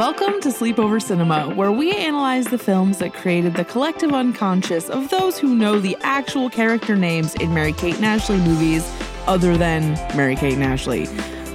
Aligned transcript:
Welcome 0.00 0.40
to 0.40 0.48
Sleepover 0.48 1.02
Cinema, 1.02 1.54
where 1.54 1.70
we 1.70 1.92
analyze 1.92 2.46
the 2.46 2.56
films 2.56 2.96
that 3.00 3.12
created 3.12 3.52
the 3.52 3.66
collective 3.66 4.14
unconscious 4.14 4.88
of 4.88 5.10
those 5.10 5.38
who 5.38 5.54
know 5.54 5.78
the 5.78 5.94
actual 6.00 6.48
character 6.48 6.96
names 6.96 7.34
in 7.34 7.52
Mary 7.52 7.74
Kate 7.74 7.96
and 7.96 8.06
Ashley 8.06 8.38
movies 8.38 8.90
other 9.26 9.58
than 9.58 9.92
Mary 10.16 10.36
Kate 10.36 10.54
and 10.54 10.64
Ashley. 10.64 11.06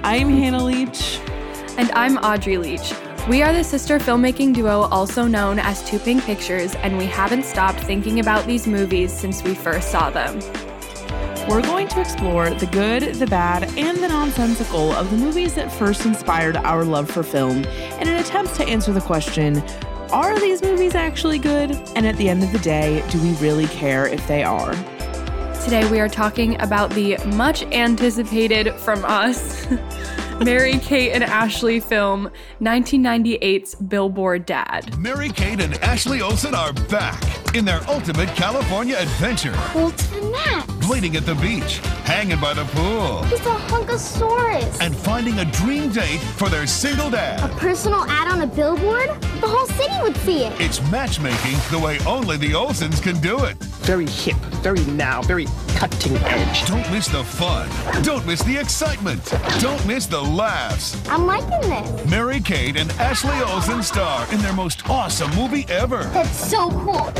I'm 0.04 0.29
Hannah 0.29 0.64
Leach. 0.64 1.20
And 1.79 1.89
I'm 1.93 2.18
Audrey 2.18 2.60
Leach. 2.60 2.93
We 3.28 3.42
are 3.42 3.52
the 3.52 3.64
sister 3.64 3.97
filmmaking 3.97 4.54
duo 4.54 4.82
also 4.92 5.25
known 5.25 5.57
as 5.57 5.84
Two 5.89 5.98
Pink 5.98 6.21
Pictures, 6.21 6.75
and 6.75 7.00
we 7.00 7.07
haven't 7.07 7.46
stopped 7.46 7.79
thinking 7.79 8.20
about 8.20 8.46
these 8.46 8.68
movies 8.68 9.12
since 9.12 9.43
we 9.43 9.56
first 9.56 9.89
saw 9.89 10.12
them. 10.12 10.39
We're 11.48 11.62
going 11.62 11.88
to 11.90 12.02
explore 12.02 12.50
the 12.50 12.66
good, 12.66 13.16
the 13.16 13.28
bad, 13.28 13.64
and 13.78 14.00
the 14.00 14.08
nonsensical 14.08 14.92
of 14.94 15.12
the 15.12 15.18
movies 15.18 15.54
that 15.54 15.71
first 15.71 16.04
inspired 16.04 16.58
our 16.58 16.84
love 16.84 17.10
for 17.10 17.21
film 17.21 17.58
in 17.58 18.08
an 18.08 18.16
attempt 18.16 18.56
to 18.56 18.64
answer 18.66 18.92
the 18.92 19.02
question 19.02 19.64
are 20.12 20.40
these 20.40 20.62
movies 20.62 20.96
actually 20.96 21.40
good? 21.40 21.71
And 21.96 22.06
at 22.06 22.16
the 22.18 22.30
end 22.30 22.42
of 22.42 22.52
the 22.52 22.60
day, 22.60 23.04
do 23.10 23.21
we 23.21 23.34
really 23.34 23.68
care 23.68 24.08
if 24.08 24.26
they 24.28 24.44
are? 24.44 24.74
Today 25.64 25.90
we 25.92 26.00
are 26.00 26.08
talking 26.08 26.60
about 26.62 26.90
the 26.92 27.18
much 27.36 27.64
anticipated 27.64 28.74
from 28.76 29.04
us 29.06 29.68
Mary 30.40 30.80
Kate 30.80 31.12
and 31.12 31.24
Ashley 31.24 31.80
film 31.80 32.30
1998's 32.62 33.76
Billboard 33.76 34.46
Dad. 34.46 34.98
Mary 34.98 35.30
Kate 35.30 35.59
and 35.59 35.76
Ashley 35.76 36.22
Olsen 36.22 36.56
are 36.56 36.74
back 36.74 37.56
in 37.56 37.66
their 37.66 37.82
ultimate 37.88 38.30
California 38.30 38.96
adventure. 38.98 39.56
What's 39.74 40.06
the 40.08 40.22
net? 40.22 40.75
Blading 40.86 41.16
at 41.16 41.25
the 41.25 41.33
beach, 41.36 41.80
hanging 42.05 42.39
by 42.39 42.53
the 42.53 42.64
pool, 42.66 43.23
He's 43.23 43.39
a 43.39 43.55
hunkosaurus. 43.69 44.80
and 44.81 44.95
finding 44.95 45.39
a 45.39 45.45
dream 45.45 45.89
date 45.91 46.19
for 46.38 46.47
their 46.47 46.67
single 46.67 47.09
dad. 47.09 47.39
A 47.44 47.53
personal 47.55 48.02
ad 48.08 48.28
on 48.28 48.41
a 48.41 48.47
billboard? 48.47 49.09
The 49.41 49.47
whole 49.47 49.66
city 49.66 49.94
would 50.03 50.16
see 50.17 50.44
it. 50.44 50.53
It's 50.61 50.80
matchmaking 50.91 51.58
the 51.72 51.80
way 51.80 51.97
only 52.06 52.38
the 52.38 52.52
Olsens 52.52 53.02
can 53.02 53.19
do 53.19 53.44
it. 53.45 53.58
very 53.86 54.06
hip, 54.06 54.36
very 54.61 54.83
now, 54.86 55.22
very 55.23 55.45
cutting 55.76 56.16
edge. 56.18 56.66
Don't 56.66 56.90
miss 56.90 57.08
the 57.08 57.23
fun. 57.23 57.70
Don't 58.04 58.26
miss 58.26 58.42
the 58.44 58.58
excitement. 58.58 59.22
Don't 59.59 59.86
miss 59.86 60.06
the 60.06 60.22
laughs. 60.22 60.95
I'm 61.09 61.26
liking 61.26 61.50
this. 61.70 62.09
Mary 62.09 62.40
Kate 62.40 62.78
and 62.78 62.90
Ashley 62.94 63.38
Olsen 63.42 63.84
star 63.84 64.31
in 64.34 64.40
their 64.42 64.53
most 64.53 64.90
awesome 64.90 65.30
movie 65.36 65.66
ever, 65.68 66.03
That's 66.06 66.50
so 66.50 66.70
cool. 66.72 67.12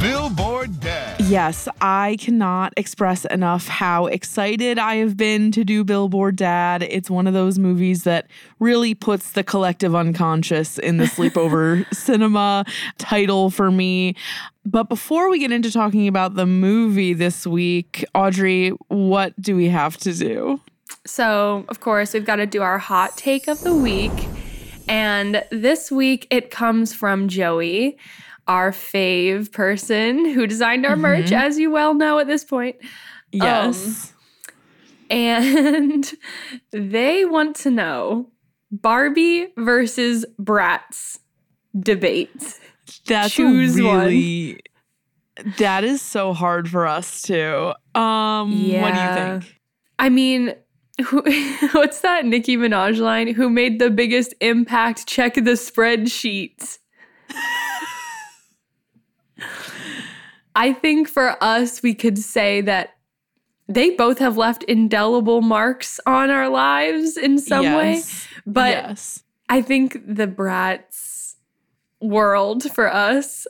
Billboard 0.00 0.80
Dad. 0.80 1.20
Yes, 1.20 1.66
I 1.80 2.18
cannot 2.20 2.74
express 2.76 3.24
enough 3.26 3.68
how 3.68 4.06
excited 4.06 4.78
I 4.78 4.96
have 4.96 5.16
been 5.16 5.50
to 5.52 5.64
do 5.64 5.82
Billboard 5.82 6.36
Dad. 6.36 6.82
It's 6.82 7.08
one 7.08 7.26
of 7.26 7.32
those 7.32 7.58
movies 7.58 8.04
that 8.04 8.26
really 8.60 8.94
puts 8.94 9.32
the 9.32 9.42
collective 9.42 9.94
unconscious 9.94 10.78
in 10.78 10.98
the 10.98 11.04
sleepover 11.14 11.92
cinema 11.94 12.66
title 12.98 13.50
for 13.50 13.70
me. 13.70 14.14
But 14.66 14.88
before 14.88 15.28
we 15.28 15.38
get 15.38 15.52
into 15.52 15.70
talking 15.70 16.08
about 16.08 16.34
the 16.34 16.46
movie 16.46 17.12
this 17.12 17.46
week, 17.46 18.04
Audrey, 18.14 18.70
what 18.88 19.40
do 19.40 19.54
we 19.56 19.68
have 19.68 19.96
to 19.98 20.14
do? 20.14 20.60
So, 21.06 21.66
of 21.68 21.80
course, 21.80 22.14
we've 22.14 22.24
got 22.24 22.36
to 22.36 22.46
do 22.46 22.62
our 22.62 22.78
hot 22.78 23.16
take 23.16 23.46
of 23.46 23.60
the 23.60 23.74
week. 23.74 24.12
And 24.88 25.44
this 25.50 25.90
week 25.90 26.26
it 26.30 26.50
comes 26.50 26.94
from 26.94 27.28
Joey, 27.28 27.98
our 28.46 28.70
fave 28.70 29.52
person 29.52 30.24
who 30.32 30.46
designed 30.46 30.86
our 30.86 30.92
mm-hmm. 30.92 31.02
merch, 31.02 31.32
as 31.32 31.58
you 31.58 31.70
well 31.70 31.94
know 31.94 32.18
at 32.18 32.26
this 32.26 32.44
point. 32.44 32.76
Yes. 33.32 34.12
Um, 34.12 35.16
and 35.16 36.14
they 36.70 37.24
want 37.24 37.56
to 37.56 37.70
know 37.70 38.30
Barbie 38.70 39.48
versus 39.56 40.24
Bratz 40.40 41.18
debate. 41.78 42.58
That's 43.06 43.32
choose 43.34 43.78
a 43.78 43.84
one. 43.84 43.98
really 44.06 44.60
that 45.58 45.82
is 45.84 46.00
so 46.00 46.32
hard 46.32 46.68
for 46.68 46.86
us 46.86 47.22
too. 47.22 47.72
Um 47.94 48.50
what 48.50 48.92
do 48.94 48.98
Yeah. 49.00 49.34
you 49.34 49.40
think? 49.40 49.60
I 49.98 50.08
mean, 50.08 50.54
who, 51.06 51.22
what's 51.72 52.00
that 52.00 52.24
Nicki 52.24 52.56
Minaj 52.56 52.98
line? 52.98 53.34
Who 53.34 53.50
made 53.50 53.78
the 53.80 53.90
biggest 53.90 54.34
impact? 54.40 55.06
Check 55.06 55.34
the 55.34 55.52
spreadsheet. 55.58 56.78
I 60.56 60.72
think 60.72 61.08
for 61.08 61.36
us, 61.42 61.82
we 61.82 61.94
could 61.94 62.18
say 62.18 62.60
that 62.60 62.90
they 63.66 63.90
both 63.90 64.18
have 64.18 64.36
left 64.36 64.62
indelible 64.64 65.40
marks 65.40 65.98
on 66.06 66.30
our 66.30 66.48
lives 66.48 67.16
in 67.16 67.38
some 67.38 67.64
way. 67.74 68.02
But 68.46 68.70
yes. 68.70 69.22
I 69.48 69.62
think 69.62 69.94
the 70.06 70.28
Bratz 70.28 71.13
world 72.08 72.64
for 72.74 72.92
us 72.92 73.46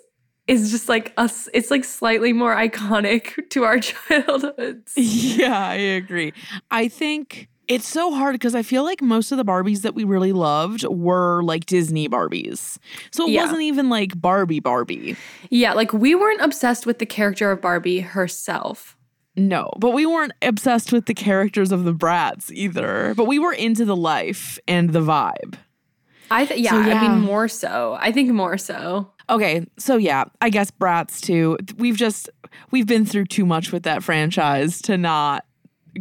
is 0.46 0.70
just 0.70 0.88
like 0.88 1.12
us. 1.16 1.48
It's 1.54 1.70
like 1.70 1.84
slightly 1.84 2.32
more 2.32 2.54
iconic 2.54 3.48
to 3.50 3.64
our 3.64 3.78
childhoods. 3.80 4.92
Yeah, 4.96 5.58
I 5.68 5.74
agree. 5.74 6.32
I 6.70 6.88
think 6.88 7.48
it's 7.66 7.88
so 7.88 8.12
hard 8.12 8.34
because 8.34 8.54
I 8.54 8.62
feel 8.62 8.84
like 8.84 9.00
most 9.00 9.32
of 9.32 9.38
the 9.38 9.44
Barbies 9.44 9.80
that 9.82 9.94
we 9.94 10.04
really 10.04 10.32
loved 10.32 10.84
were 10.84 11.42
like 11.42 11.64
Disney 11.64 12.08
Barbies. 12.10 12.76
So 13.10 13.26
it 13.26 13.30
Yeah. 13.30 13.42
wasn't 13.42 13.62
even 13.62 13.88
like 13.88 14.20
Barbie 14.20 14.60
Barbie. 14.60 15.16
Yeah, 15.48 15.72
like 15.72 15.92
we 15.94 16.14
weren't 16.14 16.42
obsessed 16.42 16.84
with 16.84 16.98
the 16.98 17.06
character 17.06 17.50
of 17.50 17.62
Barbie 17.62 18.00
herself. 18.00 18.96
No, 19.36 19.70
but 19.78 19.90
we 19.90 20.04
weren't 20.06 20.32
obsessed 20.42 20.92
with 20.92 21.06
the 21.06 21.14
characters 21.14 21.72
of 21.72 21.84
the 21.84 21.94
Bratz 21.94 22.52
either. 22.52 23.14
But 23.16 23.24
we 23.26 23.38
were 23.38 23.52
into 23.54 23.84
the 23.86 23.96
life 23.96 24.58
and 24.68 24.90
the 24.92 25.00
vibe. 25.00 25.54
I 26.30 26.46
th- 26.46 26.60
yeah, 26.60 26.70
So, 26.70 26.76
I 26.78 27.08
mean 27.08 27.20
more 27.20 27.48
so. 27.48 27.96
I 28.00 28.12
think 28.12 28.30
more 28.30 28.58
so. 28.58 29.10
Okay, 29.30 29.66
so 29.78 29.96
yeah, 29.96 30.24
I 30.40 30.50
guess 30.50 30.70
Bratz 30.70 31.20
too. 31.20 31.56
We've 31.76 31.96
just 31.96 32.28
we've 32.70 32.86
been 32.86 33.06
through 33.06 33.26
too 33.26 33.46
much 33.46 33.72
with 33.72 33.84
that 33.84 34.02
franchise 34.02 34.82
to 34.82 34.98
not 34.98 35.44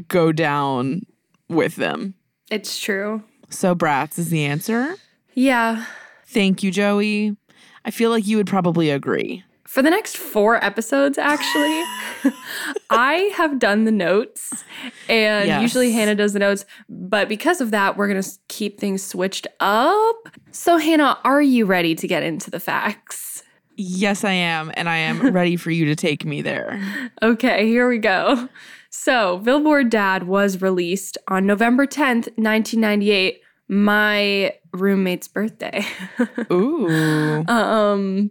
go 0.08 0.32
down 0.32 1.02
with 1.50 1.76
them. 1.76 2.16
It's 2.52 2.80
true. 2.80 3.24
So 3.50 3.76
Bratz 3.76 4.18
is 4.20 4.30
the 4.30 4.46
answer. 4.46 4.96
Yeah. 5.34 5.86
Thank 6.26 6.64
you, 6.64 6.72
Joey. 6.72 7.38
I 7.86 7.92
feel 7.92 8.10
like 8.10 8.26
you 8.26 8.38
would 8.38 8.48
probably 8.48 8.90
agree. 8.90 9.44
For 9.74 9.82
the 9.82 9.90
next 9.90 10.18
four 10.18 10.64
episodes, 10.64 11.18
actually, 11.18 11.84
I 12.92 13.32
have 13.36 13.58
done 13.58 13.86
the 13.86 13.92
notes, 13.92 14.64
and 15.10 15.48
Yes. 15.48 15.64
usually 15.64 15.92
Hannah 15.92 16.14
does 16.14 16.34
the 16.34 16.38
notes. 16.40 16.64
But 16.88 17.28
because 17.28 17.60
of 17.60 17.72
that, 17.72 17.98
we're 17.98 18.08
going 18.08 18.22
to 18.22 18.30
keep 18.50 18.80
things 18.80 19.02
switched 19.02 19.48
up. 19.60 20.30
So, 20.52 20.78
Hannah, 20.78 21.18
are 21.24 21.42
you 21.42 21.66
ready 21.66 21.96
to 21.96 22.08
get 22.08 22.22
into 22.22 22.52
the 22.52 22.60
facts? 22.60 23.42
Yes, 23.76 24.24
I 24.24 24.34
am, 24.34 24.72
and 24.76 24.88
I 24.88 24.98
am 24.98 25.32
ready 25.32 25.56
for 25.56 25.72
you 25.72 25.86
to 25.86 25.96
take 25.96 26.24
me 26.24 26.44
there. 26.44 26.80
Okay, 27.24 27.66
here 27.66 27.90
we 27.90 27.98
go. 27.98 28.48
So, 28.92 29.40
Billboard 29.40 29.90
Dad 29.90 30.28
was 30.28 30.62
released 30.62 31.18
on 31.30 31.48
November 31.48 31.88
10th, 31.88 32.28
1998, 32.38 33.42
my 33.70 34.54
roommate's 34.72 35.28
birthday. 35.28 35.84
Ooh. 36.52 37.44
um, 37.48 38.30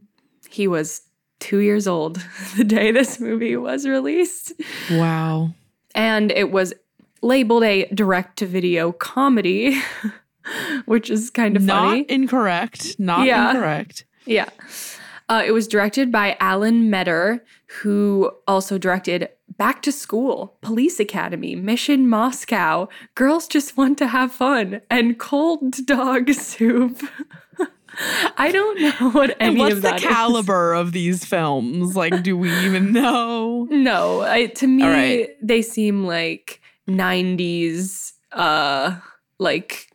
he 0.48 0.68
was 0.68 1.00
two 1.42 1.58
years 1.58 1.86
old 1.88 2.16
the 2.56 2.64
day 2.64 2.90
this 2.92 3.18
movie 3.20 3.56
was 3.56 3.86
released. 3.86 4.52
Wow. 4.90 5.54
And 5.94 6.30
it 6.32 6.50
was 6.52 6.72
labeled 7.20 7.64
a 7.64 7.86
direct 7.86 8.38
to 8.38 8.46
video 8.46 8.92
comedy, 8.92 9.80
which 10.86 11.10
is 11.10 11.30
kind 11.30 11.56
of 11.56 11.62
Not 11.62 11.90
funny. 11.90 12.06
incorrect. 12.08 12.98
Not 12.98 13.26
Yeah. 13.26 13.50
incorrect. 13.50 14.04
Yeah. 14.24 14.48
Uh, 15.28 15.42
it 15.46 15.52
was 15.52 15.66
directed 15.68 16.10
by 16.12 16.36
Alan 16.40 16.90
Metter, 16.90 17.44
who 17.82 18.30
also 18.46 18.78
directed 18.78 19.28
Back 19.56 19.82
to 19.82 19.92
School, 19.92 20.56
Police 20.62 20.98
Academy, 20.98 21.54
Mission 21.56 22.08
Moscow, 22.08 22.88
Girls 23.14 23.46
Just 23.46 23.76
Want 23.76 23.98
to 23.98 24.06
Have 24.08 24.32
Fun, 24.32 24.80
and 24.90 25.18
Cold 25.18 25.86
Dog 25.86 26.32
Soup. 26.34 26.98
I 28.36 28.50
don't 28.52 28.80
know 28.80 29.10
what 29.12 29.36
any 29.40 29.58
what's 29.60 29.74
of 29.74 29.82
the 29.82 29.88
that 29.88 30.02
is. 30.02 30.08
caliber 30.08 30.72
of 30.74 30.92
these 30.92 31.24
films? 31.24 31.96
Like, 31.96 32.22
do 32.22 32.36
we 32.36 32.50
even 32.64 32.92
know? 32.92 33.66
No, 33.70 34.22
I, 34.22 34.46
to 34.46 34.66
me, 34.66 34.82
right. 34.82 35.30
they 35.42 35.62
seem 35.62 36.04
like 36.04 36.60
90s, 36.88 38.12
uh, 38.32 38.98
like, 39.38 39.88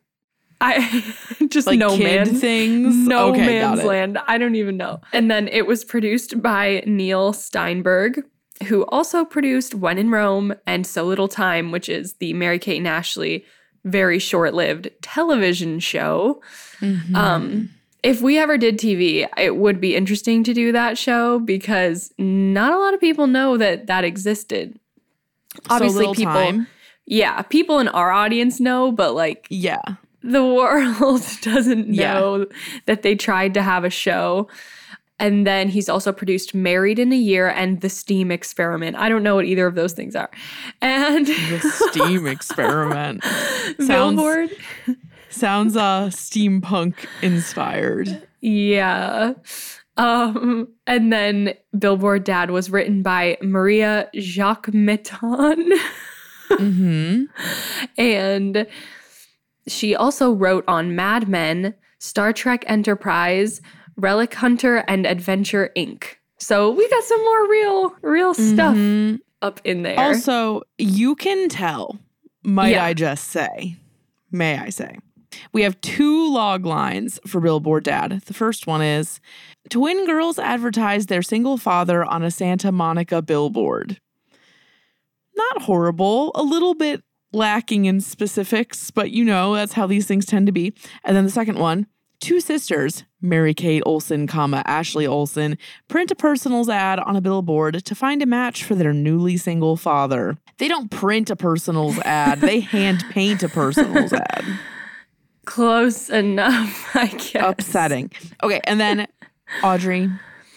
I 0.60 1.04
just 1.50 1.68
Like 1.68 1.80
no 1.80 1.98
man 1.98 2.36
things? 2.36 2.96
No 2.96 3.30
Okay, 3.30 3.46
man's 3.46 3.84
land. 3.84 4.18
I 4.28 4.38
don't 4.38 4.56
even 4.56 4.78
know. 4.78 5.02
And 5.14 5.30
then 5.30 5.48
it 5.50 5.68
was 5.68 5.86
produced 5.86 6.42
by 6.42 6.84
Neil 6.88 7.32
Steinberg, 7.32 8.24
who 8.68 8.84
also 8.86 9.24
produced 9.24 9.76
When 9.76 10.00
in 10.00 10.10
Rome 10.10 10.56
and 10.66 10.88
So 10.88 11.04
Little 11.04 11.28
Time, 11.28 11.72
which 11.72 11.90
is 11.90 12.14
the 12.16 12.34
Mary 12.34 12.58
Kate 12.58 12.78
and 12.78 12.88
Ashley 12.88 13.46
very 13.88 14.20
short-lived 14.20 14.90
television 15.02 15.80
show. 15.80 16.42
Mm-hmm. 16.82 17.16
Um, 17.16 17.70
if 18.04 18.22
we 18.22 18.38
ever 18.38 18.58
did 18.58 18.78
TV, 18.78 19.28
it 19.38 19.56
would 19.58 19.82
be 19.82 19.96
interesting 19.96 20.44
to 20.44 20.54
do 20.54 20.72
that 20.72 20.98
show 20.98 21.40
because 21.40 22.14
not 22.18 22.74
a 22.74 22.78
lot 22.78 22.94
of 22.94 23.00
people 23.00 23.28
know 23.28 23.58
that 23.58 23.88
that 23.88 24.04
existed. 24.04 24.80
Obviously, 25.70 26.00
little 26.00 26.14
people, 26.16 26.34
time. 26.34 26.68
yeah, 27.06 27.42
people 27.42 27.80
in 27.80 27.88
our 27.88 28.12
audience 28.12 28.60
know, 28.60 28.92
but 28.92 29.16
like 29.16 29.48
Yeah. 29.50 29.82
the 30.22 30.46
world 30.60 31.26
doesn't 31.42 31.94
Yeah. 31.94 32.14
know 32.14 32.46
that 32.86 33.02
they 33.02 33.16
tried 33.16 33.54
to 33.56 33.62
have 33.64 33.84
a 33.84 33.90
show. 33.90 34.48
And 35.20 35.48
then 35.48 35.68
he's 35.70 35.90
also 35.90 36.12
produced 36.12 36.54
Married 36.54 37.00
in 37.00 37.12
a 37.12 37.16
Year 37.18 37.48
and 37.50 37.82
The 37.82 37.90
Steam 37.90 38.30
Experiment. 38.30 38.96
I 38.98 39.10
don't 39.10 39.24
know 39.24 39.34
what 39.34 39.46
either 39.46 39.66
of 39.66 39.74
those 39.74 39.94
things 39.94 40.16
are. 40.16 40.30
And 40.80 41.26
The 41.26 41.90
steam 41.90 42.28
experiment. 42.36 43.24
Sounds 43.24 43.88
Billboard. 43.88 44.52
Sounds 45.30 45.76
uh 45.76 46.08
steampunk 46.08 46.96
inspired. 47.22 48.28
Yeah. 48.42 49.34
Um, 49.98 50.68
and 50.86 51.12
then 51.12 51.54
Billboard 51.78 52.24
Dad 52.24 52.52
was 52.52 52.70
written 52.70 53.02
by 53.02 53.38
Maria 53.42 54.10
Jacquemetton. 54.16 55.72
Mm-hmm. 56.50 57.24
and 57.98 58.68
she 59.68 59.96
also 59.96 60.32
wrote 60.32 60.64
on 60.68 60.96
Mad 60.96 61.28
Men, 61.28 61.74
Star 62.00 62.32
Trek 62.32 62.64
Enterprise, 62.68 63.60
Relic 63.98 64.34
Hunter, 64.36 64.78
and 64.88 65.06
Adventure 65.06 65.72
Inc. 65.76 66.04
So 66.38 66.72
we 66.72 66.88
got 66.90 67.04
some 67.04 67.20
more 67.22 67.50
real, 67.50 67.96
real 68.02 68.34
stuff 68.34 68.76
Mhm. 68.78 69.20
up 69.42 69.60
in 69.66 69.82
there. 69.84 70.00
Also, 70.00 70.62
you 70.78 71.16
can 71.16 71.50
tell, 71.50 72.00
might 72.44 72.70
Yeah. 72.72 72.86
I 72.86 72.94
just 72.94 73.26
say, 73.28 73.76
may 74.32 74.58
I 74.58 74.70
say, 74.70 75.00
we 75.54 75.64
have 75.64 75.80
two 75.82 76.32
log 76.34 76.66
lines 76.66 77.20
for 77.26 77.42
Billboard 77.42 77.84
Dad. 77.84 78.22
The 78.26 78.34
first 78.34 78.68
one 78.68 78.82
is 78.82 79.20
Twin 79.70 80.06
girls 80.06 80.40
advertise 80.40 81.08
their 81.08 81.22
single 81.22 81.58
father 81.58 82.06
on 82.06 82.24
a 82.24 82.32
Santa 82.32 82.72
Monica 82.72 83.22
billboard. 83.22 84.00
Not 85.36 85.64
horrible, 85.64 86.32
a 86.36 86.44
little 86.44 86.74
bit 86.74 87.04
lacking 87.34 87.86
in 87.86 88.02
specifics, 88.02 88.92
but 88.92 89.12
you 89.12 89.24
know, 89.24 89.54
that's 89.54 89.74
how 89.74 89.88
these 89.88 90.08
things 90.08 90.26
tend 90.26 90.48
to 90.48 90.52
be. 90.52 90.74
And 91.04 91.16
then 91.16 91.26
the 91.26 91.32
second 91.32 91.60
one, 91.60 91.88
two 92.20 92.40
sisters, 92.40 93.04
Mary 93.22 93.54
Kate 93.54 93.84
Olsen, 93.86 94.28
comma 94.28 94.64
Ashley 94.66 95.06
Olsen, 95.06 95.58
print 95.88 96.12
a 96.12 96.16
personals 96.16 96.70
ad 96.70 97.00
on 97.00 97.16
a 97.16 97.22
billboard 97.22 97.84
to 97.86 97.96
find 97.96 98.22
a 98.22 98.26
match 98.26 98.64
for 98.64 98.76
their 98.76 98.94
newly 98.94 99.38
single 99.38 99.76
father. 99.76 100.38
They 100.58 100.68
don't 100.68 100.90
print 100.90 101.30
a 101.30 101.36
personals 101.36 102.00
ad, 102.00 102.42
they 102.42 102.60
hand 102.62 103.04
paint 103.10 103.44
a 103.44 103.50
personals 103.50 104.14
ad. 104.14 104.46
Close 105.48 106.10
enough, 106.10 106.92
I 106.96 107.08
guess. 107.08 107.36
Upsetting. 107.44 108.12
Okay, 108.44 108.60
and 108.66 108.80
then 108.80 109.08
Audrey, 109.64 110.12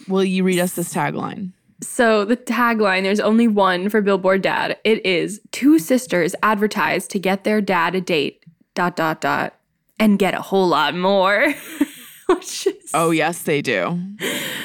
will 0.08 0.24
you 0.24 0.42
read 0.44 0.58
us 0.58 0.74
this 0.74 0.92
tagline? 0.92 1.52
So 1.80 2.24
the 2.26 2.36
tagline, 2.36 3.04
there's 3.04 3.20
only 3.20 3.48
one 3.48 3.88
for 3.88 4.02
Billboard 4.02 4.42
Dad. 4.42 4.76
It 4.84 5.06
is 5.06 5.40
two 5.52 5.78
sisters 5.78 6.34
advertise 6.42 7.06
to 7.08 7.18
get 7.18 7.44
their 7.44 7.60
dad 7.60 7.94
a 7.94 8.00
date, 8.00 8.44
dot, 8.74 8.96
dot, 8.96 9.20
dot, 9.20 9.54
and 9.98 10.18
get 10.18 10.34
a 10.34 10.42
whole 10.42 10.68
lot 10.68 10.94
more. 10.94 11.54
Which 12.28 12.66
is, 12.66 12.90
Oh, 12.92 13.12
yes, 13.12 13.42
they 13.44 13.62
do. 13.62 13.98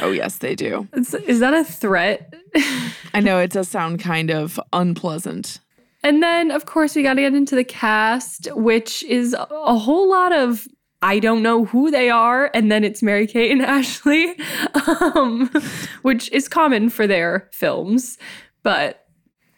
Oh, 0.02 0.12
yes, 0.12 0.40
they 0.40 0.56
do. 0.56 0.88
is, 0.94 1.14
is 1.14 1.40
that 1.40 1.54
a 1.54 1.64
threat? 1.64 2.34
I 3.14 3.22
know 3.22 3.40
it 3.40 3.52
does 3.52 3.70
sound 3.70 4.00
kind 4.00 4.30
of 4.32 4.60
unpleasant. 4.74 5.60
And 6.06 6.22
then, 6.22 6.52
of 6.52 6.68
course, 6.68 6.96
we 6.96 7.02
got 7.02 7.16
to 7.16 7.22
get 7.22 7.34
into 7.34 7.56
the 7.56 7.64
cast, 7.64 8.48
which 8.54 9.02
is 9.06 9.34
a- 9.34 9.76
whole 9.76 10.08
lot 10.08 10.32
of 10.32 10.68
I 11.02 11.20
don't 11.20 11.42
know 11.42 11.66
who 11.66 11.90
they 11.92 12.10
are, 12.12 12.50
and 12.54 12.72
then 12.72 12.84
it's 12.84 13.02
Mary 13.04 13.26
Kate 13.28 13.52
and 13.52 13.62
Ashley, 13.78 14.36
um, 14.88 15.50
which 16.04 16.32
is 16.32 16.48
common 16.48 16.90
for 16.90 17.08
their 17.08 17.50
films. 17.52 18.20
But 18.62 19.08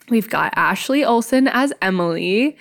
we've 0.09 0.29
got 0.29 0.53
Ashley 0.55 1.03
Olsen 1.03 1.49
as 1.49 1.73
Emily. 1.81 2.57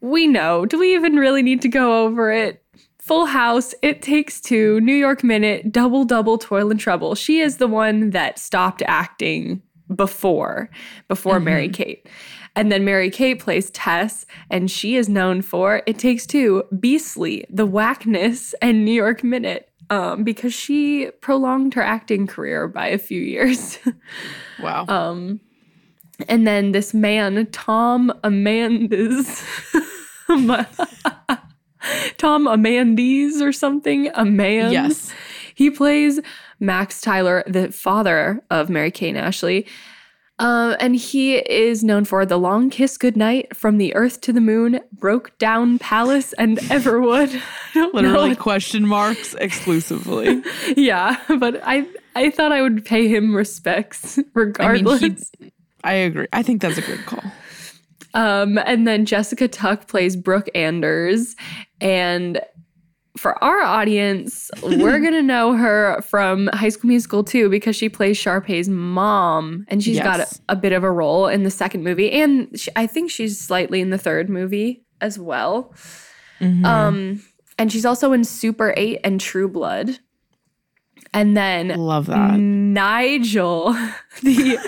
We 0.00 0.26
know. 0.26 0.64
Do 0.64 0.78
we 0.78 0.94
even 0.94 1.16
really 1.16 1.42
need 1.42 1.60
to 1.62 1.68
go 1.68 2.04
over 2.04 2.32
it? 2.32 2.62
Full 2.98 3.26
House, 3.26 3.74
It 3.82 4.00
Takes 4.00 4.40
Two, 4.40 4.80
New 4.80 4.94
York 4.94 5.22
Minute, 5.22 5.70
Double 5.70 6.04
Double, 6.04 6.38
Toil 6.38 6.70
and 6.70 6.80
Trouble. 6.80 7.14
She 7.14 7.40
is 7.40 7.58
the 7.58 7.68
one 7.68 8.10
that 8.10 8.38
stopped 8.38 8.82
acting 8.86 9.62
before, 9.94 10.70
before 11.08 11.40
Mary 11.40 11.68
Kate. 11.68 12.06
And 12.58 12.72
then 12.72 12.84
Mary 12.84 13.08
Kate 13.08 13.38
plays 13.38 13.70
Tess, 13.70 14.26
and 14.50 14.68
she 14.68 14.96
is 14.96 15.08
known 15.08 15.42
for 15.42 15.80
It 15.86 15.96
Takes 15.96 16.26
Two, 16.26 16.64
Beastly, 16.80 17.44
The 17.48 17.66
Whackness, 17.66 18.52
and 18.60 18.84
New 18.84 18.92
York 18.92 19.22
Minute. 19.22 19.70
Um, 19.90 20.24
because 20.24 20.52
she 20.52 21.10
prolonged 21.22 21.72
her 21.74 21.82
acting 21.82 22.26
career 22.26 22.66
by 22.66 22.88
a 22.88 22.98
few 22.98 23.20
years. 23.20 23.78
Wow. 24.60 24.86
Um, 24.88 25.38
and 26.28 26.44
then 26.44 26.72
this 26.72 26.92
man, 26.92 27.46
Tom 27.52 28.12
Amandes, 28.24 29.40
Tom 32.18 32.48
Amandes 32.48 33.40
or 33.40 33.52
something, 33.52 34.10
Amand. 34.16 34.72
yes. 34.72 35.12
He 35.54 35.70
plays 35.70 36.18
Max 36.58 37.00
Tyler, 37.00 37.44
the 37.46 37.70
father 37.70 38.42
of 38.50 38.68
Mary 38.68 38.90
Kate 38.90 39.10
and 39.10 39.18
Ashley. 39.18 39.64
Uh, 40.38 40.76
and 40.78 40.94
he 40.94 41.36
is 41.36 41.82
known 41.82 42.04
for 42.04 42.24
The 42.24 42.38
Long 42.38 42.70
Kiss 42.70 42.96
Goodnight, 42.96 43.56
From 43.56 43.78
the 43.78 43.94
Earth 43.96 44.20
to 44.20 44.32
the 44.32 44.40
Moon, 44.40 44.80
Broke 44.92 45.36
Down 45.38 45.80
Palace, 45.80 46.32
and 46.34 46.58
Everwood. 46.58 47.40
Don't 47.74 47.92
know 47.94 48.00
Literally 48.00 48.36
question 48.36 48.86
marks 48.86 49.34
exclusively. 49.34 50.42
yeah, 50.76 51.20
but 51.38 51.60
I 51.64 51.86
I 52.14 52.30
thought 52.30 52.52
I 52.52 52.62
would 52.62 52.84
pay 52.84 53.08
him 53.08 53.34
respects 53.34 54.18
I 54.18 54.20
mean, 54.22 54.30
regardless. 54.34 55.32
I 55.82 55.94
agree. 55.94 56.26
I 56.32 56.42
think 56.42 56.62
that's 56.62 56.78
a 56.78 56.82
good 56.82 57.04
call. 57.06 57.24
Um, 58.14 58.58
and 58.58 58.86
then 58.86 59.06
Jessica 59.06 59.48
Tuck 59.48 59.86
plays 59.88 60.16
Brooke 60.16 60.48
Anders. 60.54 61.36
And 61.80 62.40
for 63.18 63.42
our 63.42 63.60
audience, 63.60 64.50
we're 64.62 65.00
gonna 65.04 65.22
know 65.22 65.54
her 65.54 66.00
from 66.02 66.48
High 66.52 66.68
School 66.70 66.88
Musical 66.88 67.24
too 67.24 67.48
because 67.50 67.76
she 67.76 67.88
plays 67.88 68.16
Sharpay's 68.16 68.68
mom, 68.68 69.64
and 69.68 69.82
she's 69.82 70.00
got 70.00 70.20
a, 70.20 70.26
a 70.48 70.56
bit 70.56 70.72
of 70.72 70.84
a 70.84 70.90
role 70.90 71.26
in 71.26 71.42
the 71.42 71.50
second 71.50 71.82
movie, 71.84 72.10
and 72.12 72.58
she, 72.58 72.70
I 72.76 72.86
think 72.86 73.10
she's 73.10 73.40
slightly 73.40 73.80
in 73.80 73.90
the 73.90 73.98
third 73.98 74.30
movie 74.30 74.84
as 75.00 75.18
well. 75.18 75.74
Mhm. 76.40 76.64
Um, 76.64 77.22
and 77.58 77.72
she's 77.72 77.84
also 77.84 78.12
in 78.12 78.22
Super 78.24 78.72
Eight 78.76 79.00
and 79.02 79.20
True 79.20 79.48
Blood. 79.48 79.98
And 81.14 81.36
then 81.36 81.68
Love 81.68 82.06
that. 82.06 82.38
Nigel, 82.38 83.72
the 84.22 84.58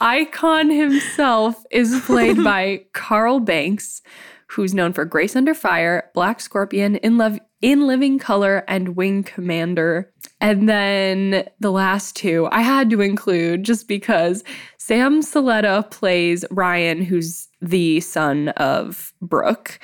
icon 0.00 0.70
himself, 0.70 1.62
is 1.70 2.00
played 2.06 2.42
by 2.44 2.84
Carl 2.92 3.40
Banks, 3.40 4.00
who's 4.48 4.72
known 4.72 4.92
for 4.92 5.04
Grace 5.04 5.34
Under 5.36 5.52
Fire, 5.54 6.10
Black 6.14 6.40
Scorpion, 6.40 6.96
In 6.96 7.18
Love, 7.18 7.38
In 7.60 7.86
Living 7.86 8.18
Color, 8.18 8.64
and 8.68 8.96
Wing 8.96 9.22
Commander. 9.22 10.10
And 10.40 10.68
then 10.68 11.46
the 11.60 11.70
last 11.70 12.16
two 12.16 12.48
I 12.50 12.62
had 12.62 12.88
to 12.90 13.00
include 13.00 13.64
just 13.64 13.86
because 13.86 14.42
Sam 14.78 15.20
Saletta 15.20 15.90
plays 15.90 16.44
Ryan, 16.50 17.02
who's 17.02 17.48
the 17.60 18.00
son 18.00 18.48
of 18.50 19.12
Brooke. 19.20 19.78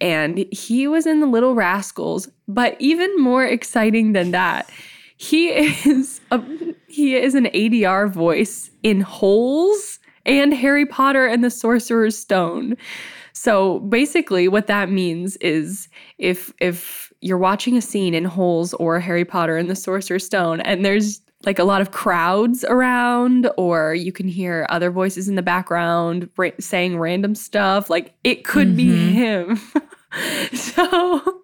And 0.00 0.46
he 0.52 0.88
was 0.88 1.06
in 1.06 1.20
The 1.20 1.26
Little 1.26 1.54
Rascals. 1.54 2.28
But 2.46 2.76
even 2.78 3.14
more 3.18 3.44
exciting 3.44 4.12
than 4.12 4.30
that, 4.30 4.70
he 5.18 5.48
is 5.48 6.20
a, 6.30 6.42
he 6.86 7.16
is 7.16 7.34
an 7.34 7.46
ADR 7.46 8.10
voice 8.10 8.70
in 8.82 9.00
Holes 9.00 9.98
and 10.24 10.54
Harry 10.54 10.86
Potter 10.86 11.26
and 11.26 11.42
the 11.42 11.50
Sorcerer's 11.50 12.16
Stone. 12.16 12.76
So 13.32 13.80
basically 13.80 14.48
what 14.48 14.66
that 14.66 14.90
means 14.90 15.36
is 15.36 15.88
if 16.18 16.52
if 16.60 17.07
you're 17.20 17.38
watching 17.38 17.76
a 17.76 17.82
scene 17.82 18.14
in 18.14 18.24
Holes 18.24 18.74
or 18.74 19.00
Harry 19.00 19.24
Potter 19.24 19.56
and 19.56 19.68
the 19.68 19.74
Sorcerer's 19.76 20.24
Stone 20.24 20.60
and 20.62 20.84
there's 20.84 21.20
like 21.44 21.58
a 21.58 21.64
lot 21.64 21.80
of 21.80 21.92
crowds 21.92 22.64
around 22.64 23.48
or 23.56 23.94
you 23.94 24.10
can 24.12 24.26
hear 24.28 24.66
other 24.70 24.90
voices 24.90 25.28
in 25.28 25.34
the 25.36 25.42
background 25.42 26.28
ra- 26.36 26.50
saying 26.58 26.98
random 26.98 27.34
stuff 27.34 27.88
like 27.88 28.14
it 28.24 28.44
could 28.44 28.76
be 28.76 28.86
Mhm. 28.86 29.12
him. 29.12 29.60
so 30.58 31.42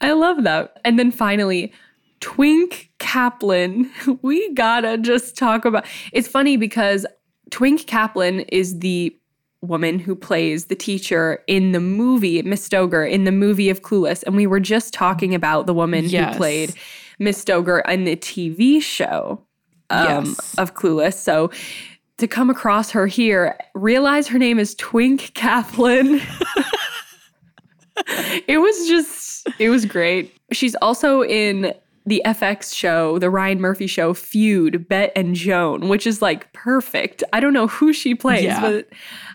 I 0.00 0.12
love 0.12 0.42
that. 0.44 0.80
And 0.84 0.98
then 0.98 1.10
finally 1.10 1.72
Twink 2.20 2.90
Caplan. 2.98 3.90
We 4.22 4.52
gotta 4.54 4.96
just 4.98 5.36
talk 5.36 5.64
about. 5.64 5.84
It's 6.12 6.28
funny 6.28 6.56
because 6.56 7.04
Twink 7.50 7.82
Caplan 7.82 8.44
is 8.50 8.78
the 8.78 9.14
woman 9.62 9.98
who 9.98 10.14
plays 10.14 10.66
the 10.66 10.74
teacher 10.76 11.42
in 11.46 11.72
the 11.72 11.80
movie 11.80 12.42
Miss 12.42 12.66
Stoger 12.68 13.08
in 13.10 13.24
the 13.24 13.32
movie 13.32 13.68
of 13.70 13.82
Clueless, 13.82 14.22
and 14.24 14.36
we 14.36 14.46
were 14.46 14.60
just 14.60 14.92
talking 14.94 15.34
about 15.34 15.66
the 15.66 15.74
woman 15.74 16.04
Yes. 16.04 16.32
who 16.34 16.38
played 16.38 16.74
Miss 17.18 17.42
Stoger 17.44 17.82
in 17.88 18.04
the 18.04 18.16
TV 18.16 18.80
show 18.82 19.40
um, 19.90 20.26
Yes. 20.26 20.54
of 20.58 20.74
Clueless. 20.74 21.14
So 21.14 21.50
to 22.18 22.26
come 22.26 22.48
across 22.50 22.90
her 22.92 23.06
here, 23.06 23.58
realize 23.74 24.28
her 24.28 24.38
name 24.38 24.58
is 24.58 24.74
Twink 24.76 25.32
Caplan. 25.34 26.20
it 28.46 28.58
was 28.60 28.86
just, 28.88 29.48
it 29.58 29.70
was 29.70 29.84
great. 29.84 30.32
She's 30.52 30.74
also 30.76 31.22
in 31.22 31.74
the 32.06 32.22
FX 32.24 32.72
show, 32.74 33.18
the 33.18 33.28
Ryan 33.30 33.60
Murphy 33.60 33.86
show, 33.86 34.14
Feud, 34.14 34.88
Bette 34.88 35.12
and 35.16 35.34
Joan, 35.34 35.88
which 35.88 36.06
is 36.06 36.22
like 36.22 36.52
perfect. 36.52 37.22
I 37.32 37.40
don't 37.40 37.52
know 37.52 37.66
who 37.66 37.92
she 37.92 38.14
plays, 38.14 38.44
Yeah. 38.44 38.60
but 38.60 38.88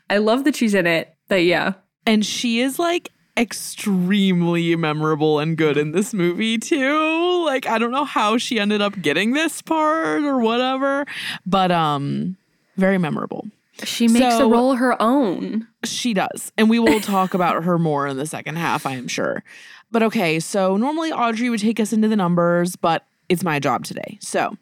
I 0.10 0.18
love 0.18 0.46
that 0.46 0.56
she's 0.56 0.74
in 0.74 0.88
it. 0.88 1.14
But 1.28 1.44
yeah. 1.44 1.74
And 2.06 2.26
she 2.26 2.62
is 2.62 2.80
like 2.80 3.12
extremely 3.38 4.76
memorable 4.76 5.40
and 5.40 5.58
good 5.58 5.78
in 5.78 5.92
this 5.92 6.14
movie 6.14 6.58
too. 6.58 7.46
Like 7.46 7.66
I 7.68 7.78
don't 7.78 7.92
know 7.92 8.06
how 8.06 8.38
she 8.38 8.60
ended 8.60 8.82
up 8.82 9.02
getting 9.02 9.34
this 9.34 9.62
part 9.62 10.24
or 10.24 10.40
whatever, 10.40 11.06
but 11.46 11.72
um 11.72 12.38
very 12.78 12.98
memorable. 12.98 13.48
She 13.84 14.08
makes 14.08 14.36
So- 14.36 14.40
the 14.40 14.48
role 14.48 14.76
her 14.76 15.02
own. 15.02 15.68
She 15.84 16.14
does. 16.14 16.52
And 16.58 16.70
we 16.70 16.78
will 16.80 17.00
talk 17.00 17.34
about 17.34 17.64
her 17.64 17.80
more 17.80 18.06
in 18.08 18.18
the 18.18 18.26
second 18.28 18.58
half, 18.58 18.86
I 18.86 18.94
am 18.94 19.08
sure. 19.08 19.44
But 19.92 20.04
okay, 20.04 20.40
so 20.40 20.78
normally 20.78 21.12
Audrey 21.12 21.50
would 21.50 21.60
take 21.60 21.80
us 21.80 21.94
into 21.94 22.08
the 22.08 22.16
numbers, 22.16 22.76
but 22.76 23.06
it's 23.30 23.44
my 23.44 23.60
job 23.60 23.84
today. 23.84 24.18
So, 24.22 24.58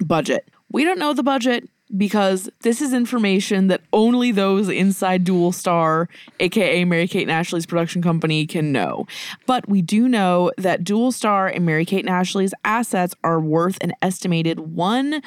budget. 0.00 0.48
We 0.70 0.84
don't 0.84 0.98
know 0.98 1.12
the 1.12 1.22
budget 1.22 1.68
because 1.96 2.48
this 2.62 2.80
is 2.80 2.92
information 2.92 3.68
that 3.68 3.82
only 3.92 4.32
those 4.32 4.68
inside 4.68 5.24
Dualstar, 5.24 6.08
aka 6.40 6.84
Mary 6.84 7.06
Kate 7.06 7.22
and 7.22 7.30
Ashley's 7.30 7.66
production 7.66 8.02
company, 8.02 8.46
can 8.46 8.72
know. 8.72 9.06
But 9.46 9.68
we 9.68 9.82
do 9.82 10.08
know 10.08 10.50
that 10.58 10.82
Dualstar 10.82 11.54
and 11.54 11.66
Mary 11.66 11.84
Kate 11.84 12.00
and 12.04 12.10
Ashley's 12.10 12.54
assets 12.64 13.14
are 13.22 13.40
worth 13.40 13.78
an 13.80 13.92
estimated 14.02 14.58
$1 14.58 15.22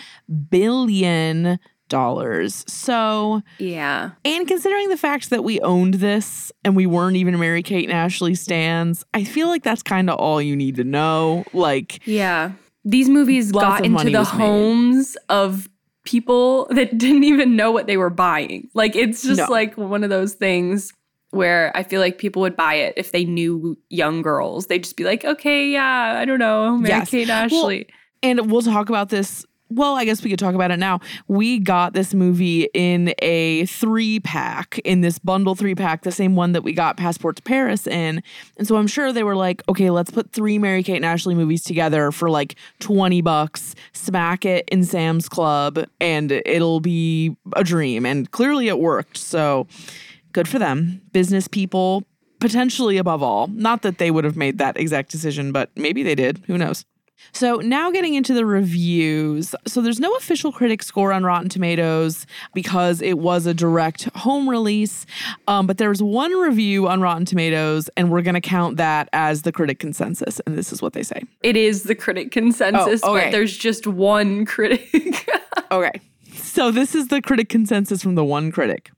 billion. 0.49 1.59
Dollars. 1.89 2.63
So, 2.67 3.41
Yeah. 3.59 4.11
and 4.25 4.47
considering 4.47 4.89
the 4.89 4.97
fact 4.97 5.29
that 5.29 5.43
we 5.43 5.59
owned 5.61 5.95
this 5.95 6.51
and 6.63 6.75
we 6.75 6.85
weren't 6.85 7.15
even 7.17 7.39
Mary 7.39 7.63
Kate 7.63 7.85
and 7.85 7.93
Ashley 7.93 8.35
stands, 8.35 9.03
I 9.13 9.23
feel 9.23 9.47
like 9.47 9.63
that's 9.63 9.83
kind 9.83 10.09
of 10.09 10.17
all 10.17 10.41
you 10.41 10.55
need 10.55 10.75
to 10.75 10.83
know. 10.83 11.43
Like, 11.53 12.05
Yeah. 12.07 12.51
These 12.85 13.09
movies 13.09 13.51
got 13.51 13.83
into 13.85 14.05
the 14.09 14.19
was 14.19 14.33
made. 14.33 14.39
homes 14.45 15.17
of 15.29 15.67
people 16.05 16.67
that 16.71 16.97
didn't 16.97 17.23
even 17.25 17.55
know 17.55 17.71
what 17.71 17.85
they 17.87 17.97
were 17.97 18.09
buying. 18.09 18.69
Like 18.73 18.95
it's 18.95 19.23
just 19.23 19.39
No. 19.39 19.47
like 19.49 19.75
one 19.77 20.03
of 20.03 20.09
those 20.09 20.33
things 20.35 20.93
where 21.31 21.75
I 21.75 21.83
feel 21.83 21.99
like 21.99 22.17
people 22.17 22.41
would 22.43 22.55
buy 22.55 22.75
it 22.75 22.93
if 22.95 23.11
they 23.11 23.25
knew 23.25 23.77
young 23.89 24.21
girls. 24.21 24.67
They'd 24.67 24.83
just 24.83 24.95
be 24.95 25.03
like, 25.03 25.25
okay, 25.25 25.67
yeah, 25.69 26.15
I 26.17 26.23
don't 26.23 26.39
know, 26.39 26.77
Mary 26.77 26.89
Yes. 26.99 27.09
Kate 27.09 27.29
and 27.29 27.51
Well, 27.51 27.63
Ashley. 27.63 27.87
and 28.23 28.49
we'll 28.49 28.61
talk 28.61 28.87
about 28.87 29.09
this. 29.09 29.45
Well, 29.69 29.95
I 29.95 30.05
guess 30.05 30.23
we 30.23 30.29
could 30.29 30.39
talk 30.39 30.55
about 30.55 30.71
it 30.71 30.77
now. 30.77 31.01
We 31.27 31.59
got 31.59 31.93
this 31.93 32.13
movie 32.13 32.69
in 32.73 33.13
a 33.19 33.65
three 33.65 34.19
pack, 34.21 34.79
in 34.85 35.01
this 35.01 35.19
bundle 35.19 35.55
three 35.55 35.75
pack, 35.75 36.03
the 36.03 36.11
same 36.11 36.35
one 36.35 36.53
that 36.53 36.63
we 36.63 36.71
got 36.71 36.95
Passport 36.95 37.35
to 37.35 37.41
Paris 37.41 37.85
in. 37.85 38.23
And 38.57 38.67
so 38.67 38.77
I'm 38.77 38.87
sure 38.87 39.11
they 39.11 39.23
were 39.23 39.35
like, 39.35 39.61
okay, 39.67 39.89
let's 39.89 40.09
put 40.09 40.31
three 40.31 40.57
Mary 40.57 40.83
Kate 40.83 40.95
and 40.95 41.05
Ashley 41.05 41.35
movies 41.35 41.63
together 41.63 42.11
for 42.13 42.29
like 42.29 42.55
20 42.79 43.21
bucks, 43.21 43.75
smack 43.91 44.45
it 44.45 44.67
in 44.69 44.85
Sam's 44.85 45.27
Club, 45.27 45.85
and 45.99 46.31
it'll 46.31 46.79
be 46.79 47.35
a 47.53 47.63
dream. 47.63 48.05
And 48.05 48.31
clearly 48.31 48.69
it 48.69 48.79
worked. 48.79 49.17
So 49.17 49.67
good 50.31 50.47
for 50.47 50.59
them. 50.59 51.01
Business 51.11 51.49
people, 51.49 52.03
potentially 52.39 52.97
above 52.97 53.21
all. 53.21 53.47
Not 53.47 53.81
that 53.81 53.97
they 53.97 54.11
would 54.11 54.23
have 54.23 54.37
made 54.37 54.59
that 54.59 54.77
exact 54.77 55.11
decision, 55.11 55.51
but 55.51 55.71
maybe 55.75 56.03
they 56.03 56.15
did. 56.15 56.43
Who 56.47 56.57
knows? 56.57 56.85
So 57.33 57.57
now 57.57 57.91
getting 57.91 58.13
into 58.13 58.33
the 58.33 58.45
reviews. 58.45 59.53
So 59.65 59.81
there's 59.81 59.99
no 59.99 60.13
official 60.15 60.51
critic 60.51 60.81
score 60.83 61.11
on 61.13 61.23
Rotten 61.23 61.49
Tomatoes 61.49 62.25
because 62.53 63.01
it 63.01 63.17
was 63.19 63.45
a 63.45 63.53
direct 63.53 64.05
home 64.15 64.49
release. 64.49 65.05
Um, 65.47 65.67
but 65.67 65.77
there's 65.77 66.01
one 66.01 66.31
review 66.33 66.87
on 66.87 67.01
Rotten 67.01 67.25
Tomatoes, 67.25 67.89
and 67.97 68.11
we're 68.11 68.21
going 68.21 68.35
to 68.35 68.41
count 68.41 68.77
that 68.77 69.09
as 69.13 69.41
the 69.43 69.51
critic 69.51 69.79
consensus. 69.79 70.39
And 70.45 70.57
this 70.57 70.71
is 70.71 70.81
what 70.81 70.93
they 70.93 71.03
say. 71.03 71.23
It 71.43 71.55
is 71.57 71.83
the 71.83 71.95
critic 71.95 72.31
consensus, 72.31 73.01
Oh, 73.03 73.15
okay. 73.15 73.25
but 73.25 73.31
there's 73.31 73.57
just 73.57 73.87
one 73.87 74.45
critic. 74.45 75.29
Okay. 75.69 75.99
So 76.33 76.71
this 76.71 76.95
is 76.95 77.07
the 77.07 77.21
critic 77.21 77.49
consensus 77.49 78.01
from 78.01 78.15
the 78.15 78.23
one 78.23 78.51
critic. 78.53 78.89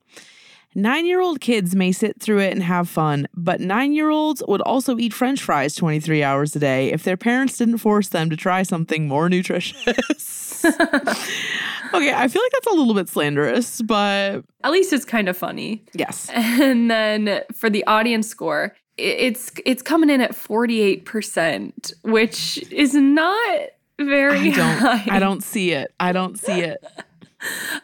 Nine 0.79 1.05
year 1.05 1.19
old 1.19 1.41
kids 1.41 1.75
may 1.75 1.91
sit 1.91 2.21
through 2.21 2.39
it 2.39 2.53
and 2.53 2.63
have 2.63 2.87
fun, 2.87 3.27
but 3.35 3.59
nine 3.59 3.91
year 3.91 4.09
olds 4.09 4.41
would 4.47 4.61
also 4.61 4.97
eat 4.97 5.11
french 5.13 5.43
fries 5.43 5.75
23 5.75 6.23
hours 6.23 6.55
a 6.55 6.59
day 6.59 6.89
if 6.93 7.03
their 7.03 7.17
parents 7.17 7.57
didn't 7.57 7.79
force 7.79 8.07
them 8.07 8.29
to 8.29 8.37
try 8.37 8.63
something 8.63 9.05
more 9.05 9.27
nutritious. 9.27 10.63
okay, 10.65 12.13
I 12.13 12.27
feel 12.29 12.41
like 12.41 12.51
that's 12.53 12.67
a 12.67 12.73
little 12.73 12.93
bit 12.93 13.09
slanderous, 13.09 13.81
but 13.81 14.45
At 14.63 14.71
least 14.71 14.93
it's 14.93 15.03
kind 15.03 15.27
of 15.27 15.37
funny. 15.37 15.83
yes. 15.93 16.29
And 16.33 16.89
then 16.89 17.41
for 17.53 17.69
the 17.69 17.85
audience 17.85 18.29
score, 18.29 18.73
it's 18.95 19.51
it's 19.65 19.81
coming 19.81 20.09
in 20.09 20.21
at 20.21 20.31
48%, 20.31 21.93
which 22.03 22.63
is 22.71 22.93
not 22.93 23.59
very 23.99 24.37
I 24.37 24.55
don't 24.55 24.77
high. 24.77 25.05
I 25.09 25.19
don't 25.19 25.43
see 25.43 25.71
it. 25.71 25.93
I 25.99 26.13
don't 26.13 26.39
see 26.39 26.61
it. 26.61 26.81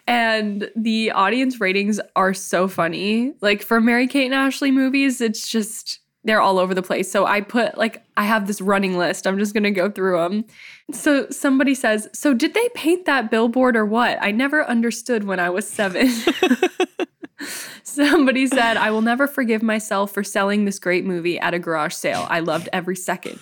And 0.08 0.70
the 0.76 1.12
audience 1.12 1.62
ratings 1.62 2.00
are 2.16 2.34
so 2.34 2.68
funny. 2.68 3.34
Like 3.42 3.62
for 3.62 3.80
Mary 3.80 4.08
Kate 4.08 4.26
and 4.26 4.34
Ashley 4.34 4.72
movies, 4.72 5.22
it's 5.22 5.48
just 5.48 6.00
they're 6.26 6.42
all 6.42 6.58
over 6.58 6.74
the 6.74 6.82
place. 6.82 7.10
So 7.10 7.26
I 7.26 7.42
put 7.42 7.78
like 7.78 8.04
I 8.18 8.26
have 8.26 8.48
this 8.48 8.60
running 8.60 8.98
list. 8.98 9.26
I'm 9.26 9.38
just 9.38 9.54
going 9.54 9.64
to 9.64 9.72
go 9.72 9.90
through 9.90 10.18
them. 10.18 10.46
So 10.92 11.30
somebody 11.30 11.76
says, 11.76 12.10
"So 12.14 12.34
did 12.34 12.54
they 12.54 12.68
paint 12.70 13.06
that 13.06 13.32
billboard 13.32 13.76
or 13.76 13.86
what? 13.86 14.18
I 14.22 14.32
never 14.32 14.66
understood 14.66 15.24
when 15.24 15.40
I 15.40 15.50
was 15.50 15.68
7." 15.68 16.10
Somebody 17.84 18.48
said, 18.48 18.78
"I 18.78 18.92
will 18.92 19.04
never 19.04 19.28
forgive 19.28 19.62
myself 19.62 20.12
for 20.12 20.24
selling 20.24 20.66
this 20.66 20.80
great 20.80 21.06
movie 21.06 21.40
at 21.40 21.54
a 21.54 21.60
garage 21.60 21.94
sale. 21.94 22.26
I 22.30 22.40
loved 22.40 22.70
every 22.74 22.96
second." 22.96 23.40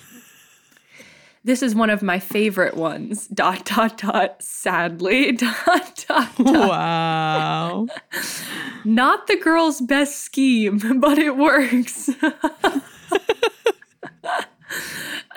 This 1.46 1.62
is 1.62 1.76
one 1.76 1.90
of 1.90 2.02
my 2.02 2.20
favorite 2.20 2.76
ones. 2.78 3.28
Dot 3.28 3.66
dot 3.66 3.98
dot. 3.98 4.42
Sadly. 4.42 5.32
Dot 5.34 6.06
dot 6.08 6.36
dot. 6.38 6.40
Wow. 6.40 7.88
Not 8.86 9.28
the 9.28 9.36
girl's 9.38 9.82
best 9.82 10.20
scheme, 10.20 10.80
but 11.00 11.18
it 11.18 11.36
works. 11.36 12.10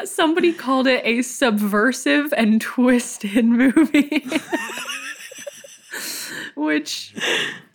Somebody 0.05 0.53
called 0.53 0.87
it 0.87 1.03
a 1.05 1.23
subversive 1.23 2.33
and 2.37 2.61
twisted 2.61 3.45
movie. 3.45 4.27
Which 6.55 7.15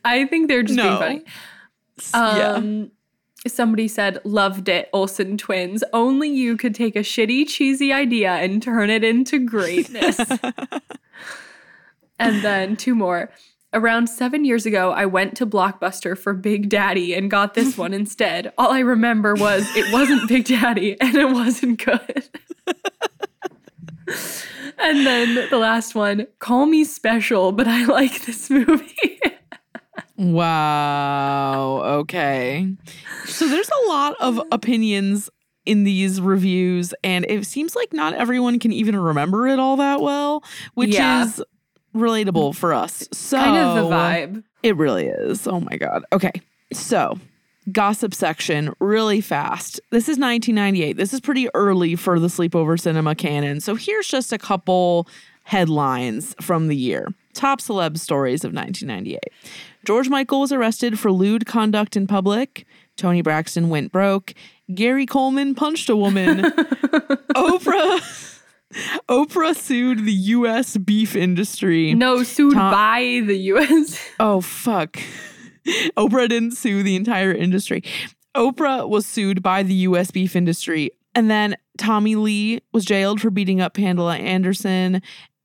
I 0.05 0.25
think 0.25 0.47
they're 0.47 0.63
just 0.63 0.77
No. 0.77 1.00
being 1.00 1.23
funny. 2.00 2.38
yeah. 2.39 2.51
Um, 2.53 2.91
Somebody 3.48 3.88
said, 3.88 4.19
loved 4.24 4.69
it, 4.69 4.88
Olsen 4.93 5.38
twins. 5.38 5.83
Only 5.93 6.29
you 6.29 6.57
could 6.57 6.75
take 6.75 6.95
a 6.95 7.00
shitty, 7.00 7.48
cheesy 7.48 7.91
idea 7.91 8.33
and 8.33 8.62
turn 8.62 8.91
it 8.91 9.03
into 9.03 9.39
greatness. 9.39 10.19
and 12.19 12.43
then 12.43 12.77
two 12.77 12.93
more. 12.93 13.31
Around 13.74 14.07
seven 14.07 14.45
years 14.45 14.65
ago, 14.65 14.91
I 14.91 15.05
went 15.05 15.36
to 15.38 15.48
Blockbuster 15.48 16.17
for 16.17 16.33
Big 16.33 16.69
Daddy 16.69 17.15
and 17.15 17.31
got 17.31 17.55
this 17.55 17.77
one 17.77 17.93
instead. 17.93 18.53
All 18.60 18.71
I 18.71 18.79
remember 18.79 19.33
was 19.33 19.65
it 19.75 19.91
wasn't 19.91 20.29
Big 20.29 20.45
Daddy 20.45 20.98
and 21.01 21.15
it 21.15 21.31
wasn't 21.31 21.83
good. 21.83 22.29
and 24.77 25.05
then 25.05 25.50
the 25.50 25.57
last 25.57 25.95
one, 25.95 26.27
call 26.38 26.67
me 26.67 26.83
special, 26.83 27.51
but 27.53 27.67
I 27.67 27.86
like 27.86 28.25
this 28.25 28.51
movie. 28.51 29.19
Wow. 30.21 31.81
Okay. 32.01 32.67
So 33.25 33.47
there's 33.47 33.69
a 33.69 33.89
lot 33.89 34.15
of 34.19 34.39
opinions 34.51 35.29
in 35.65 35.83
these 35.83 36.19
reviews, 36.19 36.93
and 37.03 37.25
it 37.29 37.45
seems 37.45 37.75
like 37.75 37.93
not 37.93 38.13
everyone 38.13 38.59
can 38.59 38.71
even 38.73 38.95
remember 38.97 39.47
it 39.47 39.59
all 39.59 39.77
that 39.77 40.01
well, 40.01 40.43
which 40.73 40.93
Yeah. 40.93 41.23
is 41.25 41.43
relatable 41.95 42.55
for 42.55 42.73
us. 42.73 43.07
So 43.11 43.37
kind 43.37 43.57
of 43.57 43.75
the 43.75 43.95
vibe. 43.95 44.43
It 44.63 44.75
really 44.77 45.07
is. 45.07 45.47
Oh 45.47 45.59
my 45.59 45.77
God. 45.77 46.03
Okay. 46.13 46.31
So, 46.73 47.19
gossip 47.71 48.13
section 48.13 48.73
really 48.79 49.21
fast. 49.21 49.79
This 49.91 50.03
is 50.07 50.17
1998. 50.17 50.97
This 50.97 51.13
is 51.13 51.19
pretty 51.19 51.47
early 51.53 51.95
for 51.95 52.19
the 52.19 52.27
sleepover 52.27 52.79
cinema 52.79 53.13
canon. 53.15 53.59
So, 53.59 53.75
here's 53.75 54.07
just 54.07 54.31
a 54.31 54.37
couple 54.37 55.07
headlines 55.43 56.33
from 56.41 56.67
the 56.69 56.75
year. 56.77 57.07
Top 57.33 57.61
celeb 57.61 57.97
stories 57.97 58.43
of 58.43 58.53
1998. 58.53 59.19
George 59.85 60.09
Michael 60.09 60.41
was 60.41 60.51
arrested 60.51 61.00
for 61.00 61.11
lewd 61.11 61.45
conduct 61.45 61.95
in 61.95 62.07
public. 62.07 62.65
Toni 62.97 63.21
Braxton 63.21 63.69
went 63.69 63.91
broke. 63.91 64.33
Gary 64.73 65.05
Coleman 65.05 65.55
punched 65.55 65.89
a 65.89 65.95
woman. 65.95 66.39
Oprah 67.35 68.27
Oprah 69.09 69.55
sued 69.55 70.05
the 70.05 70.13
US 70.13 70.77
beef 70.77 71.15
industry. 71.15 71.93
No, 71.93 72.23
sued 72.23 72.53
Tom- 72.53 72.71
by 72.71 73.21
the 73.25 73.38
US. 73.53 74.00
Oh, 74.19 74.41
fuck. 74.41 74.97
Oprah 75.97 76.29
didn't 76.29 76.53
sue 76.53 76.83
the 76.83 76.95
entire 76.95 77.33
industry. 77.33 77.83
Oprah 78.35 78.88
was 78.88 79.05
sued 79.05 79.43
by 79.43 79.63
the 79.63 79.73
US 79.73 80.11
beef 80.11 80.35
industry. 80.35 80.91
And 81.13 81.29
then 81.29 81.57
Tommy 81.77 82.15
Lee 82.15 82.61
was 82.71 82.85
jailed 82.85 83.19
for 83.19 83.29
beating 83.29 83.59
up 83.59 83.73
Pamela 83.73 84.15
Anderson. 84.15 85.01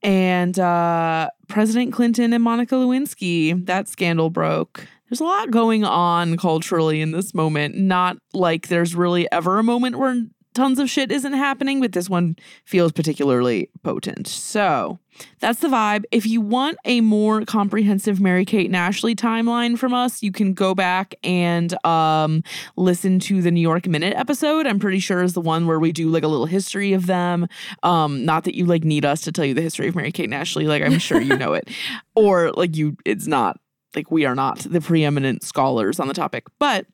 And 0.06 0.56
uh, 0.56 1.30
President 1.48 1.92
Clinton 1.92 2.32
and 2.32 2.40
Monica 2.40 2.76
Lewinsky, 2.76 3.66
that 3.66 3.88
scandal 3.88 4.30
broke. 4.30 4.86
There's 5.10 5.18
a 5.18 5.24
lot 5.24 5.50
going 5.50 5.84
on 5.84 6.36
culturally 6.36 7.00
in 7.00 7.10
this 7.10 7.34
moment. 7.34 7.74
Not 7.74 8.16
like 8.32 8.68
there's 8.68 8.94
really 8.94 9.26
ever 9.32 9.58
a 9.58 9.64
moment 9.64 9.98
where 9.98 10.22
tons 10.56 10.78
of 10.78 10.90
shit 10.90 11.12
isn't 11.12 11.34
happening, 11.34 11.80
but 11.80 11.92
this 11.92 12.10
one 12.10 12.36
feels 12.64 12.90
particularly 12.90 13.70
potent. 13.84 14.26
So 14.26 14.98
that's 15.38 15.60
the 15.60 15.68
vibe. 15.68 16.04
If 16.10 16.26
you 16.26 16.40
want 16.40 16.78
a 16.84 17.00
more 17.02 17.44
comprehensive 17.44 18.20
Mary 18.20 18.44
Kate 18.44 18.66
and 18.66 18.74
Ashley 18.74 19.14
timeline 19.14 19.78
from 19.78 19.94
us, 19.94 20.22
you 20.22 20.32
can 20.32 20.54
go 20.54 20.74
back 20.74 21.14
and 21.22 21.74
um, 21.86 22.42
listen 22.76 23.20
to 23.20 23.42
the 23.42 23.50
New 23.50 23.60
York 23.60 23.86
Minute 23.86 24.14
episode. 24.16 24.66
I'm 24.66 24.78
pretty 24.78 24.98
sure 24.98 25.22
is 25.22 25.34
the 25.34 25.40
one 25.40 25.66
where 25.66 25.78
we 25.78 25.92
do 25.92 26.08
like 26.08 26.24
a 26.24 26.28
little 26.28 26.46
history 26.46 26.92
of 26.94 27.06
them. 27.06 27.46
Um, 27.82 28.24
not 28.24 28.44
that 28.44 28.56
you 28.56 28.66
like 28.66 28.82
need 28.82 29.04
us 29.04 29.20
to 29.22 29.32
tell 29.32 29.44
you 29.44 29.54
the 29.54 29.62
history 29.62 29.88
of 29.88 29.94
Mary 29.94 30.10
Kate 30.10 30.24
and 30.24 30.34
Ashley. 30.34 30.66
Like 30.66 30.82
I'm 30.82 30.98
sure 30.98 31.20
you 31.20 31.36
know 31.36 31.52
it, 31.52 31.68
or 32.14 32.50
like 32.52 32.76
you, 32.76 32.96
it's 33.04 33.26
not 33.26 33.60
like 33.94 34.10
we 34.10 34.24
are 34.24 34.34
not 34.34 34.58
the 34.58 34.80
preeminent 34.80 35.42
scholars 35.42 36.00
on 36.00 36.08
the 36.08 36.14
topic. 36.14 36.46
But 36.58 36.86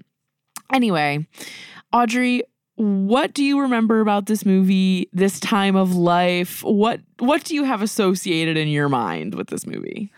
anyway, 0.72 1.26
Audrey, 1.92 2.42
what 2.76 3.34
do 3.34 3.44
you 3.44 3.60
remember 3.60 4.00
about 4.00 4.26
this 4.26 4.44
movie, 4.46 5.08
this 5.12 5.38
time 5.40 5.76
of 5.76 5.94
life? 5.94 6.62
What 6.64 7.00
what 7.18 7.44
do 7.44 7.54
you 7.54 7.64
have 7.64 7.82
associated 7.82 8.56
in 8.56 8.68
your 8.68 8.88
mind 8.88 9.34
with 9.34 9.48
this 9.48 9.66
movie? 9.66 10.10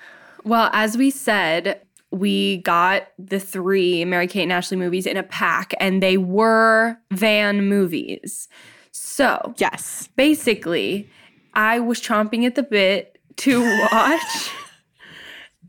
Well, 0.45 0.71
as 0.73 0.97
we 0.97 1.11
said, 1.11 1.81
we 2.11 2.59
got 2.59 3.09
the 3.19 3.41
three 3.41 4.05
Mary 4.05 4.27
Kate 4.29 4.43
and 4.45 4.53
Ashley 4.53 4.77
movies 4.77 5.07
in 5.07 5.17
a 5.17 5.23
pack, 5.23 5.75
and 5.81 6.03
they 6.03 6.17
were 6.17 6.97
van 7.11 7.67
movies. 7.69 8.49
So, 8.93 9.55
Yes. 9.59 10.09
basically, 10.17 11.09
I 11.55 11.81
was 11.81 12.01
chomping 12.01 12.45
at 12.47 12.55
the 12.55 12.63
bit 12.63 13.19
to 13.39 13.61
watch 13.93 14.51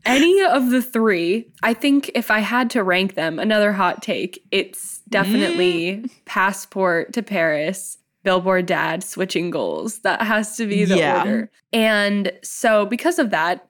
any 0.06 0.42
of 0.42 0.70
the 0.70 0.80
three. 0.82 1.50
I 1.62 1.74
think 1.74 2.10
if 2.14 2.30
I 2.30 2.38
had 2.38 2.70
to 2.70 2.82
rank 2.82 3.14
them, 3.14 3.38
another 3.38 3.72
hot 3.72 4.02
take, 4.02 4.42
it's 4.50 5.00
definitely 5.08 5.96
mm. 6.04 6.10
Passport 6.24 7.12
to 7.12 7.22
Paris, 7.22 7.98
Billboard 8.24 8.66
Dad, 8.66 9.04
Switching 9.04 9.50
Goals. 9.50 10.00
That 10.00 10.22
has 10.22 10.56
to 10.56 10.66
be 10.66 10.84
the 10.84 10.96
Yeah. 10.98 11.18
order. 11.18 11.50
And 11.72 12.32
so 12.42 12.86
because 12.86 13.18
of 13.18 13.30
that, 13.30 13.68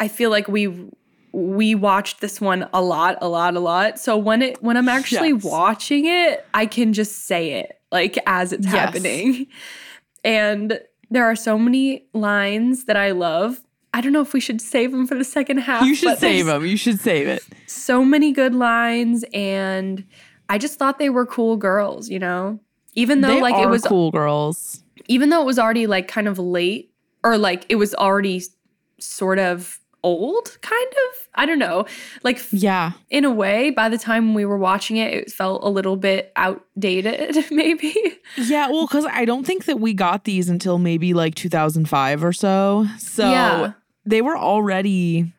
I 0.00 0.08
feel 0.08 0.30
like 0.30 0.48
we 0.48 0.72
we 1.34 1.74
watched 1.74 2.22
this 2.22 2.40
one 2.40 2.66
a 2.72 2.80
lot, 2.80 3.18
a 3.20 3.28
lot, 3.28 3.54
a 3.54 3.60
lot. 3.60 3.98
So 3.98 4.16
when 4.16 4.40
it 4.40 4.62
when 4.62 4.76
I'm 4.76 4.88
actually 4.88 5.32
Yes. 5.32 5.44
watching 5.44 6.06
it, 6.06 6.46
I 6.54 6.64
can 6.66 6.92
just 6.94 7.26
say 7.26 7.52
it 7.52 7.78
like 7.92 8.18
as 8.26 8.52
it's 8.52 8.66
Yes. 8.66 8.74
happening. 8.74 9.46
And 10.24 10.80
there 11.10 11.24
are 11.24 11.36
so 11.36 11.58
many 11.58 12.06
lines 12.12 12.84
that 12.86 12.96
I 12.96 13.12
love. 13.12 13.60
I 13.94 14.00
don't 14.00 14.12
know 14.12 14.20
if 14.20 14.32
we 14.32 14.40
should 14.40 14.60
save 14.60 14.92
them 14.92 15.06
for 15.06 15.14
the 15.14 15.24
second 15.24 15.58
half. 15.58 15.84
You 15.84 15.94
should 15.94 16.18
save 16.18 16.46
them. 16.46 16.64
You 16.66 16.76
should 16.76 17.00
save 17.00 17.26
it. 17.26 17.42
So 17.66 18.04
many 18.04 18.32
good 18.32 18.54
lines, 18.54 19.24
and 19.32 20.04
I 20.48 20.58
just 20.58 20.78
thought 20.78 20.98
they 20.98 21.10
were 21.10 21.26
cool 21.26 21.56
girls. 21.56 22.08
You 22.08 22.18
know, 22.18 22.60
even 22.94 23.20
though 23.22 23.28
they 23.28 23.40
like 23.40 23.56
it 23.56 23.68
was 23.68 23.82
cool 23.82 24.10
girls. 24.10 24.82
even 25.08 25.30
though 25.30 25.40
it 25.42 25.46
was 25.46 25.58
already 25.58 25.86
like 25.86 26.08
kind 26.08 26.28
of 26.28 26.38
late 26.38 26.92
or 27.24 27.38
like 27.38 27.64
it 27.68 27.76
was 27.76 27.94
already 27.94 28.42
sort 29.00 29.38
of 29.38 29.78
old 30.04 30.56
kind 30.60 30.86
of 31.10 31.28
i 31.34 31.44
don't 31.44 31.58
know 31.58 31.84
like 32.22 32.40
Yeah. 32.52 32.92
in 33.10 33.24
a 33.24 33.30
way 33.32 33.70
by 33.70 33.88
the 33.88 33.98
time 33.98 34.32
we 34.34 34.44
were 34.44 34.56
watching 34.58 34.96
it 34.96 35.12
it 35.12 35.32
felt 35.32 35.62
a 35.64 35.68
little 35.68 35.96
bit 35.96 36.32
outdated 36.36 37.44
maybe 37.50 37.94
Yeah, 38.36 38.68
well, 38.70 38.86
because 38.86 39.06
I 39.06 39.24
don't 39.24 39.44
think 39.44 39.64
that 39.64 39.80
we 39.80 39.94
got 39.94 40.24
these 40.24 40.48
until 40.48 40.78
maybe 40.78 41.14
like 41.14 41.34
2005 41.34 42.22
or 42.22 42.32
so. 42.32 42.86
So 42.98 43.28
Yeah. 43.28 43.72
they 44.04 44.22
were 44.22 44.36
already 44.38 45.32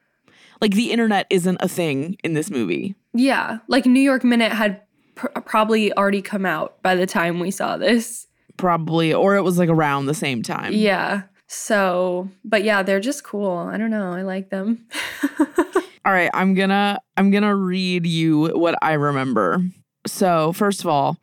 like 0.62 0.74
the 0.74 0.92
internet 0.92 1.26
isn't 1.30 1.58
a 1.62 1.70
thing 1.70 2.18
in 2.24 2.34
this 2.34 2.50
movie. 2.52 2.96
yeah 3.14 3.60
like 3.68 3.86
new 3.86 4.02
york 4.02 4.24
minute 4.26 4.52
had 4.52 4.82
pr- 5.16 5.28
probably 5.46 5.94
already 5.94 6.22
come 6.22 6.46
out 6.46 6.82
by 6.84 6.96
the 6.96 7.06
time 7.08 7.40
we 7.40 7.52
saw 7.52 7.78
this 7.78 8.26
Probably, 8.58 9.14
or 9.14 9.38
it 9.38 9.42
was 9.42 9.58
like 9.58 9.70
around 9.70 10.08
the 10.08 10.14
same 10.14 10.44
time. 10.44 10.74
yeah 10.74 11.22
so 11.50 12.30
but 12.46 12.64
yeah 12.64 12.84
they're 12.84 13.00
just 13.00 13.24
cool. 13.24 13.58
I 13.58 13.78
don't 13.78 13.90
know. 13.92 14.14
I 14.14 14.22
like 14.22 14.50
them. 14.50 14.86
All 16.06 16.14
right, 16.14 16.30
I'm 16.34 16.54
gonna 16.54 17.00
I'm 17.18 17.32
gonna 17.32 17.56
read 17.56 18.06
you 18.06 18.48
what 18.58 18.76
I 18.82 18.94
remember. 18.94 19.62
So 20.08 20.54
first 20.54 20.80
of 20.82 20.88
all, 20.88 21.18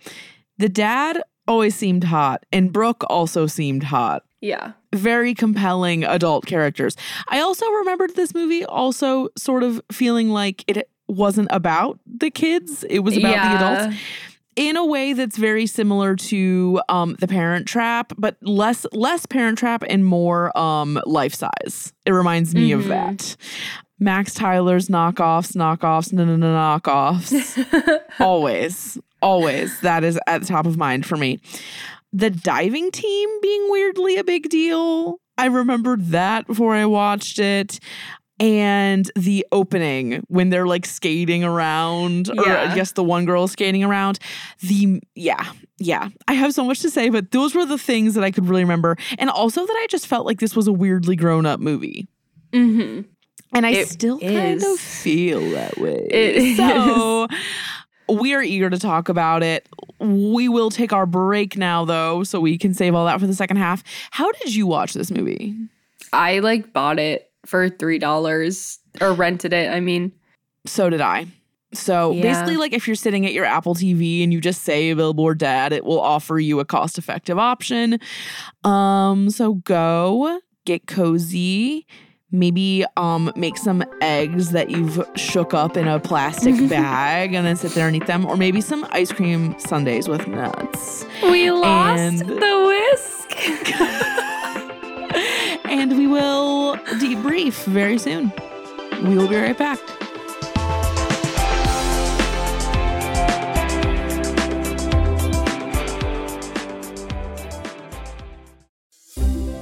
the 0.59 0.69
dad 0.69 1.23
always 1.49 1.75
seemed 1.75 2.05
hot, 2.05 2.45
and 2.53 2.73
Brooke 2.73 3.05
also 3.09 3.47
seemed 3.47 3.85
hot. 3.85 4.25
yeah. 4.41 4.73
Very 4.95 5.35
compelling 5.35 6.05
adult 6.05 6.47
characters. 6.47 6.97
I 7.29 7.41
also 7.41 7.69
remembered 7.71 8.15
this 8.17 8.33
movie 8.33 8.65
also 8.65 9.29
sort 9.37 9.63
of 9.63 9.81
feeling 9.93 10.31
like 10.31 10.65
it 10.67 10.89
wasn't 11.07 11.49
about 11.51 12.01
the 12.07 12.31
kids; 12.31 12.85
it 12.89 13.01
was 13.01 13.17
about 13.17 13.35
the 13.35 13.65
adults 13.65 13.97
in 14.57 14.77
a 14.77 14.85
way 14.85 15.13
that's 15.13 15.37
very 15.37 15.67
similar 15.67 16.17
to 16.17 16.81
um, 16.89 17.15
the 17.21 17.29
Parent 17.29 17.67
Trap, 17.67 18.15
but 18.19 18.37
less 18.43 18.87
less 18.93 19.27
Parent 19.27 19.59
Trap 19.59 19.85
and 19.89 20.05
more 20.05 20.57
um, 20.59 21.01
life 21.05 21.35
size. 21.35 21.93
It 22.05 22.13
reminds 22.13 22.55
me 22.55 22.73
of 22.73 22.89
that. 22.89 23.37
Max 23.99 24.35
Tyler's 24.35 24.89
knockoffs, 24.89 25.57
knockoffs, 25.57 26.13
no, 26.13 26.25
no, 26.25 26.37
no, 26.37 26.49
knockoffs. 26.49 28.03
always, 28.21 28.99
always. 29.23 29.81
That 29.81 30.05
is 30.05 30.19
at 30.27 30.43
the 30.43 30.47
top 30.47 30.67
of 30.67 30.77
mind 30.77 31.07
for 31.07 31.17
me. 31.17 31.41
The 32.13 32.31
diving 32.31 32.91
team 32.91 33.29
being 33.41 33.71
weirdly 33.71 34.17
a 34.17 34.25
big 34.25 34.49
deal. 34.49 35.19
I 35.39 35.47
remembered 35.47 36.07
that 36.09 36.47
before 36.47 36.75
I 36.75 36.87
watched 36.87 37.39
it. 37.39 37.79
And 38.39 39.11
the 39.17 39.47
opening 39.51 40.23
when 40.29 40.51
they're 40.51 40.67
like 40.67 40.85
skating 40.85 41.43
around, 41.43 42.29
or 42.29 42.49
I 42.49 42.75
guess 42.75 42.93
the 42.93 43.03
one 43.03 43.25
girl 43.25 43.49
skating 43.49 43.83
around. 43.83 44.19
The, 44.61 45.01
yeah, 45.15 45.53
yeah. 45.79 46.11
I 46.29 46.35
have 46.35 46.53
so 46.53 46.65
much 46.65 46.81
to 46.81 46.91
say, 46.91 47.09
but 47.09 47.31
those 47.31 47.55
were 47.55 47.65
the 47.65 47.79
things 47.79 48.15
that 48.15 48.25
I 48.25 48.31
could 48.31 48.47
really 48.47 48.63
remember. 48.63 48.97
And 49.19 49.31
also 49.31 49.65
that 49.65 49.77
I 49.81 49.87
just 49.89 50.07
felt 50.07 50.27
like 50.27 50.39
this 50.39 50.55
was 50.55 50.67
a 50.67 50.73
weirdly 50.73 51.17
grown 51.17 51.47
up 51.47 51.61
movie. 51.61 52.09
mm-hmm 52.53 53.03
And 53.55 53.67
I 53.67 53.71
It 53.71 53.89
still 53.89 54.19
kind 54.21 54.63
of 54.63 54.79
feel 54.79 55.41
that 55.53 55.79
way. 55.79 56.07
It 56.11 56.57
so 56.59 57.29
we 58.09 58.35
are 58.35 58.43
eager 58.43 58.71
to 58.71 58.79
talk 58.79 59.09
about 59.09 59.43
it. 59.43 59.67
We 59.99 60.49
will 60.49 60.71
take 60.71 60.93
our 60.93 61.07
break 61.07 61.57
now, 61.57 61.85
though, 61.85 62.23
so 62.23 62.41
we 62.41 62.59
can 62.59 62.75
save 62.75 62.95
all 62.95 63.07
that 63.07 63.19
for 63.19 63.27
the 63.27 63.35
second 63.35 63.57
half. 63.57 63.83
How 64.11 64.31
did 64.33 64.55
you 64.55 64.67
watch 64.67 64.93
this 64.93 65.11
movie? 65.11 65.55
I 66.13 66.41
like 66.41 66.73
bought 66.73 66.99
it 66.99 67.31
for 67.47 67.69
three 67.69 67.99
dollars 67.99 68.79
or 69.01 69.13
rented 69.13 69.53
it. 69.53 69.71
I 69.71 69.81
mean, 69.81 70.13
So 70.67 70.91
did 70.91 71.01
I. 71.01 71.27
So 71.73 72.13
Yeah. 72.13 72.23
basically, 72.23 72.57
like 72.57 72.73
if 72.73 72.87
you're 72.87 72.97
sitting 72.97 73.27
at 73.27 73.33
your 73.33 73.45
Apple 73.45 73.75
TV 73.75 74.23
and 74.25 74.33
you 74.33 74.41
just 74.41 74.63
say 74.63 74.93
Billboard 74.95 75.39
Dad, 75.39 75.73
it 75.73 75.85
will 75.85 76.01
offer 76.01 76.39
you 76.39 76.59
a 76.61 76.65
cost 76.65 76.97
effective 76.99 77.39
option. 77.39 77.99
Um, 78.65 79.31
so 79.31 79.55
go 79.55 80.41
get 80.65 80.87
cozy. 80.87 81.87
Maybe 82.33 82.85
um 82.97 83.33
make 83.37 83.57
some 83.57 83.85
eggs 84.01 84.51
that 84.51 84.69
you've 84.71 85.05
shook 85.15 85.55
up 85.55 85.77
in 85.77 85.87
a 85.87 86.01
plastic 86.01 86.57
bag 86.69 87.35
and 87.35 87.47
then 87.47 87.55
sit 87.57 87.73
there 87.73 87.87
and 87.87 87.95
eat 87.97 88.07
them, 88.07 88.27
or 88.27 88.37
maybe 88.37 88.61
some 88.61 88.85
ice 88.91 89.13
cream 89.13 89.55
sundaes 89.59 90.09
with 90.09 90.27
nuts. 90.27 91.05
we 91.23 91.51
lost 91.53 92.01
And- 92.01 92.19
the 92.21 92.91
whisk. 92.93 94.17
And 95.69 95.99
we 95.99 96.07
will 96.07 96.77
debrief 97.01 97.65
very 97.65 97.99
soon. 97.99 98.33
We 99.03 99.17
will 99.17 99.27
be 99.29 99.37
right 99.37 99.59
back. 99.59 99.81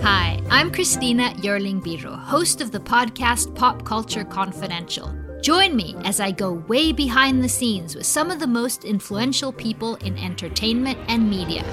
Hi, 0.03 0.41
I'm 0.51 0.71
Christina 0.71 1.31
Yerling 1.39 1.83
Biro, 1.83 2.19
host 2.19 2.61
of 2.61 2.71
the 2.71 2.81
podcast 2.81 3.55
Pop 3.55 3.85
Culture 3.85 4.25
Confidential. 4.25 5.11
Join 5.41 5.75
me 5.75 5.97
as 6.05 6.21
I 6.21 6.31
go 6.31 6.53
way 6.69 6.93
behind 6.93 7.43
the 7.43 7.49
scenes 7.49 7.95
with 7.95 8.07
some 8.07 8.31
of 8.31 8.41
the 8.41 8.47
most 8.47 8.85
influential 8.85 9.53
people 9.53 9.97
in 9.97 10.19
entertainment 10.19 10.99
and 11.09 11.29
media. 11.29 11.65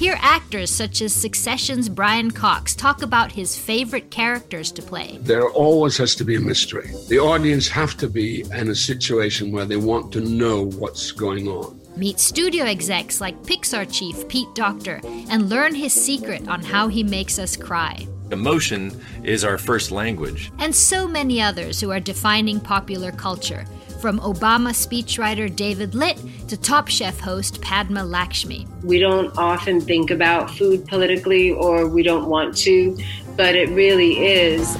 Hear 0.00 0.16
actors 0.22 0.70
such 0.70 1.02
as 1.02 1.12
Succession's 1.12 1.90
Brian 1.90 2.30
Cox 2.30 2.74
talk 2.74 3.02
about 3.02 3.30
his 3.32 3.58
favorite 3.58 4.10
characters 4.10 4.72
to 4.72 4.80
play. 4.80 5.18
There 5.20 5.50
always 5.50 5.98
has 5.98 6.14
to 6.14 6.24
be 6.24 6.36
a 6.36 6.40
mystery. 6.40 6.90
The 7.10 7.18
audience 7.18 7.68
have 7.68 7.98
to 7.98 8.08
be 8.08 8.40
in 8.50 8.70
a 8.70 8.74
situation 8.74 9.52
where 9.52 9.66
they 9.66 9.76
want 9.76 10.10
to 10.12 10.22
know 10.22 10.70
what's 10.70 11.12
going 11.12 11.48
on. 11.48 11.78
Meet 11.96 12.18
studio 12.18 12.64
execs 12.64 13.20
like 13.20 13.42
Pixar 13.42 13.92
chief 13.92 14.26
Pete 14.26 14.54
Docter 14.54 15.02
and 15.04 15.50
learn 15.50 15.74
his 15.74 15.92
secret 15.92 16.48
on 16.48 16.62
how 16.62 16.88
he 16.88 17.02
makes 17.02 17.38
us 17.38 17.54
cry. 17.54 18.06
Emotion 18.30 18.98
is 19.22 19.44
our 19.44 19.58
first 19.58 19.90
language. 19.90 20.50
and 20.60 20.74
so 20.74 21.06
many 21.06 21.42
others 21.42 21.78
who 21.78 21.90
are 21.90 22.00
defining 22.00 22.58
popular 22.58 23.12
culture, 23.12 23.66
from 24.00 24.18
Obama 24.20 24.70
speechwriter 24.70 25.54
David 25.54 25.94
Litt 25.94 26.18
to 26.48 26.56
Top 26.56 26.88
Chef 26.88 27.20
host 27.20 27.60
Padma 27.60 28.02
Lakshmi. 28.02 28.66
We 28.82 28.98
don't 28.98 29.36
often 29.36 29.80
think 29.80 30.10
about 30.10 30.50
food 30.50 30.86
politically, 30.86 31.52
or 31.52 31.86
we 31.86 32.02
don't 32.02 32.28
want 32.28 32.56
to, 32.58 32.96
but 33.36 33.54
it 33.54 33.68
really 33.68 34.26
is. 34.26 34.76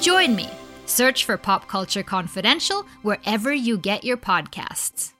Join 0.00 0.34
me. 0.34 0.48
Search 0.86 1.24
for 1.24 1.36
Pop 1.36 1.68
Culture 1.68 2.02
Confidential 2.02 2.86
wherever 3.02 3.52
you 3.52 3.78
get 3.78 4.04
your 4.04 4.16
podcasts. 4.16 5.12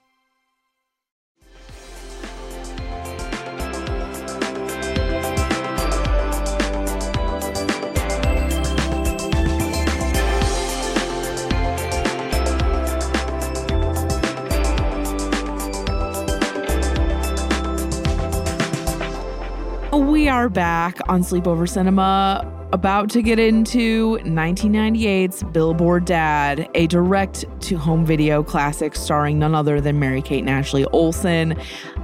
Are 20.43 20.49
back 20.49 20.99
on 21.07 21.21
Sleepover 21.21 21.69
Cinema, 21.69 22.45
about 22.73 23.09
to 23.11 23.21
get 23.21 23.39
into 23.39 24.17
1998's 24.17 25.41
Billboard 25.41 26.03
Dad, 26.03 26.69
a 26.75 26.85
direct 26.87 27.45
to 27.61 27.77
home 27.77 28.05
video 28.05 28.43
classic 28.43 28.93
starring 28.93 29.39
none 29.39 29.55
other 29.55 29.79
than 29.79 29.99
Mary 29.99 30.21
Kate 30.21 30.41
and 30.41 30.49
Ashley 30.49 30.83
Olsen. 30.87 31.57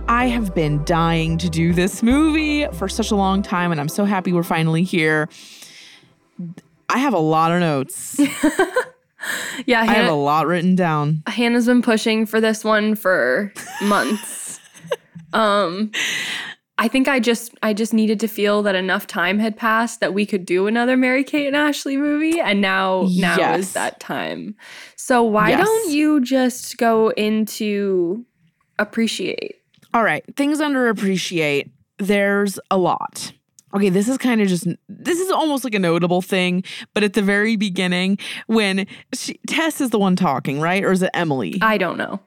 I 0.07 0.27
have 0.27 0.55
been 0.55 0.85
dying 0.85 1.37
to 1.39 1.49
do 1.49 1.73
this 1.73 2.01
movie 2.01 2.65
for 2.67 2.87
such 2.87 3.11
a 3.11 3.15
long 3.17 3.41
time, 3.41 3.73
and 3.73 3.81
I'm 3.81 3.89
so 3.89 4.05
happy 4.05 4.31
we're 4.31 4.43
finally 4.43 4.83
here. 4.83 5.27
I 6.87 6.99
have 6.99 7.13
a 7.13 7.19
lot 7.19 7.51
of 7.51 7.59
notes. 7.59 8.19
Yeah, 9.65 9.81
I 9.81 9.85
have 9.85 10.09
a 10.09 10.13
lot 10.13 10.47
written 10.47 10.75
down. 10.75 11.23
Hannah's 11.27 11.65
been 11.65 11.81
pushing 11.81 12.25
for 12.25 12.39
this 12.39 12.63
one 12.63 12.95
for 12.95 13.51
months. 13.81 14.61
um 15.33 15.91
I 16.81 16.87
think 16.87 17.07
I 17.09 17.19
just 17.19 17.53
I 17.61 17.73
just 17.73 17.93
needed 17.93 18.19
to 18.21 18.27
feel 18.27 18.63
that 18.63 18.73
enough 18.73 19.05
time 19.05 19.37
had 19.37 19.57
passed 19.57 19.99
that 19.99 20.13
we 20.13 20.25
could 20.25 20.45
do 20.45 20.65
another 20.65 20.95
Mary 20.95 21.23
Kate 21.25 21.45
and 21.47 21.55
Ashley 21.55 21.97
movie 21.97 22.39
and 22.39 22.61
now 22.61 23.07
now 23.17 23.35
Yes. 23.37 23.59
is 23.59 23.73
that 23.73 23.99
time. 23.99 24.55
So 24.95 25.21
why 25.21 25.49
Yes. 25.49 25.65
don't 25.67 25.91
you 25.91 26.21
just 26.21 26.77
go 26.77 27.09
into 27.09 28.25
appreciate? 28.79 29.55
All 29.93 30.03
right, 30.03 30.23
things 30.35 30.59
underappreciate. 30.59 31.69
There's 31.97 32.59
a 32.71 32.77
lot. 32.77 33.33
Okay, 33.75 33.89
this 33.89 34.07
is 34.07 34.17
kind 34.17 34.41
of 34.41 34.47
just 34.47 34.65
this 34.87 35.19
is 35.19 35.31
almost 35.31 35.63
like 35.63 35.75
a 35.75 35.79
notable 35.79 36.21
thing, 36.21 36.63
but 36.93 37.03
at 37.03 37.13
the 37.13 37.21
very 37.21 37.55
beginning 37.55 38.17
when 38.47 38.87
she, 39.13 39.39
Tess 39.47 39.79
is 39.81 39.89
the 39.91 39.99
one 39.99 40.15
talking, 40.15 40.59
right? 40.59 40.83
Or 40.83 40.91
is 40.91 41.03
it 41.03 41.11
Emily? 41.13 41.59
I 41.61 41.77
don't 41.77 41.97
know. 41.97 42.19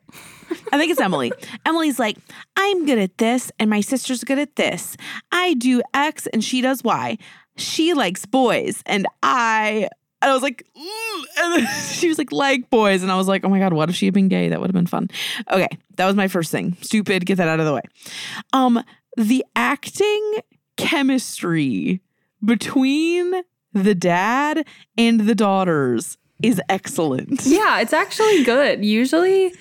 I 0.72 0.78
think 0.78 0.90
it's 0.90 1.00
Emily. 1.00 1.32
Emily's 1.66 1.98
like, 1.98 2.16
I'm 2.56 2.86
good 2.86 2.98
at 2.98 3.18
this, 3.18 3.50
and 3.58 3.68
my 3.70 3.80
sister's 3.80 4.24
good 4.24 4.38
at 4.38 4.56
this. 4.56 4.96
I 5.30 5.54
do 5.54 5.82
X 5.94 6.26
and 6.28 6.42
she 6.42 6.60
does 6.60 6.82
Y. 6.82 7.18
She 7.56 7.94
likes 7.94 8.26
boys, 8.26 8.82
and 8.86 9.06
I. 9.22 9.88
And 10.22 10.30
I 10.30 10.34
was 10.34 10.42
like, 10.42 10.64
"Ooh," 10.78 11.24
and 11.38 11.68
she 11.92 12.08
was 12.08 12.16
like, 12.16 12.30
like 12.30 12.70
boys. 12.70 13.02
And 13.02 13.10
I 13.10 13.16
was 13.16 13.26
like, 13.26 13.44
oh 13.44 13.48
my 13.48 13.58
God, 13.58 13.72
what 13.72 13.90
if 13.90 13.96
she 13.96 14.06
had 14.06 14.14
been 14.14 14.28
gay? 14.28 14.48
That 14.48 14.60
would 14.60 14.68
have 14.68 14.74
been 14.74 14.86
fun. 14.86 15.10
Okay, 15.50 15.68
that 15.96 16.06
was 16.06 16.14
my 16.14 16.28
first 16.28 16.52
thing. 16.52 16.76
Stupid, 16.80 17.26
get 17.26 17.38
that 17.38 17.48
out 17.48 17.58
of 17.58 17.66
the 17.66 17.74
way. 17.74 17.82
Um, 18.52 18.82
the 19.16 19.44
acting 19.56 20.34
chemistry 20.76 22.00
between 22.44 23.42
the 23.72 23.94
dad 23.94 24.66
and 24.96 25.20
the 25.20 25.34
daughters 25.34 26.18
is 26.42 26.60
excellent. 26.68 27.44
Yeah, 27.46 27.80
it's 27.80 27.92
actually 27.92 28.44
good. 28.44 28.84
Usually 28.84 29.54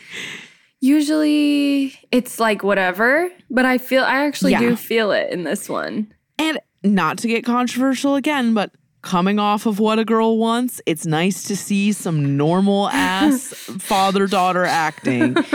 usually 0.82 1.98
it's 2.12 2.40
like 2.40 2.64
whatever, 2.64 3.30
but 3.50 3.66
I 3.66 3.78
feel 3.78 4.04
I 4.04 4.26
actually 4.26 4.52
Yeah. 4.52 4.60
do 4.60 4.76
feel 4.76 5.12
it 5.12 5.32
in 5.32 5.44
this 5.44 5.70
one. 5.70 6.14
And 6.38 6.60
not 6.84 7.18
to 7.20 7.28
get 7.28 7.46
controversial 7.46 8.16
again, 8.16 8.54
but 8.54 8.72
coming 9.02 9.40
off 9.40 9.66
of 9.66 9.80
what 9.80 10.00
a 10.00 10.06
girl 10.06 10.38
wants, 10.38 10.82
it's 10.86 11.06
nice 11.06 11.44
to 11.46 11.56
see 11.56 11.92
some 11.92 12.38
normal 12.38 12.90
ass 12.90 13.48
father 13.80 14.28
daughter 14.28 14.66
acting. 14.66 15.36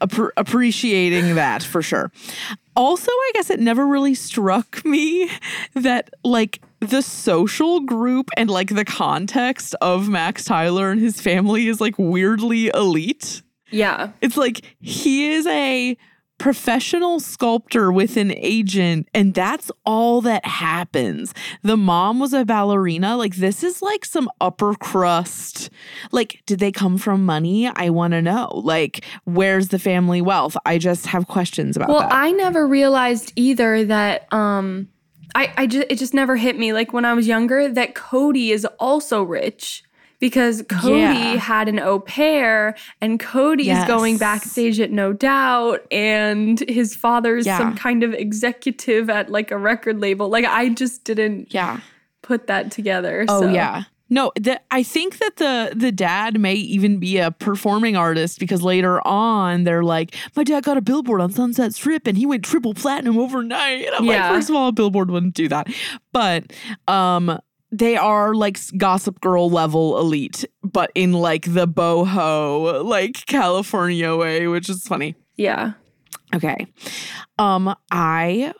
Appre- 0.00 0.30
appreciating 0.38 1.34
that 1.34 1.62
for 1.62 1.82
sure. 1.82 2.10
Also, 2.74 3.10
I 3.10 3.30
guess 3.34 3.50
it 3.50 3.60
never 3.60 3.86
really 3.86 4.14
struck 4.14 4.82
me 4.82 5.30
that 5.74 6.08
like 6.24 6.62
the 6.80 7.02
social 7.02 7.80
group 7.80 8.30
and 8.38 8.48
like 8.48 8.74
the 8.74 8.86
context 8.86 9.74
of 9.82 10.08
Max 10.08 10.44
Tyler 10.44 10.90
and 10.90 10.98
his 11.02 11.20
family 11.20 11.68
is 11.68 11.82
like 11.82 11.96
weirdly 11.98 12.68
elite. 12.68 13.42
Yeah. 13.70 14.10
It's 14.20 14.36
like 14.36 14.62
he 14.80 15.30
is 15.32 15.46
a 15.46 15.96
professional 16.38 17.20
sculptor 17.20 17.92
with 17.92 18.16
an 18.16 18.32
agent, 18.32 19.06
and 19.12 19.34
that's 19.34 19.70
all 19.84 20.22
that 20.22 20.44
happens. 20.46 21.34
The 21.62 21.76
mom 21.76 22.18
was 22.18 22.32
a 22.32 22.46
ballerina. 22.46 23.14
Like, 23.16 23.36
this 23.36 23.62
is 23.62 23.82
like 23.82 24.06
some 24.06 24.30
upper 24.40 24.74
crust. 24.74 25.68
Like, 26.12 26.40
did 26.46 26.58
they 26.58 26.72
come 26.72 26.96
from 26.96 27.26
money? 27.26 27.68
I 27.68 27.90
want 27.90 28.12
to 28.12 28.22
know. 28.22 28.50
Like, 28.54 29.04
where's 29.24 29.68
the 29.68 29.78
family 29.78 30.22
wealth? 30.22 30.56
I 30.64 30.78
just 30.78 31.06
have 31.08 31.26
questions 31.28 31.76
about 31.76 31.90
Well, 31.90 32.00
that. 32.00 32.12
I 32.12 32.32
never 32.32 32.66
realized 32.66 33.34
either 33.36 33.84
that 33.84 34.32
um 34.32 34.88
I 35.34 35.52
I 35.58 35.66
just 35.66 35.86
it 35.90 35.98
just 35.98 36.14
never 36.14 36.36
hit 36.36 36.58
me 36.58 36.72
like 36.72 36.92
when 36.94 37.04
I 37.04 37.12
was 37.12 37.26
younger 37.28 37.68
that 37.68 37.94
Cody 37.94 38.50
is 38.50 38.64
also 38.78 39.22
rich 39.22 39.84
because 40.20 40.62
Cody 40.68 40.98
Yeah. 40.98 41.36
had 41.36 41.68
an 41.68 41.80
au 41.80 41.98
pair 41.98 42.76
and 43.00 43.18
Cody 43.18 43.70
is 43.70 43.84
going 43.86 44.18
backstage 44.18 44.78
at 44.78 44.90
No 44.92 45.12
Doubt 45.12 45.80
and 45.90 46.60
his 46.68 46.94
father's 46.94 47.46
Yeah. 47.46 47.58
some 47.58 47.74
kind 47.76 48.02
of 48.04 48.14
executive 48.14 49.10
at 49.10 49.30
like 49.30 49.50
a 49.50 49.58
record 49.58 49.98
label. 50.00 50.28
Like 50.28 50.44
I 50.44 50.68
just 50.68 51.04
didn't 51.04 51.52
yeah. 51.52 51.80
put 52.22 52.46
that 52.46 52.70
together. 52.70 53.24
Oh 53.28 53.42
so. 53.42 53.48
yeah. 53.48 53.84
No, 54.12 54.32
the, 54.34 54.60
I 54.72 54.82
think 54.82 55.18
that 55.18 55.36
the 55.36 55.72
the 55.76 55.92
dad 55.92 56.40
may 56.40 56.54
even 56.54 56.98
be 56.98 57.18
a 57.18 57.30
performing 57.30 57.96
artist 57.96 58.40
because 58.40 58.60
later 58.60 59.00
on 59.06 59.62
they're 59.62 59.84
like, 59.84 60.16
my 60.34 60.42
dad 60.42 60.64
got 60.64 60.76
a 60.76 60.80
billboard 60.80 61.20
on 61.20 61.30
Sunset 61.30 61.74
Strip 61.74 62.08
and 62.08 62.18
he 62.18 62.26
went 62.26 62.44
triple 62.44 62.74
platinum 62.74 63.16
overnight. 63.18 63.86
And 63.86 63.94
I'm 63.94 64.04
Yeah. 64.04 64.24
like, 64.26 64.34
first 64.38 64.50
of 64.50 64.56
all, 64.56 64.66
a 64.66 64.72
billboard 64.72 65.12
wouldn't 65.12 65.34
do 65.34 65.46
that, 65.48 65.68
but 66.12 66.52
um, 66.88 67.38
they 67.72 67.96
are 67.96 68.34
like 68.34 68.58
Gossip 68.76 69.20
Girl 69.20 69.48
level 69.50 69.98
elite, 69.98 70.44
but 70.62 70.90
in 70.94 71.12
like 71.12 71.52
the 71.52 71.66
boho 71.68 72.84
like 72.84 73.24
California 73.26 74.16
way, 74.16 74.46
which 74.46 74.68
is 74.68 74.86
funny. 74.86 75.14
Yeah. 75.36 75.72
Okay. 76.34 76.66
Um, 77.38 77.74
I 77.90 78.52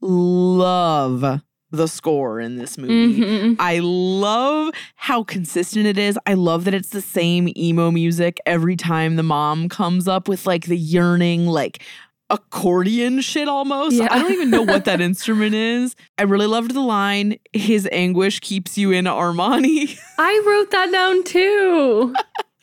love 0.00 1.40
the 1.72 1.86
score 1.86 2.40
in 2.40 2.56
this 2.56 2.76
movie. 2.76 3.20
Mhm. 3.20 3.56
I 3.60 3.78
love 3.80 4.72
how 4.96 5.22
consistent 5.22 5.86
it 5.86 5.98
is. 5.98 6.18
I 6.26 6.34
love 6.34 6.64
that 6.64 6.74
it's 6.74 6.88
the 6.88 7.00
same 7.00 7.48
emo 7.56 7.90
music 7.92 8.40
every 8.44 8.74
time 8.76 9.14
the 9.16 9.22
mom 9.22 9.68
comes 9.68 10.08
up 10.08 10.28
with 10.28 10.46
like 10.46 10.66
the 10.66 10.76
yearning, 10.76 11.46
like 11.46 11.82
accordion 12.30 13.20
shit 13.20 13.48
almost. 13.48 13.96
Yeah. 13.96 14.08
I 14.10 14.18
don't 14.20 14.32
even 14.32 14.50
know 14.50 14.62
what 14.62 14.84
that 14.86 15.00
instrument 15.10 15.54
is. 15.54 15.94
I 16.18 16.22
really 16.22 16.46
loved 16.46 16.72
the 16.74 16.80
line, 16.80 17.36
his 17.52 17.88
anguish 17.92 18.40
keeps 18.40 18.78
you 18.78 18.92
in 18.92 19.04
Armani. 19.06 19.98
I 20.18 20.42
wrote 20.46 20.70
that 20.70 20.90
down 20.92 21.24
too. 21.24 22.14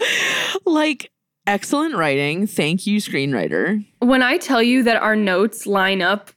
like 0.65 1.11
excellent 1.45 1.95
writing. 1.95 2.47
Thank 2.47 2.87
you, 2.87 2.99
screenwriter. 2.99 3.85
when 3.99 4.21
I 4.23 4.37
tell 4.37 4.61
you 4.63 4.83
that 4.83 5.01
our 5.01 5.15
notes 5.15 5.65
line 5.67 6.01
up 6.01 6.31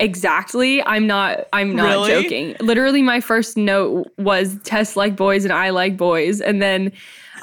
exactly, 0.00 0.82
I'm 0.84 1.06
not 1.06 1.46
I'm 1.52 1.74
not 1.76 2.06
Really? 2.08 2.22
joking. 2.22 2.56
Literally 2.60 3.02
my 3.02 3.20
first 3.20 3.56
note 3.56 4.08
was 4.18 4.58
Tess 4.64 4.96
like 4.96 5.16
boys 5.16 5.44
and 5.44 5.52
I 5.52 5.70
like 5.70 5.96
boys 5.96 6.40
and 6.40 6.60
then 6.60 6.92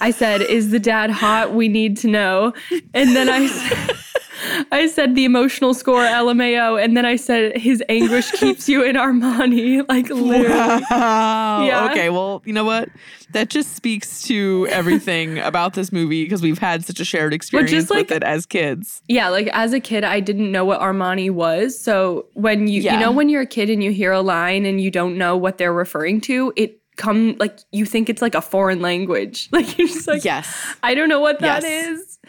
I 0.02 0.12
said 0.12 0.42
is 0.42 0.72
the 0.72 0.80
dad 0.80 1.10
hot? 1.10 1.54
We 1.54 1.68
need 1.68 1.98
to 1.98 2.08
know. 2.08 2.54
And 2.94 3.16
then 3.16 3.30
I 3.30 3.48
said 3.48 3.96
I 4.72 4.88
said 4.88 5.16
the 5.16 5.26
emotional 5.26 5.74
score 5.74 6.02
LMAO 6.04 6.82
and 6.84 6.96
then 6.96 7.06
I 7.06 7.16
said 7.16 7.58
his 7.58 7.84
anguish 7.90 8.32
keeps 8.32 8.68
you 8.70 8.84
in 8.84 8.96
Armani 8.96 9.84
like 9.90 10.10
literally. 10.10 10.84
Wow. 10.90 11.64
Yeah. 11.66 11.90
Okay. 11.92 12.10
Well, 12.10 12.42
you 12.46 12.54
know 12.54 12.64
what? 12.66 12.90
That 13.32 13.50
just 13.50 13.76
speaks 13.76 14.24
to 14.24 14.68
everything 14.72 15.38
about 15.52 15.74
this 15.74 15.92
movie 15.92 16.24
because 16.24 16.42
we've 16.42 16.58
had 16.58 16.84
such 16.86 17.00
a 17.00 17.06
shared 17.06 17.34
experience 17.34 17.90
like- 17.90 18.10
with 18.10 18.12
it 18.18 18.24
as 18.24 18.46
kids. 18.46 19.02
Yeah, 19.08 19.30
like 19.30 19.48
as 19.54 19.74
a 19.74 19.80
kid, 19.80 20.04
I 20.04 20.20
didn't 20.20 20.52
know 20.52 20.66
what 20.66 20.80
Armani 20.80 21.30
was. 21.30 21.80
So 21.80 22.26
when 22.34 22.68
you 22.68 22.82
Yeah. 22.82 22.94
you 22.96 23.00
know 23.00 23.12
when 23.12 23.30
you're 23.30 23.42
a 23.44 23.46
kid 23.48 23.70
and 23.70 23.84
you 23.84 23.92
hear 23.92 24.12
a 24.12 24.22
line 24.22 24.66
and 24.66 24.80
you 24.82 24.90
don't 24.92 25.18
know 25.18 25.36
what 25.38 25.58
they're 25.58 25.74
referring 25.74 26.22
to, 26.22 26.54
it 26.56 26.76
come 26.96 27.36
like 27.40 27.60
you 27.72 27.86
think 27.86 28.10
it's 28.10 28.22
like 28.22 28.36
a 28.36 28.42
foreign 28.42 28.82
language. 28.82 29.48
Like 29.52 29.78
you're 29.78 29.88
just 29.88 30.08
like, 30.08 30.26
Yes. 30.26 30.54
I 30.84 30.96
don't 30.96 31.08
know 31.10 31.22
what 31.22 31.40
that 31.40 31.64
Yes. 31.64 31.88
is. 32.00 32.20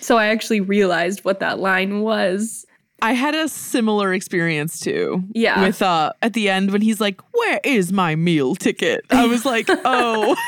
So 0.00 0.16
I 0.16 0.26
actually 0.26 0.60
realized 0.60 1.24
what 1.24 1.40
that 1.40 1.58
line 1.58 2.00
was. 2.00 2.66
I 3.02 3.12
had 3.12 3.34
a 3.34 3.48
similar 3.48 4.12
experience 4.12 4.80
too. 4.80 5.24
Yeah. 5.32 5.62
With 5.62 5.80
uh 5.82 6.12
at 6.22 6.34
the 6.34 6.48
end 6.50 6.70
when 6.70 6.82
he's 6.82 7.00
like, 7.00 7.20
"Where 7.32 7.60
is 7.64 7.92
my 7.92 8.14
meal 8.16 8.54
ticket?" 8.54 9.04
I 9.10 9.26
was 9.26 9.44
like, 9.44 9.66
"Oh." 9.68 10.36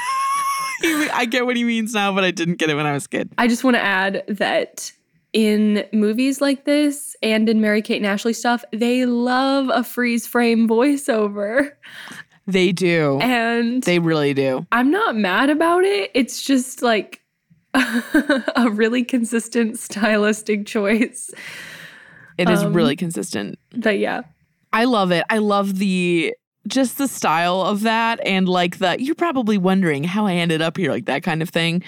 I 0.84 1.26
get 1.30 1.46
what 1.46 1.56
he 1.56 1.62
means 1.64 1.94
now, 1.94 2.12
but 2.12 2.24
I 2.24 2.32
didn't 2.32 2.56
get 2.56 2.68
it 2.68 2.74
when 2.74 2.86
I 2.86 2.92
was 2.92 3.04
a 3.04 3.08
kid. 3.08 3.30
I 3.38 3.46
just 3.46 3.62
want 3.62 3.76
to 3.76 3.82
add 3.82 4.24
that 4.26 4.90
in 5.32 5.86
movies 5.92 6.40
like 6.40 6.64
this 6.64 7.16
and 7.22 7.48
in 7.48 7.60
Mary 7.60 7.82
Kate 7.82 7.96
and 7.98 8.06
Ashley 8.06 8.32
stuff, 8.32 8.64
they 8.72 9.06
love 9.06 9.70
a 9.72 9.84
freeze 9.84 10.26
frame 10.26 10.68
voiceover. 10.68 11.70
They 12.46 12.72
do. 12.72 13.18
And 13.20 13.82
They 13.84 14.00
really 14.00 14.34
do. 14.34 14.66
I'm 14.72 14.90
not 14.90 15.14
mad 15.14 15.48
about 15.48 15.84
it. 15.84 16.10
It's 16.14 16.42
just 16.42 16.82
like 16.82 17.21
a 17.74 18.68
really 18.70 19.04
consistent 19.04 19.78
stylistic 19.78 20.66
choice. 20.66 21.30
It 22.38 22.48
is 22.50 22.62
Um, 22.62 22.72
really 22.72 22.96
consistent. 22.96 23.58
But 23.76 23.98
yeah. 23.98 24.22
I 24.72 24.84
love 24.84 25.10
it. 25.10 25.24
I 25.30 25.38
love 25.38 25.78
the 25.78 26.34
just 26.68 26.96
the 26.96 27.08
style 27.08 27.60
of 27.60 27.82
that 27.82 28.20
and 28.24 28.48
like 28.48 28.78
the 28.78 28.96
you're 28.98 29.14
probably 29.14 29.58
wondering 29.58 30.04
how 30.04 30.26
I 30.26 30.34
ended 30.34 30.62
up 30.62 30.76
here, 30.76 30.90
like 30.90 31.06
that 31.06 31.22
kind 31.22 31.42
of 31.42 31.50
thing. 31.50 31.82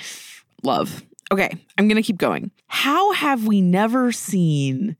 Love. 0.63 1.03
Okay, 1.33 1.51
I'm 1.79 1.89
gonna 1.89 2.03
keep 2.03 2.19
going. 2.19 2.51
How 2.67 3.13
have 3.13 3.47
we 3.47 3.61
never 3.61 4.13
seen 4.13 4.97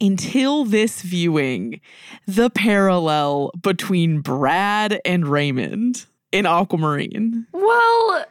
until 0.00 0.64
this 0.64 1.02
viewing 1.02 1.80
the 2.26 2.50
parallel 2.50 3.52
between 3.62 4.20
Brad 4.20 5.00
and 5.04 5.26
Raymond 5.26 6.06
in 6.32 6.46
Aquamarine. 6.46 7.46
Well, 7.52 8.24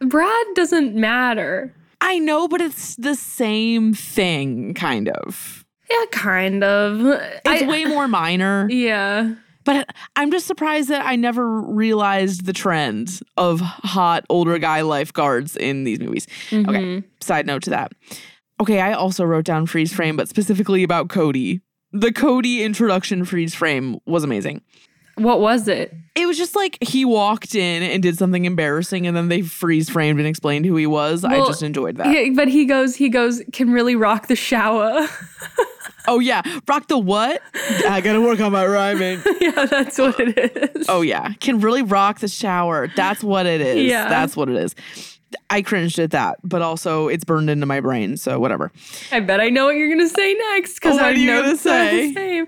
Brad 0.00 0.46
doesn't 0.54 0.94
matter. 0.94 1.74
I 2.00 2.18
know, 2.18 2.48
but 2.48 2.60
it's 2.60 2.96
the 2.96 3.14
same 3.14 3.92
thing, 3.94 4.74
kind 4.74 5.08
of. 5.08 5.64
Yeah, 5.90 6.04
kind 6.12 6.64
of. 6.64 7.00
It's 7.44 7.62
I- 7.62 7.66
way 7.68 7.84
more 7.84 8.08
minor. 8.08 8.68
Yeah. 8.70 9.34
But 9.64 9.90
I'm 10.16 10.30
just 10.30 10.46
surprised 10.46 10.88
that 10.88 11.04
I 11.04 11.16
never 11.16 11.60
realized 11.60 12.46
the 12.46 12.54
trend 12.54 13.20
of 13.36 13.60
hot 13.60 14.24
older 14.30 14.58
guy 14.58 14.80
lifeguards 14.80 15.54
in 15.54 15.84
these 15.84 16.00
movies. 16.00 16.26
Mm-hmm. 16.48 16.70
Okay, 16.70 17.02
side 17.20 17.46
note 17.46 17.62
to 17.64 17.70
that. 17.70 17.92
Okay, 18.58 18.80
I 18.80 18.94
also 18.94 19.22
wrote 19.22 19.44
down 19.44 19.66
freeze 19.66 19.92
frame, 19.92 20.16
but 20.16 20.28
specifically 20.28 20.82
about 20.82 21.10
Cody. 21.10 21.60
The 21.92 22.10
Cody 22.10 22.62
introduction 22.62 23.24
freeze 23.24 23.54
frame 23.54 23.98
was 24.06 24.24
amazing. 24.24 24.62
What 25.22 25.40
was 25.40 25.68
it? 25.68 25.94
It 26.14 26.26
was 26.26 26.36
just 26.36 26.56
like 26.56 26.76
he 26.82 27.04
walked 27.04 27.54
in 27.54 27.82
and 27.82 28.02
did 28.02 28.18
something 28.18 28.44
embarrassing 28.44 29.06
and 29.06 29.16
then 29.16 29.28
they 29.28 29.42
freeze 29.42 29.88
framed 29.88 30.18
and 30.18 30.26
explained 30.26 30.66
who 30.66 30.76
he 30.76 30.86
was. 30.86 31.24
I 31.24 31.38
just 31.46 31.62
enjoyed 31.62 31.96
that. 31.96 32.12
Yeah, 32.12 32.30
but 32.34 32.48
he 32.48 32.64
goes, 32.64 32.96
he 32.96 33.08
goes, 33.08 33.42
can 33.52 33.70
really 33.70 33.96
rock 33.96 34.26
the 34.26 34.36
shower. 34.36 35.06
Oh 36.08 36.18
yeah, 36.18 36.42
rock 36.66 36.88
the 36.88 36.98
what? 36.98 37.42
I 37.86 38.00
gotta 38.00 38.20
work 38.20 38.40
on 38.40 38.52
my 38.52 38.66
rhyming. 38.66 39.20
yeah, 39.40 39.66
that's 39.66 39.98
what 39.98 40.18
it 40.18 40.74
is. 40.76 40.86
Oh 40.88 41.02
yeah, 41.02 41.32
can 41.34 41.60
really 41.60 41.82
rock 41.82 42.20
the 42.20 42.28
shower. 42.28 42.88
That's 42.96 43.22
what 43.22 43.46
it 43.46 43.60
is. 43.60 43.88
Yeah. 43.88 44.08
that's 44.08 44.36
what 44.36 44.48
it 44.48 44.56
is. 44.56 44.74
I 45.48 45.62
cringed 45.62 45.98
at 45.98 46.10
that, 46.10 46.38
but 46.42 46.62
also 46.62 47.08
it's 47.08 47.24
burned 47.24 47.50
into 47.50 47.66
my 47.66 47.80
brain, 47.80 48.16
so 48.16 48.40
whatever. 48.40 48.72
I 49.12 49.20
bet 49.20 49.40
I 49.40 49.50
know 49.50 49.66
what 49.66 49.76
you're 49.76 49.90
gonna 49.90 50.08
say 50.08 50.34
next 50.34 50.74
because 50.74 50.94
oh, 50.94 50.96
What 50.96 51.04
I 51.04 51.10
are 51.10 51.14
you 51.14 51.26
know 51.26 51.40
gonna 51.42 51.52
it's 51.52 51.62
the 51.62 52.12
same. 52.14 52.46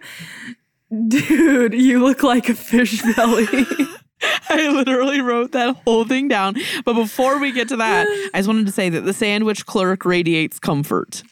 Dude, 1.09 1.74
you 1.74 2.05
look 2.05 2.22
like 2.22 2.48
a 2.48 2.55
fish 2.55 3.02
belly. 3.16 3.46
I 4.48 4.68
literally 4.68 5.20
wrote 5.20 5.52
that 5.52 5.74
whole 5.85 6.05
thing 6.05 6.28
down. 6.28 6.55
But 6.85 6.94
before 6.94 7.38
we 7.40 7.50
get 7.52 7.68
to 7.68 7.76
that, 7.76 8.07
I 8.35 8.38
just 8.38 8.46
wanted 8.48 8.66
to 8.66 8.72
say 8.72 8.88
that 8.90 9.00
the 9.00 9.12
sandwich 9.12 9.66
clerk 9.66 10.05
radiates 10.05 10.59
comfort. 10.59 11.22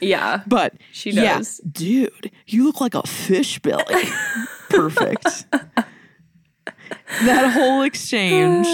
yeah. 0.00 0.42
But 0.46 0.74
She 0.92 1.10
yeah, 1.10 1.38
does. 1.38 1.58
dude, 1.70 2.30
you 2.46 2.64
look 2.64 2.80
like 2.80 2.94
a 2.94 3.02
fish 3.02 3.58
belly. 3.60 3.84
Perfect. 4.70 5.44
that 7.24 7.52
whole 7.52 7.82
exchange 7.82 8.66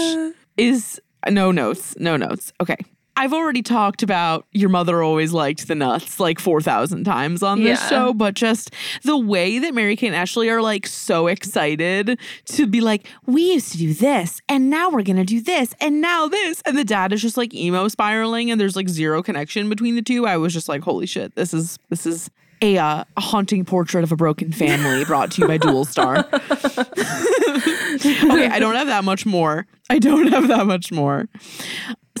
is 0.57 0.99
no 1.29 1.51
notes, 1.51 1.95
no 1.99 2.17
notes. 2.17 2.51
Okay. 2.61 2.77
I've 3.15 3.33
already 3.33 3.61
talked 3.61 4.01
about 4.01 4.45
your 4.51 4.69
mother 4.69 5.03
always 5.03 5.33
liked 5.33 5.67
the 5.67 5.75
nuts 5.75 6.19
like 6.19 6.39
4,000 6.39 7.03
times 7.03 7.43
on 7.43 7.63
this 7.63 7.79
Yeah. 7.81 7.89
show, 7.89 8.13
but 8.13 8.33
just 8.33 8.71
the 9.03 9.17
way 9.17 9.59
that 9.59 9.73
Mary 9.75 9.95
Kate 9.95 10.07
and 10.07 10.15
Ashley 10.15 10.49
are 10.49 10.61
like 10.63 10.87
so 10.87 11.27
excited 11.27 12.17
to 12.45 12.65
be 12.67 12.81
like, 12.81 13.05
we 13.27 13.53
used 13.53 13.71
to 13.73 13.77
do 13.77 13.93
this 13.93 14.41
and 14.49 14.69
now 14.69 14.89
we're 14.89 15.03
going 15.03 15.17
to 15.17 15.23
do 15.23 15.41
this 15.41 15.75
and 15.79 16.01
now 16.01 16.27
this. 16.27 16.61
And 16.65 16.75
the 16.77 16.83
dad 16.83 17.13
is 17.13 17.21
just 17.21 17.37
like 17.37 17.53
emo 17.53 17.87
spiraling 17.87 18.49
and 18.49 18.59
there's 18.59 18.75
like 18.75 18.89
zero 18.89 19.21
connection 19.21 19.69
between 19.69 19.95
the 19.95 20.01
two. 20.01 20.25
I 20.25 20.37
was 20.37 20.51
just 20.51 20.67
like, 20.67 20.81
holy 20.81 21.05
shit, 21.05 21.35
this 21.35 21.53
is, 21.53 21.77
this 21.89 22.07
is 22.07 22.31
a, 22.63 22.77
uh, 22.77 23.03
a 23.15 23.21
haunting 23.21 23.65
portrait 23.65 24.03
of 24.03 24.11
a 24.11 24.15
broken 24.15 24.51
family 24.51 25.05
brought 25.05 25.31
to 25.33 25.41
you 25.41 25.47
by 25.47 25.59
Dualstar. 25.59 26.23
okay, 28.33 28.47
I 28.47 28.59
don't 28.59 28.75
have 28.75 28.87
that 28.87 29.03
much 29.03 29.25
more. 29.25 29.67
I 29.89 29.99
don't 29.99 30.27
have 30.27 30.47
that 30.47 30.65
much 30.65 30.91
more. 30.91 31.27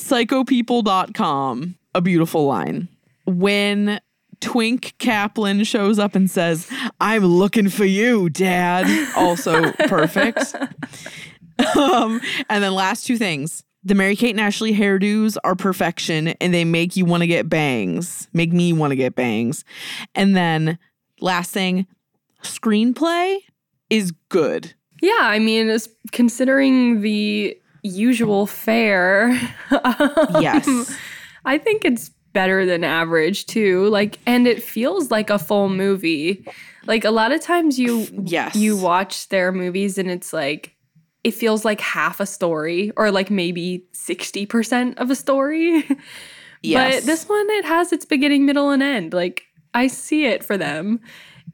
Psychopeople.com, 0.03 1.75
a 1.95 2.01
beautiful 2.01 2.45
line. 2.45 2.89
When 3.25 4.01
Twink 4.41 4.95
Caplan 4.99 5.65
shows 5.65 5.97
up 5.97 6.13
and 6.13 6.29
says, 6.29 6.69
I'm 6.99 7.25
looking 7.25 7.69
for 7.69 7.85
you, 7.85 8.29
Dad. 8.29 8.85
Also 9.15 9.71
perfect. 9.87 10.55
um, 11.77 12.19
and 12.49 12.63
then 12.63 12.73
last 12.73 13.05
two 13.07 13.17
things. 13.17 13.63
The 13.85 13.95
Mary 13.95 14.17
Kate 14.17 14.31
and 14.31 14.41
Ashley 14.41 14.73
hairdos 14.73 15.37
are 15.45 15.55
perfection 15.55 16.29
and 16.29 16.53
they 16.53 16.65
make 16.65 16.97
you 16.97 17.05
want 17.05 17.21
to 17.21 17.27
get 17.27 17.47
bangs. 17.47 18.27
Make 18.33 18.51
me 18.51 18.73
want 18.73 18.91
to 18.91 18.95
get 18.95 19.15
bangs. 19.15 19.63
And 20.15 20.35
then 20.35 20.77
last 21.21 21.51
thing, 21.51 21.87
screenplay 22.43 23.37
is 23.89 24.11
good. 24.27 24.73
Yeah, 25.01 25.19
I 25.21 25.39
mean, 25.39 25.75
considering 26.11 27.01
the 27.01 27.57
usual 27.83 28.45
fare. 28.47 29.29
um, 29.83 30.41
Yes. 30.41 30.67
I 31.45 31.57
think 31.57 31.85
it's 31.85 32.09
better 32.31 32.65
than 32.65 32.83
average 32.83 33.45
too. 33.45 33.87
Like, 33.89 34.17
and 34.25 34.47
it 34.47 34.63
feels 34.63 35.11
like 35.11 35.29
a 35.29 35.37
full 35.37 35.69
movie. 35.69 36.47
Like 36.87 37.05
a 37.05 37.11
lot 37.11 37.31
of 37.31 37.41
times 37.41 37.77
you 37.77 38.07
Yes. 38.25 38.55
you 38.55 38.75
watch 38.75 39.29
their 39.29 39.51
movies 39.51 39.97
and 39.97 40.09
it's 40.09 40.33
like 40.33 40.75
it 41.23 41.33
feels 41.33 41.63
like 41.63 41.79
half 41.79 42.19
a 42.19 42.25
story 42.25 42.91
or 42.97 43.09
like 43.11 43.29
maybe 43.31 43.85
60% 43.93 44.97
of 44.97 45.11
a 45.11 45.15
story. 45.15 45.87
Yes. 46.65 47.01
But 47.01 47.05
this 47.05 47.27
one 47.27 47.45
it 47.49 47.65
has 47.65 47.91
its 47.91 48.05
beginning, 48.05 48.45
middle 48.45 48.69
and 48.69 48.81
end. 48.81 49.13
Like 49.13 49.43
I 49.73 49.87
see 49.87 50.23
it 50.23 50.45
for 50.45 50.55
them. 50.57 51.01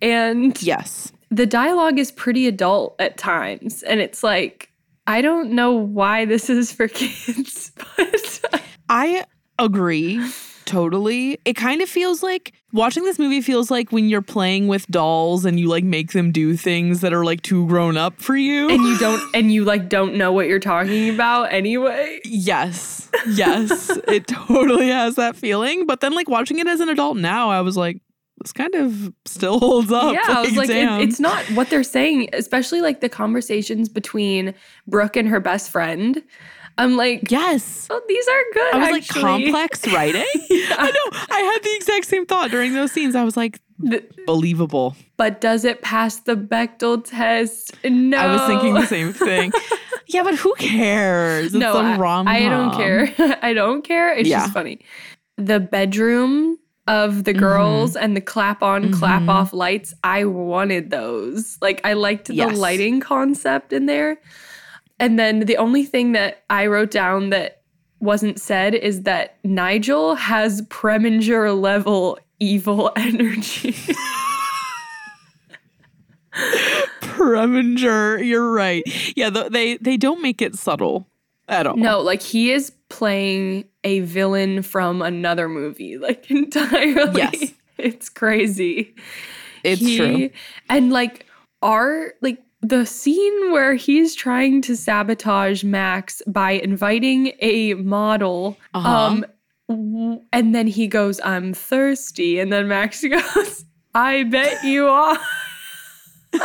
And 0.04 0.62
Yes. 0.62 1.12
the 1.32 1.48
dialogue 1.48 1.98
is 1.98 2.12
pretty 2.12 2.46
adult 2.48 2.96
at 3.00 3.18
times 3.18 3.82
and 3.82 4.00
it's 4.02 4.22
like 4.22 4.69
I 5.10 5.22
don't 5.22 5.54
know 5.54 5.72
why 5.72 6.26
this 6.26 6.52
is 6.52 6.72
for 6.72 6.88
kids, 7.02 7.72
but 7.98 8.62
I 8.88 9.26
agree 9.58 10.22
totally. 10.70 11.40
It 11.46 11.56
kind 11.56 11.82
of 11.82 11.90
feels 11.90 12.22
like 12.22 12.54
watching 12.72 13.04
this 13.04 13.18
movie 13.18 13.42
feels 13.42 13.72
like 13.72 13.92
when 13.92 14.08
you're 14.08 14.22
playing 14.22 14.68
with 14.68 14.86
dolls 14.88 15.44
and 15.44 15.60
you 15.60 15.68
like 15.68 15.84
make 15.84 16.12
them 16.12 16.32
do 16.32 16.56
things 16.56 17.02
that 17.02 17.12
are 17.12 17.26
like 17.26 17.42
too 17.42 17.66
grown 17.66 17.98
up 17.98 18.22
for 18.22 18.38
you. 18.38 18.70
and 18.70 18.84
you 18.84 18.96
don't 19.00 19.36
and 19.36 19.52
you 19.52 19.66
like 19.66 19.90
don't 19.90 20.14
know 20.14 20.32
what 20.32 20.48
you're 20.48 20.60
talking 20.60 21.10
about 21.10 21.52
anyway. 21.52 22.20
yes. 22.24 23.10
Yes. 23.28 23.90
it 24.08 24.28
totally 24.28 24.90
has 24.90 25.16
that 25.16 25.36
feeling. 25.36 25.88
But 25.88 26.02
then 26.02 26.14
like 26.14 26.30
watching 26.30 26.60
it 26.60 26.68
as 26.68 26.82
an 26.82 26.90
adult 26.90 27.18
now, 27.18 27.50
I 27.50 27.62
was 27.62 27.76
like, 27.76 28.00
this 28.42 28.52
kind 28.54 28.74
of 28.76 29.14
still 29.26 29.60
holds 29.60 29.92
up. 29.92 30.14
yeah, 30.14 30.22
I 30.28 30.42
was 30.42 30.56
like, 30.56 30.70
it- 30.70 31.02
it's 31.02 31.20
not 31.20 31.44
what 31.52 31.70
they're 31.70 31.84
saying, 31.84 32.30
especially 32.34 32.82
like 32.82 33.02
the 33.02 33.10
conversations 33.10 33.90
between 33.90 34.54
Brooke 34.88 35.16
and 35.16 35.28
her 35.28 35.40
best 35.40 35.70
friend. 35.70 36.24
I'm 36.78 36.96
like, 36.96 37.30
Yes. 37.30 37.88
oh, 37.90 38.02
these 38.08 38.26
are 38.28 38.42
good. 38.54 38.74
I 38.76 38.78
was 38.80 38.92
like 38.92 39.08
complex 39.08 39.86
writing. 39.94 40.24
I 40.34 40.92
know. 40.94 41.20
I 41.30 41.40
had 41.54 41.64
the 41.64 41.76
exact 41.76 42.06
same 42.06 42.26
thought 42.26 42.52
during 42.52 42.74
those 42.74 42.92
scenes. 42.94 43.16
I 43.16 43.24
was 43.26 43.36
like, 43.36 43.60
Th- 43.90 44.10
believable. 44.26 44.96
But 45.18 45.42
does 45.42 45.66
it 45.66 45.82
pass 45.82 46.18
the 46.18 46.36
Bechdel 46.36 47.04
test? 47.04 47.76
No. 47.84 48.18
I 48.18 48.28
was 48.32 48.42
thinking 48.48 48.74
the 48.76 48.86
same 48.86 49.12
thing. 49.12 49.52
yeah, 50.08 50.24
but 50.24 50.36
who 50.36 50.54
cares? 50.56 51.48
It's 51.48 51.56
no, 51.56 51.74
I, 51.78 52.24
I 52.28 52.48
don't 52.50 52.74
care. 52.74 53.14
I 53.42 53.54
don't 53.54 53.82
care. 53.84 54.14
It's 54.18 54.30
Yeah. 54.30 54.40
just 54.42 54.54
funny. 54.54 54.80
The 55.38 55.60
bedroom 55.60 56.58
of 56.90 57.24
the 57.24 57.34
girls 57.34 57.94
Mm-hmm. 57.94 58.04
and 58.04 58.18
the 58.18 58.22
clap 58.22 58.62
on, 58.62 58.92
clap 58.92 59.30
off 59.30 59.54
lights, 59.54 59.94
I 60.04 60.26
wanted 60.26 60.90
those. 60.90 61.58
Like 61.62 61.80
I 61.86 61.94
liked 61.94 62.30
Yes. 62.30 62.52
the 62.52 62.58
lighting 62.58 63.00
concept 63.00 63.72
in 63.72 63.86
there. 63.86 64.18
And 65.00 65.18
then 65.18 65.42
the 65.42 65.56
only 65.56 65.86
thing 65.86 66.12
that 66.14 66.44
I 66.50 66.66
wrote 66.66 66.92
down 66.92 67.30
that 67.30 67.62
wasn't 68.02 68.40
said 68.42 68.74
is 68.76 69.04
that 69.04 69.38
Nigel 69.44 70.16
has 70.16 70.62
Preminger 70.64 71.58
level 71.60 72.18
evil 72.40 72.92
energy. 72.98 73.76
Preminger, 77.02 78.26
you're 78.26 78.52
right. 78.52 78.84
Yeah, 79.16 79.30
they 79.30 79.78
they 79.78 79.98
don't 79.98 80.22
make 80.22 80.42
it 80.42 80.56
subtle 80.56 81.08
at 81.50 81.68
all. 81.68 81.76
No, 81.76 82.00
like 82.02 82.22
he 82.22 82.52
is 82.52 82.72
playing 82.90 83.66
a 83.84 84.00
villain 84.02 84.62
from 84.62 85.02
another 85.02 85.50
movie, 85.50 85.98
like 85.98 86.30
entirely. 86.32 87.18
Yes. 87.18 87.54
It's 87.78 88.10
crazy. 88.10 88.96
it's 89.64 89.82
He- 89.82 89.98
true. 89.98 90.30
And 90.70 90.92
like 90.92 91.26
our 91.62 92.14
like 92.22 92.42
the 92.62 92.86
scene 92.86 93.52
where 93.52 93.74
he's 93.76 94.14
trying 94.16 94.62
to 94.64 94.76
sabotage 94.76 95.64
Max 95.64 96.22
by 96.28 96.52
inviting 96.52 97.32
a 97.40 97.74
model 97.76 98.58
Uh-huh. 98.74 98.90
um 98.90 99.26
and 100.34 100.54
then 100.56 100.68
he 100.68 100.88
goes 100.88 101.22
I'm 101.24 101.54
thirsty 101.54 102.40
and 102.40 102.52
then 102.52 102.68
Max 102.68 103.02
goes 103.10 103.64
I 103.96 104.24
bet 104.24 104.64
you 104.64 104.88
are 104.88 105.18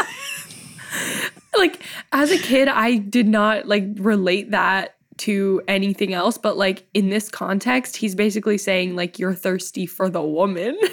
like 1.57 1.83
as 2.13 2.31
a 2.31 2.39
kid 2.39 2.69
I 2.69 2.97
did 2.97 3.29
not 3.29 3.67
like 3.67 3.85
relate 3.97 4.51
that 4.51 4.97
to 5.19 5.63
anything 5.69 6.13
else 6.13 6.37
but 6.39 6.57
like 6.57 6.87
in 6.93 7.09
this 7.11 7.29
context 7.29 7.97
he's 7.97 8.15
basically 8.15 8.59
saying 8.59 8.97
like 8.97 9.19
you're 9.19 9.35
thirsty 9.35 9.87
for 9.87 10.09
the 10.09 10.23
woman 10.23 10.77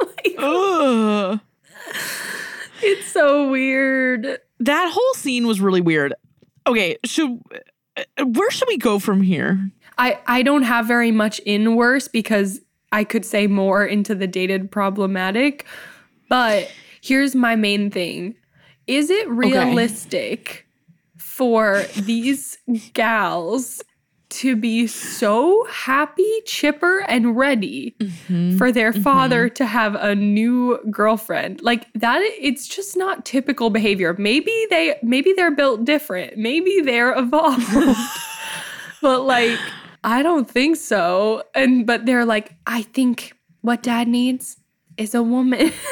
Like, 0.00 0.34
Ugh. 0.38 1.40
it's 2.82 3.06
so 3.12 3.48
weird 3.50 4.38
That 4.60 4.90
whole 4.92 5.14
scene 5.14 5.46
was 5.46 5.60
really 5.60 5.80
weird. 5.80 6.14
Okay, 6.66 6.98
should 7.04 7.40
uh, 7.96 8.24
where 8.24 8.50
should 8.50 8.68
we 8.68 8.76
go 8.76 8.98
from 8.98 9.22
here? 9.22 9.70
I 9.96 10.18
I 10.26 10.42
don't 10.42 10.62
have 10.62 10.86
very 10.86 11.10
much 11.12 11.38
in 11.40 11.76
worse 11.76 12.08
because 12.08 12.60
I 12.92 13.04
could 13.04 13.24
say 13.24 13.46
more 13.46 13.84
into 13.84 14.14
the 14.14 14.26
dated 14.26 14.70
problematic, 14.70 15.64
But 16.28 16.70
here's 17.00 17.34
my 17.34 17.56
main 17.56 17.90
thing. 17.90 18.34
Is 18.88 19.10
it 19.10 19.28
realistic 19.28 20.66
for 21.18 21.82
these 21.94 22.58
gals 22.94 23.82
to 24.30 24.56
be 24.56 24.86
so 24.86 25.66
happy, 25.70 26.40
chipper, 26.46 27.00
and 27.00 27.36
ready 27.36 27.94
mm-hmm. 28.00 28.56
for 28.56 28.72
their 28.72 28.92
mm-hmm. 28.92 29.02
father 29.02 29.48
to 29.50 29.66
have 29.66 29.94
a 29.94 30.14
new 30.14 30.78
girlfriend? 30.90 31.62
Like 31.62 31.86
that 31.94 32.20
it's 32.22 32.66
just 32.66 32.96
not 32.96 33.26
typical 33.26 33.68
behavior. 33.68 34.16
Maybe 34.18 34.66
they 34.70 34.98
maybe 35.02 35.34
they're 35.34 35.54
built 35.54 35.84
different. 35.84 36.38
Maybe 36.38 36.80
they're 36.80 37.16
evolved. 37.16 37.68
but 39.02 39.20
like 39.22 39.58
I 40.02 40.22
don't 40.22 40.50
think 40.50 40.76
so. 40.76 41.42
And 41.54 41.86
but 41.86 42.06
they're 42.06 42.24
like, 42.24 42.54
I 42.66 42.82
think 42.82 43.34
what 43.60 43.82
dad 43.82 44.08
needs 44.08 44.56
is 44.96 45.14
a 45.14 45.22
woman. 45.22 45.72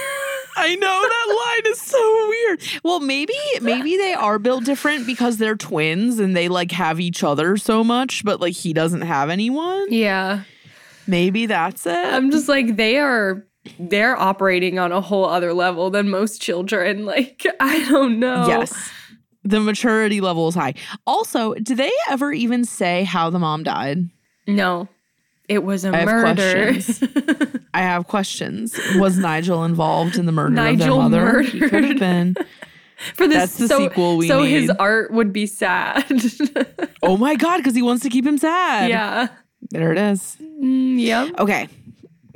I 0.56 0.74
know 0.76 1.02
that 1.02 1.62
line 1.64 1.72
is 1.72 1.80
so 1.80 2.28
weird. 2.28 2.62
Well, 2.82 3.00
maybe 3.00 3.34
maybe 3.60 3.96
they 3.96 4.14
are 4.14 4.38
built 4.38 4.64
different 4.64 5.06
because 5.06 5.36
they're 5.38 5.56
twins 5.56 6.18
and 6.18 6.36
they 6.36 6.48
like 6.48 6.72
have 6.72 6.98
each 6.98 7.22
other 7.22 7.56
so 7.56 7.84
much, 7.84 8.24
but 8.24 8.40
like 8.40 8.54
he 8.54 8.72
doesn't 8.72 9.02
have 9.02 9.30
anyone. 9.30 9.86
yeah. 9.90 10.42
Maybe 11.08 11.46
that's 11.46 11.86
it. 11.86 11.92
I'm 12.12 12.32
just 12.32 12.48
like 12.48 12.74
they 12.76 12.98
are 12.98 13.46
they're 13.78 14.16
operating 14.16 14.78
on 14.80 14.90
a 14.90 15.00
whole 15.00 15.24
other 15.24 15.52
level 15.52 15.88
than 15.90 16.08
most 16.08 16.40
children. 16.42 17.04
Like 17.04 17.46
I 17.60 17.88
don't 17.88 18.18
know. 18.18 18.46
Yes. 18.48 18.90
The 19.44 19.60
maturity 19.60 20.20
level 20.20 20.48
is 20.48 20.56
high. 20.56 20.74
Also, 21.06 21.54
do 21.54 21.76
they 21.76 21.92
ever 22.10 22.32
even 22.32 22.64
say 22.64 23.04
how 23.04 23.30
the 23.30 23.38
mom 23.38 23.62
died? 23.62 23.98
No. 24.48 24.88
It 25.48 25.62
was 25.62 25.84
a 25.84 25.88
I 25.90 26.04
murder. 26.04 26.72
questions. 26.72 27.02
I 27.74 27.82
have 27.82 28.06
questions. 28.08 28.78
Was 28.96 29.16
Nigel 29.16 29.64
involved 29.64 30.16
in 30.16 30.26
the 30.26 30.32
murder 30.32 30.54
Nigel 30.54 31.00
of 31.00 31.10
their 31.12 31.24
mother? 31.26 31.40
He 31.42 31.60
could 31.60 31.84
have 31.84 31.98
been. 31.98 32.34
For 33.14 33.28
this 33.28 33.36
That's 33.36 33.58
the 33.58 33.68
so, 33.68 33.78
sequel 33.78 34.16
we 34.16 34.26
so 34.26 34.42
his 34.42 34.70
art 34.70 35.10
would 35.12 35.32
be 35.32 35.46
sad. 35.46 36.04
Oh 37.02 37.16
my 37.16 37.36
god, 37.36 37.58
because 37.58 37.74
he 37.76 37.82
wants 37.82 38.02
to 38.02 38.08
keep 38.08 38.26
him 38.26 38.36
sad. 38.38 38.88
yeah. 38.90 39.28
There 39.70 39.92
it 39.92 39.98
is. 39.98 40.36
Mm, 40.60 40.98
yep. 41.00 41.38
Okay. 41.38 41.68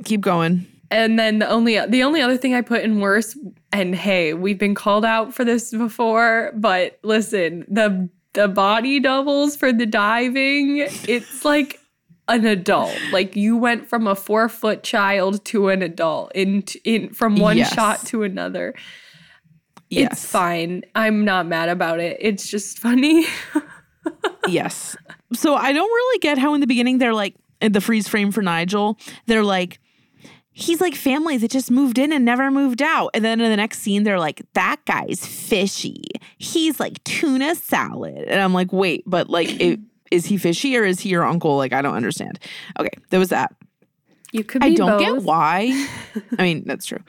Keep 0.05 0.21
going. 0.21 0.65
And 0.89 1.19
then 1.19 1.39
the 1.39 1.49
only 1.49 1.83
the 1.87 2.03
only 2.03 2.21
other 2.21 2.37
thing 2.37 2.53
I 2.53 2.61
put 2.61 2.81
in 2.83 3.01
worse, 3.01 3.37
and 3.73 3.93
hey, 3.93 4.33
we've 4.33 4.57
been 4.59 4.75
called 4.75 5.03
out 5.03 5.33
for 5.33 5.43
this 5.43 5.71
before, 5.71 6.51
but 6.55 6.99
listen, 7.03 7.65
the 7.67 8.07
the 8.33 8.47
body 8.47 9.01
doubles 9.01 9.57
for 9.57 9.73
the 9.73 9.85
diving, 9.85 10.77
it's 11.07 11.43
like 11.43 11.80
an 12.33 12.45
adult. 12.45 12.95
Like 13.11 13.35
you 13.35 13.57
went 13.57 13.87
from 13.87 14.07
a 14.07 14.15
four 14.15 14.49
foot 14.49 14.83
child 14.83 15.43
to 15.45 15.69
an 15.69 15.81
adult 15.81 16.31
in 16.35 16.63
in 16.83 17.09
from 17.13 17.35
one 17.35 17.57
Yes. 17.57 17.73
shot 17.73 18.05
to 18.07 18.23
another. 18.23 18.73
Yes. 19.89 20.13
It's 20.13 20.25
fine. 20.25 20.83
I'm 20.95 21.25
not 21.25 21.47
mad 21.47 21.67
about 21.69 21.99
it. 21.99 22.17
It's 22.19 22.47
just 22.49 22.79
funny. 22.79 23.25
yes. 24.47 24.95
So 25.33 25.55
I 25.55 25.73
don't 25.73 25.89
really 25.89 26.19
get 26.19 26.37
how 26.37 26.53
in 26.53 26.61
the 26.61 26.67
beginning 26.67 26.97
they're 26.97 27.13
like 27.13 27.35
in 27.61 27.73
the 27.73 27.81
freeze 27.81 28.07
frame 28.07 28.31
for 28.31 28.41
Nigel, 28.41 28.97
they're 29.27 29.43
like 29.43 29.79
he's 30.53 30.81
like 30.81 30.95
family 30.95 31.37
that 31.37 31.49
just 31.51 31.71
moved 31.71 31.97
in 31.97 32.11
and 32.11 32.25
never 32.25 32.51
moved 32.51 32.81
out. 32.81 33.09
And 33.13 33.23
then 33.23 33.39
in 33.39 33.49
the 33.49 33.57
next 33.57 33.79
scene 33.79 34.03
they're 34.03 34.19
like 34.19 34.41
that 34.53 34.77
guy's 34.85 35.25
fishy. 35.25 36.03
He's 36.37 36.79
like 36.79 37.03
tuna 37.03 37.55
salad. 37.55 38.25
And 38.27 38.41
I'm 38.41 38.53
like, 38.53 38.71
"Wait, 38.73 39.03
but 39.05 39.29
like 39.29 39.49
it, 39.61 39.79
is 40.11 40.25
he 40.25 40.37
fishy 40.37 40.77
or 40.77 40.83
is 40.83 40.99
he 40.99 41.09
your 41.09 41.25
uncle? 41.25 41.57
Like 41.57 41.73
I 41.73 41.81
don't 41.81 41.95
understand." 41.95 42.39
Okay, 42.79 42.91
there 43.09 43.19
was 43.19 43.29
that. 43.29 43.55
You 44.31 44.43
could 44.43 44.61
be 44.61 44.67
I 44.67 44.73
don't 44.75 44.91
both. 44.91 45.01
get 45.01 45.23
why. 45.23 45.87
I 46.39 46.43
mean, 46.43 46.63
that's 46.65 46.85
true. 46.85 46.99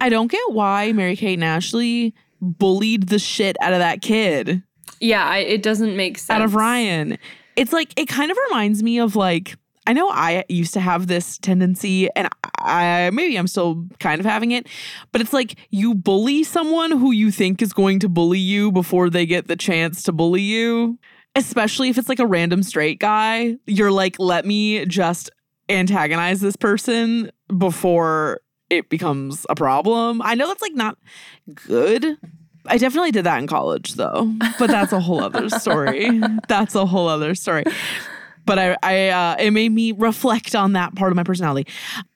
I 0.00 0.08
don't 0.08 0.30
get 0.30 0.52
why 0.52 0.92
Mary 0.92 1.16
Kate 1.16 1.34
and 1.34 1.44
Ashley 1.44 2.14
bullied 2.40 3.08
the 3.08 3.18
shit 3.18 3.56
out 3.60 3.72
of 3.72 3.80
that 3.80 4.00
kid. 4.02 4.62
Yeah, 5.00 5.24
I, 5.24 5.38
it 5.38 5.62
doesn't 5.62 5.96
make 5.96 6.18
sense. 6.18 6.30
out 6.30 6.42
of 6.42 6.54
Ryan. 6.54 7.18
It's 7.56 7.72
like 7.72 7.98
it 7.98 8.08
kind 8.08 8.30
of 8.30 8.38
reminds 8.48 8.82
me 8.82 8.98
of 8.98 9.16
like 9.16 9.56
I 9.86 9.92
know 9.92 10.08
I 10.08 10.44
used 10.48 10.72
to 10.74 10.80
have 10.80 11.06
this 11.06 11.36
tendency 11.38 12.08
and 12.16 12.28
I 12.58 13.10
maybe 13.12 13.36
I'm 13.36 13.46
still 13.46 13.86
kind 14.00 14.18
of 14.18 14.24
having 14.26 14.52
it, 14.52 14.66
but 15.12 15.20
it's 15.20 15.32
like 15.32 15.56
you 15.70 15.94
bully 15.94 16.42
someone 16.42 16.90
who 16.90 17.12
you 17.12 17.30
think 17.30 17.60
is 17.60 17.72
going 17.72 17.98
to 18.00 18.08
bully 18.08 18.38
you 18.38 18.72
before 18.72 19.10
they 19.10 19.26
get 19.26 19.46
the 19.46 19.56
chance 19.56 20.02
to 20.04 20.12
bully 20.12 20.40
you. 20.42 20.98
Especially 21.36 21.88
if 21.88 21.98
it's 21.98 22.08
like 22.08 22.20
a 22.20 22.26
random 22.26 22.62
straight 22.62 23.00
guy, 23.00 23.56
you're 23.66 23.90
like 23.90 24.16
let 24.18 24.44
me 24.44 24.84
just 24.86 25.30
antagonize 25.68 26.40
this 26.40 26.56
person 26.56 27.30
before 27.56 28.40
it 28.70 28.88
becomes 28.88 29.46
a 29.48 29.54
problem. 29.54 30.20
I 30.22 30.34
know 30.34 30.46
that's 30.46 30.62
like 30.62 30.74
not 30.74 30.98
good. 31.54 32.18
I 32.66 32.78
definitely 32.78 33.10
did 33.10 33.24
that 33.24 33.38
in 33.38 33.46
college 33.46 33.94
though, 33.94 34.32
but 34.58 34.68
that's 34.68 34.92
a 34.92 35.00
whole 35.00 35.22
other 35.22 35.48
story. 35.48 36.20
That's 36.48 36.74
a 36.74 36.86
whole 36.86 37.08
other 37.08 37.34
story. 37.34 37.64
But 38.46 38.58
I, 38.58 38.76
I, 38.82 39.08
uh, 39.08 39.36
it 39.38 39.50
made 39.50 39.70
me 39.70 39.92
reflect 39.92 40.54
on 40.54 40.72
that 40.72 40.94
part 40.94 41.12
of 41.12 41.16
my 41.16 41.24
personality. 41.24 41.70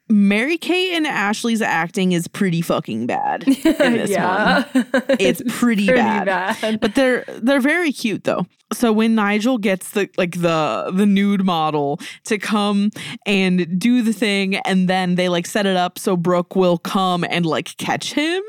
Mary 0.09 0.57
Kate 0.57 0.95
and 0.95 1.07
Ashley's 1.07 1.63
acting 1.63 2.13
is 2.13 2.29
pretty 2.29 2.63
fucking 2.63 3.07
bad 3.07 3.45
in 3.47 3.55
this 3.63 4.11
yeah. 4.11 4.65
one. 4.73 4.87
It's 5.19 5.43
pretty, 5.49 5.87
pretty 5.87 6.01
bad. 6.01 6.27
bad. 6.27 6.81
But 6.81 6.95
they're 6.95 7.25
they're 7.29 7.61
very 7.61 7.93
cute 7.93 8.25
though. 8.25 8.47
So 8.73 8.93
when 8.93 9.15
Nigel 9.15 9.59
gets 9.59 9.91
the 9.91 10.09
like 10.17 10.41
the 10.41 10.91
the 10.95 11.07
nude 11.07 11.45
model 11.45 12.01
to 12.25 12.39
come 12.39 12.91
and 13.27 13.79
do 13.79 14.03
the 14.03 14.13
thing 14.13 14.57
and 14.57 14.89
then 14.89 15.15
they 15.15 15.29
like 15.29 15.47
set 15.47 15.67
it 15.67 15.77
up 15.77 15.99
so 15.99 16.17
Brooke 16.17 16.55
will 16.55 16.79
come 16.79 17.25
and 17.25 17.45
like 17.47 17.77
catch 17.77 18.13
him. 18.13 18.43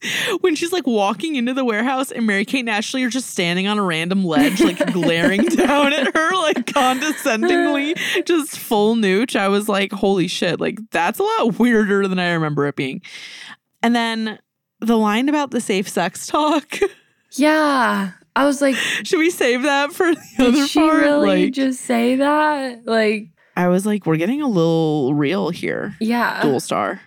when 0.40 0.54
she's 0.54 0.72
like 0.72 0.86
walking 0.86 1.36
into 1.36 1.54
the 1.54 1.64
warehouse 1.64 2.10
and 2.10 2.26
Mary 2.26 2.44
Kate 2.44 2.60
and 2.60 2.70
Ashley 2.70 3.02
are 3.04 3.10
just 3.10 3.30
standing 3.30 3.66
on 3.66 3.78
a 3.78 3.82
random 3.82 4.24
ledge, 4.24 4.60
like 4.60 4.92
glaring 4.92 5.44
down 5.44 5.92
at 5.92 6.14
her, 6.14 6.34
like 6.34 6.72
condescendingly, 6.72 7.94
just 8.24 8.58
full 8.58 8.94
nooch. 8.96 9.36
I 9.36 9.48
was 9.48 9.68
like, 9.68 9.92
holy 9.92 10.28
shit, 10.28 10.60
like 10.60 10.78
that's 11.06 11.18
a 11.18 11.22
lot 11.22 11.58
weirder 11.58 12.08
than 12.08 12.18
I 12.18 12.32
remember 12.32 12.66
it 12.66 12.76
being. 12.76 13.00
And 13.82 13.94
then 13.94 14.38
the 14.80 14.96
line 14.96 15.28
about 15.28 15.50
the 15.52 15.60
safe 15.60 15.88
sex 15.88 16.26
talk. 16.26 16.78
Yeah. 17.32 18.12
I 18.34 18.44
was 18.46 18.62
like, 18.62 18.76
Should 18.76 19.18
we 19.18 19.28
save 19.30 19.62
that 19.64 19.92
for 19.92 20.14
the 20.14 20.20
did 20.38 20.54
other 20.54 20.66
she 20.66 20.78
part? 20.80 21.02
really 21.02 21.44
like, 21.46 21.52
just 21.52 21.80
say 21.82 22.16
that? 22.16 22.86
Like, 22.86 23.28
I 23.56 23.68
was 23.68 23.84
like, 23.84 24.06
we're 24.06 24.16
getting 24.16 24.40
a 24.40 24.46
little 24.48 25.12
real 25.12 25.50
here. 25.50 25.94
yeah. 26.00 26.40
Dualstar. 26.40 27.00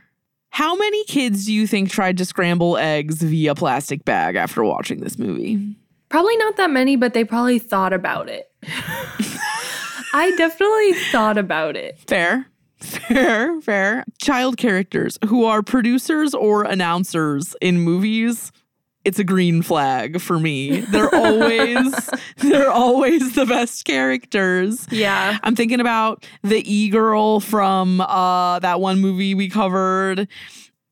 How 0.51 0.75
many 0.75 1.03
kids 1.05 1.45
do 1.45 1.53
you 1.53 1.65
think 1.65 1.89
tried 1.89 2.17
to 2.17 2.25
scramble 2.25 2.77
eggs 2.77 3.23
via 3.23 3.55
plastic 3.55 4.05
bag 4.05 4.35
after 4.35 4.63
watching 4.63 4.99
this 4.99 5.17
movie? 5.17 5.75
Probably 6.09 6.37
not 6.37 6.57
that 6.57 6.69
many, 6.69 6.95
but 6.95 7.13
they 7.13 7.23
probably 7.23 7.57
thought 7.57 7.93
about 7.93 8.29
it. 8.29 8.51
I 10.13 10.31
definitely 10.37 10.93
thought 11.11 11.37
about 11.37 11.75
it. 11.75 11.97
Fair. 12.07 12.45
Fair, 12.79 13.59
fair. 13.61 14.05
Child 14.19 14.57
characters 14.57 15.17
who 15.27 15.45
are 15.45 15.61
producers 15.61 16.33
or 16.33 16.63
announcers 16.63 17.55
in 17.61 17.79
movies. 17.81 18.51
It's 19.05 19.17
a 19.17 19.23
green 19.23 19.61
flag 19.61 20.19
for 20.21 20.39
me. 20.39 20.81
They're 20.81 21.13
always 21.13 22.09
they're 22.37 22.69
always 22.69 23.33
the 23.33 23.45
best 23.45 23.85
characters. 23.85 24.85
Yeah. 24.91 25.37
I'm 25.43 25.55
thinking 25.55 25.79
about 25.79 26.25
the 26.43 26.61
e-girl 26.71 27.39
from 27.39 28.01
uh 28.01 28.59
that 28.59 28.79
one 28.81 28.99
movie 28.99 29.33
we 29.35 29.49
covered. 29.49 30.27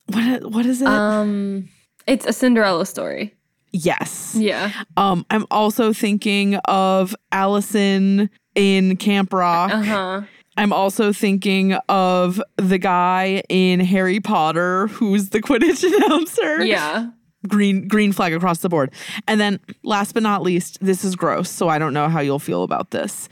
What 0.08 0.52
what 0.52 0.66
is 0.66 0.82
it? 0.82 0.88
Um, 0.88 1.68
it's 2.08 2.26
a 2.26 2.32
Cinderella 2.34 2.86
story. 2.86 3.34
yes. 3.72 4.36
Yeah. 4.40 4.72
Um 4.96 5.26
I'm 5.30 5.46
also 5.52 5.92
thinking 5.94 6.56
of 6.66 7.14
Allison 7.34 8.30
in 8.56 8.96
Camp 8.98 9.34
Rock. 9.34 9.72
Uh 9.72 9.84
huh. 9.84 10.22
I'm 10.58 10.74
also 10.74 11.14
thinking 11.14 11.74
of 11.88 12.42
the 12.58 12.78
guy 12.78 13.44
in 13.48 13.80
Harry 13.80 14.20
Potter 14.20 14.88
who's 14.88 15.30
the 15.30 15.42
Quidditch 15.42 15.84
announcer. 15.84 16.64
Yeah. 16.66 17.12
Green 17.48 17.88
green 17.88 18.12
flag 18.12 18.34
across 18.34 18.60
the 18.60 18.70
board. 18.70 18.92
And 19.28 19.40
then 19.40 19.60
last 19.84 20.14
but 20.14 20.24
not 20.24 20.42
least, 20.42 20.80
this 20.82 21.04
is 21.06 21.16
gross, 21.16 21.50
so 21.50 21.70
I 21.70 21.78
don't 21.80 21.94
know 21.94 22.10
how 22.10 22.20
you'll 22.20 22.40
feel 22.40 22.64
about 22.64 22.90
this. 22.92 23.30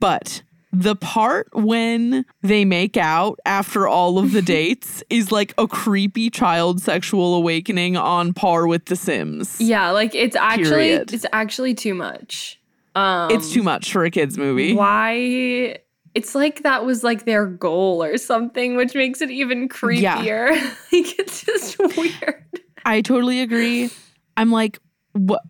But 0.00 0.42
the 0.72 0.94
part 0.94 1.48
when 1.52 2.24
they 2.42 2.64
make 2.64 2.96
out 2.96 3.38
after 3.44 3.88
all 3.88 4.18
of 4.18 4.32
the 4.32 4.42
dates 4.56 5.02
is 5.10 5.32
like 5.32 5.52
a 5.58 5.66
creepy 5.66 6.30
child 6.30 6.80
sexual 6.80 7.34
awakening 7.34 7.96
on 7.96 8.32
par 8.32 8.66
with 8.66 8.84
The 8.86 8.96
Sims. 8.96 9.60
Yeah. 9.60 9.90
Like 9.90 10.14
it's 10.14 10.36
actually 10.36 10.70
Period. 10.90 11.12
it's 11.12 11.26
actually 11.32 11.74
too 11.74 11.94
much. 11.94 12.60
Um, 12.94 13.30
It's 13.30 13.52
too 13.52 13.62
much 13.62 13.92
for 13.92 14.04
a 14.04 14.10
kids 14.10 14.38
movie. 14.38 14.74
Why? 14.74 15.78
It's 16.18 16.34
like 16.34 16.62
that 16.64 16.84
was 16.84 17.04
like 17.04 17.24
their 17.26 17.46
goal 17.46 18.02
or 18.02 18.18
something, 18.18 18.76
which 18.76 18.94
makes 18.96 19.20
it 19.20 19.30
even 19.30 19.68
creepier. 19.68 20.00
Yeah. 20.02 20.52
like 20.92 21.18
it's 21.18 21.44
just 21.44 21.78
weird. 21.96 22.44
I 22.84 23.00
totally 23.02 23.40
agree. 23.40 23.90
I'm 24.36 24.50
like, 24.50 24.78
what? 25.12 25.42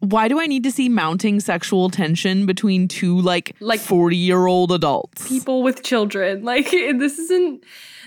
Why 0.00 0.28
do 0.28 0.40
I 0.40 0.46
need 0.46 0.62
to 0.64 0.70
see 0.72 0.88
mounting 0.88 1.40
sexual 1.40 1.90
tension 1.90 2.46
between 2.46 2.88
two 2.88 3.20
like 3.20 3.54
Like- 3.60 3.78
forty 3.80 4.16
year 4.16 4.46
old 4.46 4.72
adults? 4.72 5.28
People 5.28 5.62
with 5.62 5.82
children, 5.82 6.42
like 6.52 6.70
this 6.70 7.18
isn't. 7.18 7.62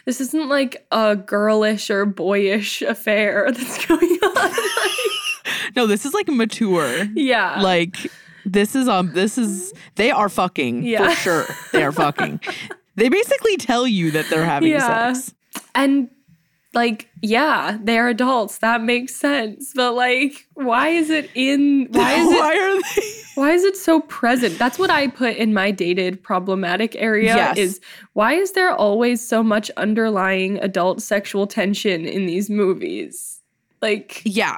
this 0.06 0.20
isn't 0.20 0.50
like 0.50 0.86
a 0.92 1.16
girlish 1.16 1.90
or 1.90 2.06
boyish 2.06 2.82
affair 2.82 3.50
that's 3.52 3.86
going 3.86 4.10
on. 4.24 4.52
No, 5.76 5.88
this 5.88 6.06
is 6.06 6.14
like 6.14 6.28
mature. 6.28 7.06
yeah. 7.16 7.62
Like 7.62 7.96
this 8.46 8.76
is 8.76 8.88
um 8.88 9.12
this 9.14 9.38
is 9.38 9.74
they 9.96 10.12
are 10.12 10.30
fucking 10.30 10.84
Yeah. 10.84 11.10
for 11.10 11.16
sure. 11.16 11.46
They 11.72 11.84
are 11.84 11.92
fucking. 11.92 12.40
they 12.96 13.10
basically 13.10 13.58
tell 13.58 13.88
you 13.88 14.12
that 14.12 14.30
they're 14.30 14.46
having 14.46 14.72
Yeah. 14.72 15.14
sex. 15.14 15.34
and 15.76 16.10
like 16.76 17.08
yeah, 17.22 17.78
they're 17.84 18.08
adults. 18.08 18.58
That 18.60 18.82
makes 18.82 19.16
sense. 19.16 19.74
But 19.76 19.94
like 19.94 20.48
why 20.56 20.90
is 20.90 21.10
it 21.10 21.30
in 21.36 21.88
why 21.92 22.14
is 22.14 22.32
it 22.32 22.40
Why 22.40 22.58
are 22.58 22.82
they? 22.82 23.12
Why 23.36 23.52
is 23.52 23.64
it 23.64 23.76
so 23.76 24.00
present? 24.02 24.60
That's 24.60 24.78
what 24.78 24.92
I 24.92 25.08
put 25.08 25.36
in 25.38 25.56
my 25.56 25.72
dated 25.72 26.22
problematic 26.22 26.96
area 26.98 27.36
Yes. 27.36 27.58
is 27.58 27.80
why 28.14 28.34
is 28.34 28.52
there 28.52 28.72
always 28.72 29.28
so 29.28 29.42
much 29.42 29.72
underlying 29.76 30.58
adult 30.60 31.02
sexual 31.02 31.48
tension 31.48 32.06
in 32.06 32.28
these 32.28 32.48
movies? 32.52 33.42
Like 33.84 34.22
Yeah. 34.26 34.58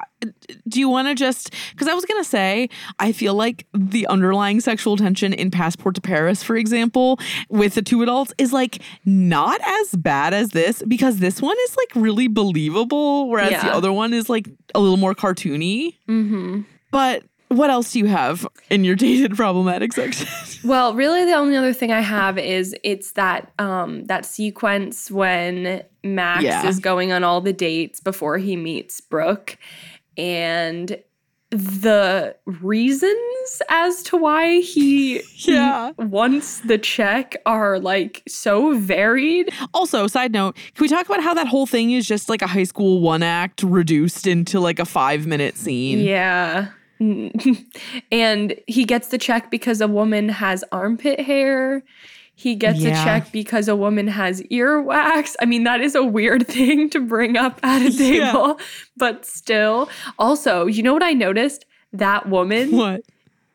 Do 0.68 0.80
you 0.80 0.88
want 0.88 1.08
to 1.08 1.14
just 1.14 1.52
because 1.72 1.88
I 1.88 1.94
was 1.94 2.04
gonna 2.04 2.24
say 2.24 2.68
I 2.98 3.12
feel 3.12 3.34
like 3.34 3.66
the 3.74 4.06
underlying 4.06 4.60
sexual 4.60 4.96
tension 4.96 5.32
in 5.32 5.50
Passport 5.50 5.96
to 5.96 6.00
Paris, 6.00 6.42
for 6.42 6.56
example, 6.56 7.18
with 7.50 7.74
the 7.74 7.82
two 7.82 8.02
adults 8.02 8.32
is 8.38 8.52
like 8.52 8.80
not 9.04 9.60
as 9.62 9.90
bad 9.96 10.32
as 10.32 10.50
this 10.50 10.82
because 10.86 11.18
this 11.18 11.42
one 11.42 11.56
is 11.64 11.76
like 11.76 12.04
really 12.04 12.28
believable, 12.28 13.28
whereas 13.28 13.50
the 13.62 13.74
other 13.74 13.92
one 13.92 14.14
is 14.14 14.28
like 14.30 14.48
a 14.74 14.80
little 14.80 14.96
more 14.96 15.14
cartoony. 15.14 15.96
mhm. 16.08 16.64
But 16.92 17.24
what 17.48 17.70
else 17.70 17.92
do 17.92 17.98
you 18.00 18.06
have 18.06 18.46
in 18.70 18.84
your 18.84 18.94
dated 18.96 19.34
problematic 19.36 19.92
section? 19.92 20.26
Well, 20.64 20.94
really 20.94 21.24
the 21.24 21.34
only 21.34 21.54
other 21.54 21.72
thing 21.72 21.92
I 21.92 22.00
have 22.00 22.38
is 22.38 22.74
it's 22.82 23.12
that 23.12 23.52
um 23.60 24.04
that 24.06 24.26
sequence 24.26 25.10
when 25.12 25.82
Max 26.02 26.42
Yeah. 26.42 26.66
is 26.66 26.80
going 26.80 27.12
on 27.12 27.22
all 27.22 27.40
the 27.40 27.52
dates 27.52 28.00
before 28.00 28.38
he 28.38 28.56
meets 28.56 29.00
Brooke 29.00 29.56
and 30.16 30.98
the 31.50 32.34
reasons 32.46 33.62
as 33.68 34.02
to 34.04 34.16
why 34.16 34.60
he 34.60 35.20
Yeah. 35.36 35.92
wants 35.98 36.60
the 36.60 36.78
check 36.78 37.36
are 37.46 37.78
like 37.78 38.22
so 38.26 38.76
varied. 38.76 39.50
Also, 39.72 40.08
side 40.08 40.32
note, 40.32 40.56
can 40.74 40.82
we 40.82 40.88
talk 40.88 41.06
about 41.06 41.22
how 41.22 41.34
that 41.34 41.46
whole 41.46 41.66
thing 41.66 41.92
is 41.92 42.06
just 42.08 42.28
like 42.28 42.42
a 42.42 42.48
high 42.48 42.64
school 42.64 43.00
one 43.00 43.22
act 43.22 43.62
reduced 43.62 44.26
into 44.26 44.58
like 44.58 44.80
a 44.80 44.84
five 44.84 45.26
minute 45.28 45.56
scene? 45.56 46.00
Yeah. 46.00 46.68
and 48.12 48.54
he 48.66 48.84
gets 48.84 49.08
the 49.08 49.18
check 49.18 49.50
because 49.50 49.80
a 49.80 49.88
woman 49.88 50.28
has 50.28 50.64
armpit 50.72 51.20
hair. 51.20 51.82
He 52.34 52.54
gets 52.54 52.80
Yeah. 52.80 53.00
a 53.00 53.04
check 53.04 53.32
because 53.32 53.66
a 53.68 53.74
woman 53.76 54.08
has 54.08 54.42
earwax. 54.42 55.34
I 55.40 55.46
mean, 55.46 55.64
that 55.64 55.80
is 55.80 55.94
a 55.94 56.04
weird 56.04 56.46
thing 56.48 56.90
to 56.90 57.00
bring 57.00 57.36
up 57.36 57.58
at 57.62 57.82
a 57.82 57.90
Yeah. 57.90 58.26
table, 58.32 58.60
but 58.96 59.24
still. 59.24 59.88
Also, 60.18 60.66
you 60.66 60.82
know 60.82 60.92
what 60.92 61.02
I 61.02 61.12
noticed? 61.12 61.64
That 61.92 62.28
woman 62.28 62.72
What? 62.72 63.00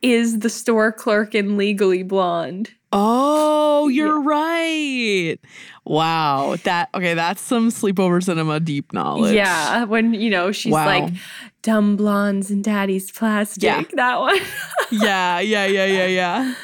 Is 0.01 0.39
the 0.39 0.49
store 0.49 0.91
clerk 0.91 1.35
in 1.35 1.57
Legally 1.57 2.03
Blonde. 2.03 2.69
Oh, 2.93 3.87
you're 3.87 4.21
right. 4.21 5.37
Wow. 5.85 6.57
That 6.63 6.89
okay, 6.93 7.13
that's 7.13 7.41
some 7.41 7.69
sleepover 7.69 8.21
cinema 8.21 8.59
deep 8.59 8.91
knowledge. 8.91 9.33
Yeah, 9.33 9.85
when 9.85 10.13
you 10.13 10.29
know 10.29 10.51
she's 10.51 10.73
Wow. 10.73 10.85
like 10.85 11.13
dumb 11.61 11.95
blondes 11.95 12.51
and 12.51 12.63
daddy's 12.63 13.09
plastic. 13.11 13.63
Yeah. 13.63 13.83
That 13.93 14.19
one. 14.19 14.39
yeah, 14.91 15.39
yeah, 15.39 15.65
yeah, 15.65 15.85
yeah, 15.85 16.07
yeah. 16.07 16.55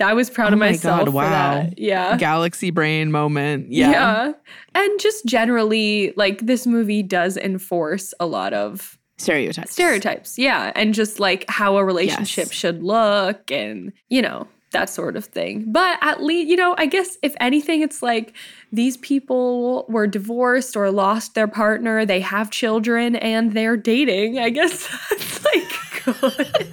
I 0.00 0.14
was 0.14 0.30
proud 0.30 0.50
Oh 0.50 0.54
of 0.54 0.58
my 0.58 0.70
myself 0.70 1.00
God, 1.00 1.06
for 1.08 1.12
wow. 1.16 1.30
that. 1.30 1.78
Yeah. 1.78 2.16
Galaxy 2.16 2.70
brain 2.70 3.10
moment. 3.12 3.70
Yeah. 3.70 3.90
Yeah. 3.90 4.32
And 4.74 5.00
just 5.00 5.26
generally, 5.26 6.14
like, 6.16 6.46
this 6.46 6.66
movie 6.66 7.02
does 7.02 7.36
enforce 7.36 8.14
a 8.18 8.24
lot 8.26 8.54
of 8.54 8.98
Stereotypes. 9.18 9.70
stereotypes. 9.72 10.38
Yeah. 10.38 10.72
And 10.74 10.92
just 10.94 11.20
like 11.20 11.44
how 11.48 11.76
a 11.76 11.84
relationship 11.84 12.46
Yes. 12.46 12.52
should 12.54 12.82
look 12.82 13.50
and, 13.50 13.92
you 14.08 14.20
know, 14.22 14.48
that 14.72 14.90
sort 14.90 15.14
of 15.16 15.24
thing. 15.24 15.70
But 15.70 15.98
at 16.02 16.20
least, 16.22 16.48
you 16.48 16.56
know, 16.56 16.74
I 16.78 16.86
guess 16.86 17.16
if 17.22 17.34
anything, 17.38 17.80
it's 17.82 18.02
like 18.02 18.34
these 18.72 18.96
people 18.96 19.86
were 19.88 20.08
divorced 20.08 20.76
or 20.76 20.90
lost 20.90 21.34
their 21.34 21.46
partner, 21.46 22.04
they 22.04 22.18
have 22.20 22.50
children 22.50 23.14
and 23.14 23.52
they're 23.52 23.76
dating. 23.76 24.40
I 24.40 24.50
guess 24.50 24.88
that's 25.10 25.44
like 25.44 26.04
good. 26.04 26.72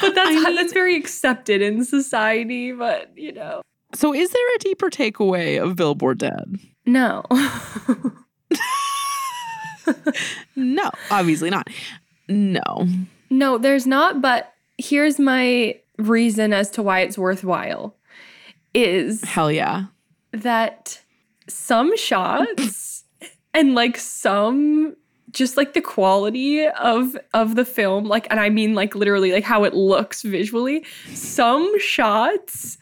but 0.00 0.14
that's 0.14 0.28
I 0.30 0.32
mean- 0.44 0.54
that's 0.56 0.74
very 0.74 0.94
accepted 0.94 1.62
in 1.62 1.84
society, 1.86 2.72
but 2.72 3.10
you 3.16 3.32
know. 3.32 3.62
So 3.94 4.12
is 4.12 4.28
there 4.30 4.54
a 4.56 4.58
deeper 4.58 4.90
takeaway 4.90 5.62
of 5.62 5.74
Billboard 5.76 6.18
Dad? 6.18 6.56
No. 6.84 7.24
No, 10.56 10.90
obviously 11.10 11.50
not. 11.50 11.68
No. 12.28 12.86
No, 13.30 13.58
there's 13.58 13.86
not, 13.86 14.20
but 14.20 14.52
here's 14.78 15.18
my 15.18 15.78
reason 15.98 16.52
as 16.52 16.70
to 16.70 16.82
why 16.82 17.00
it's 17.00 17.18
worthwhile 17.18 17.94
is 18.74 19.24
Hell 19.24 19.50
yeah. 19.50 19.86
that 20.32 21.00
some 21.48 21.96
shots 21.96 23.04
and 23.54 23.74
like 23.74 23.96
some 23.96 24.96
just 25.30 25.56
like 25.56 25.74
the 25.74 25.80
quality 25.80 26.66
of 26.66 27.16
of 27.34 27.56
the 27.56 27.64
film 27.64 28.04
like 28.04 28.26
and 28.30 28.40
I 28.40 28.48
mean 28.48 28.74
like 28.74 28.94
literally 28.94 29.32
like 29.32 29.44
how 29.44 29.64
it 29.64 29.74
looks 29.74 30.22
visually 30.22 30.84
some 31.12 31.78
shots 31.78 32.78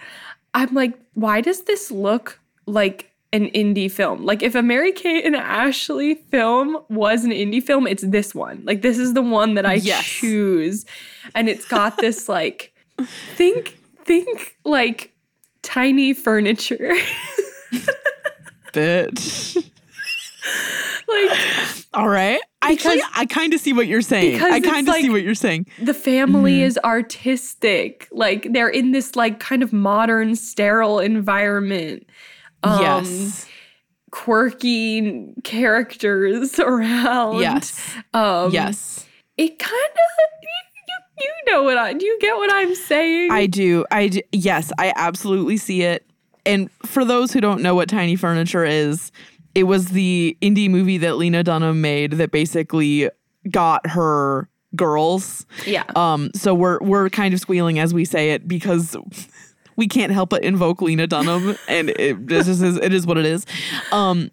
I'm 0.52 0.72
like 0.74 0.94
why 1.14 1.40
does 1.40 1.62
this 1.62 1.90
look 1.90 2.40
like 2.66 3.10
an 3.34 3.46
indie 3.50 3.90
film 3.90 4.24
like 4.24 4.42
if 4.42 4.54
a 4.54 4.62
Mary 4.62 4.92
Kate 4.92 5.24
and 5.26 5.34
Ashley 5.36 6.14
film 6.14 6.78
was 6.88 7.24
an 7.24 7.30
indie 7.32 7.62
film 7.62 7.86
it's 7.86 8.04
this 8.04 8.34
one 8.34 8.62
like 8.64 8.80
this 8.82 8.96
is 8.96 9.12
the 9.14 9.22
one 9.22 9.54
that 9.54 9.66
I 9.66 9.74
Yes. 9.74 10.04
choose 10.04 10.86
and 11.34 11.48
it's 11.48 11.66
got 11.66 11.98
this 11.98 12.28
like 12.38 12.72
think 13.34 13.76
think 14.04 14.56
like 14.64 15.12
tiny 15.62 16.12
furniture 16.14 16.92
Bitch. 18.72 19.56
like 21.08 21.30
All 21.94 22.08
right. 22.08 22.40
I 22.60 22.76
kind 22.76 23.00
I 23.14 23.26
kind 23.26 23.52
of 23.54 23.60
see 23.60 23.72
what 23.72 23.86
you're 23.86 24.00
saying. 24.02 24.40
I 24.42 24.60
kind 24.60 24.88
of 24.88 24.94
see 24.96 25.10
what 25.10 25.22
you're 25.22 25.34
saying. 25.34 25.66
the 25.82 25.94
family 25.94 26.54
Mm-hmm. 26.58 26.66
is 26.66 26.78
artistic 26.84 28.08
like 28.10 28.48
they're 28.52 28.68
in 28.68 28.92
this 28.92 29.16
like 29.16 29.38
kind 29.40 29.62
of 29.62 29.72
modern 29.72 30.34
sterile 30.36 30.98
environment 30.98 32.06
um 32.64 32.80
yes. 32.80 33.46
quirky 34.10 35.32
characters 35.44 36.58
around 36.58 37.40
Yes. 37.40 37.94
um 38.12 38.50
yes. 38.52 39.06
it 39.36 39.58
kind 39.58 39.72
of 39.72 40.42
you, 40.42 41.26
you, 41.26 41.52
know 41.52 41.62
what 41.62 41.78
i 41.78 41.92
do 41.92 42.04
you 42.04 42.18
get 42.20 42.36
what 42.36 42.52
i'm 42.52 42.74
saying 42.74 43.30
I 43.30 43.46
do. 43.46 43.84
I 43.90 44.08
do. 44.08 44.20
Yes, 44.32 44.70
I 44.78 44.92
absolutely 44.96 45.56
see 45.56 45.82
it. 45.82 46.06
And 46.46 46.70
for 46.84 47.04
those 47.04 47.32
who 47.32 47.40
don't 47.40 47.62
know 47.62 47.74
what 47.74 47.88
Tiny 47.88 48.16
Furniture 48.16 48.64
is, 48.64 49.10
it 49.54 49.64
was 49.64 49.88
the 49.88 50.36
indie 50.42 50.68
movie 50.68 50.98
that 50.98 51.16
Lena 51.16 51.42
Dunham 51.42 51.80
made 51.80 52.12
that 52.12 52.30
basically 52.32 53.08
got 53.50 53.86
her 53.88 54.48
girls. 54.76 55.46
yeah 55.66 55.84
Um, 55.96 56.30
so 56.34 56.54
we're 56.54 56.78
we're 56.80 57.08
kind 57.08 57.32
of 57.34 57.40
squealing 57.40 57.78
as 57.78 57.94
we 57.94 58.04
say 58.04 58.30
it 58.32 58.46
because 58.46 58.96
we 59.76 59.88
can't 59.88 60.12
help 60.12 60.30
but 60.30 60.42
invoke 60.44 60.80
Lena 60.82 61.06
Dunham, 61.06 61.56
and 61.68 61.90
it 61.90 62.26
this 62.26 62.48
is 62.48 62.62
it 62.62 62.92
is 62.92 63.06
what 63.06 63.18
it 63.18 63.26
is. 63.26 63.46
Um, 63.92 64.30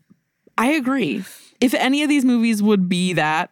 I 0.58 0.72
agree. 0.72 1.24
If 1.60 1.74
any 1.76 2.04
of 2.04 2.10
these 2.10 2.26
movies 2.26 2.62
would 2.64 2.90
be 2.90 3.14
that 3.14 3.52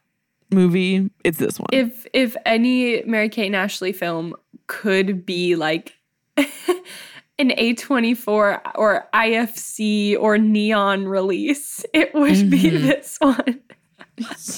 movie, 0.52 1.10
it's 1.24 1.38
this 1.38 1.60
one. 1.60 1.68
if 1.72 2.06
if 2.14 2.36
any 2.46 3.04
mary 3.04 3.30
kate 3.30 3.48
and 3.48 3.56
ashley 3.56 3.92
film 3.94 4.34
could 4.68 5.26
be 5.26 5.56
like 5.56 5.94
an 6.38 7.52
A24 7.52 8.62
or 8.76 9.08
IFC 9.14 10.18
or 10.20 10.38
neon 10.38 11.06
release, 11.06 11.86
it 11.94 12.14
would 12.14 12.50
be 12.50 12.64
Mm-hmm. 12.64 12.86
this 12.88 13.18
one. 13.20 13.62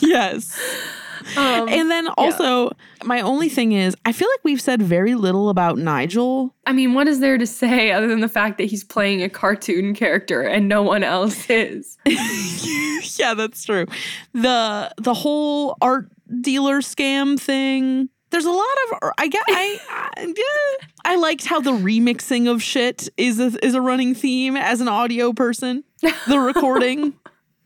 yes. 0.02 0.58
Um, 1.38 1.68
And 1.70 1.90
then 1.92 2.08
also, 2.18 2.72
my 3.04 3.22
only 3.22 3.50
thing 3.50 3.72
is, 3.72 3.96
I 4.06 4.12
feel 4.12 4.28
like 4.28 4.44
we've 4.44 4.62
said 4.62 4.82
very 4.82 5.16
little 5.16 5.50
about 5.50 5.78
Nigel. 5.78 6.54
I 6.66 6.74
mean, 6.74 6.94
what 6.94 7.08
is 7.08 7.20
there 7.20 7.38
to 7.38 7.48
say 7.48 7.92
other 7.92 8.08
than 8.08 8.20
the 8.22 8.30
fact 8.30 8.58
that 8.58 8.66
he's 8.66 8.84
playing 8.84 9.24
a 9.24 9.30
cartoon 9.30 9.94
character 9.94 10.42
and 10.42 10.68
no 10.68 10.82
one 10.84 11.04
else 11.04 11.50
is? 11.50 11.98
yeah, 13.20 13.34
that's 13.34 13.64
true. 13.64 13.86
The 14.34 14.94
the 14.98 15.14
whole 15.14 15.78
art 15.82 16.10
dealer 16.42 16.82
scam 16.82 17.40
thing. 17.40 18.10
There's 18.30 18.46
a 18.46 18.52
lot 18.52 18.66
of 18.92 19.12
I 19.18 19.28
get 19.28 19.44
I 19.50 19.80
I, 19.90 20.26
yeah, 20.26 20.88
I 21.04 21.16
liked 21.18 21.46
how 21.46 21.60
the 21.60 21.72
remixing 21.74 22.50
of 22.50 22.64
shit 22.64 23.10
is 23.18 23.40
a, 23.40 23.66
is 23.66 23.74
a 23.74 23.82
running 23.82 24.16
theme 24.16 24.56
as 24.56 24.80
an 24.80 24.88
audio 24.88 25.34
person. 25.34 25.84
The 26.28 26.40
recording. 26.40 27.14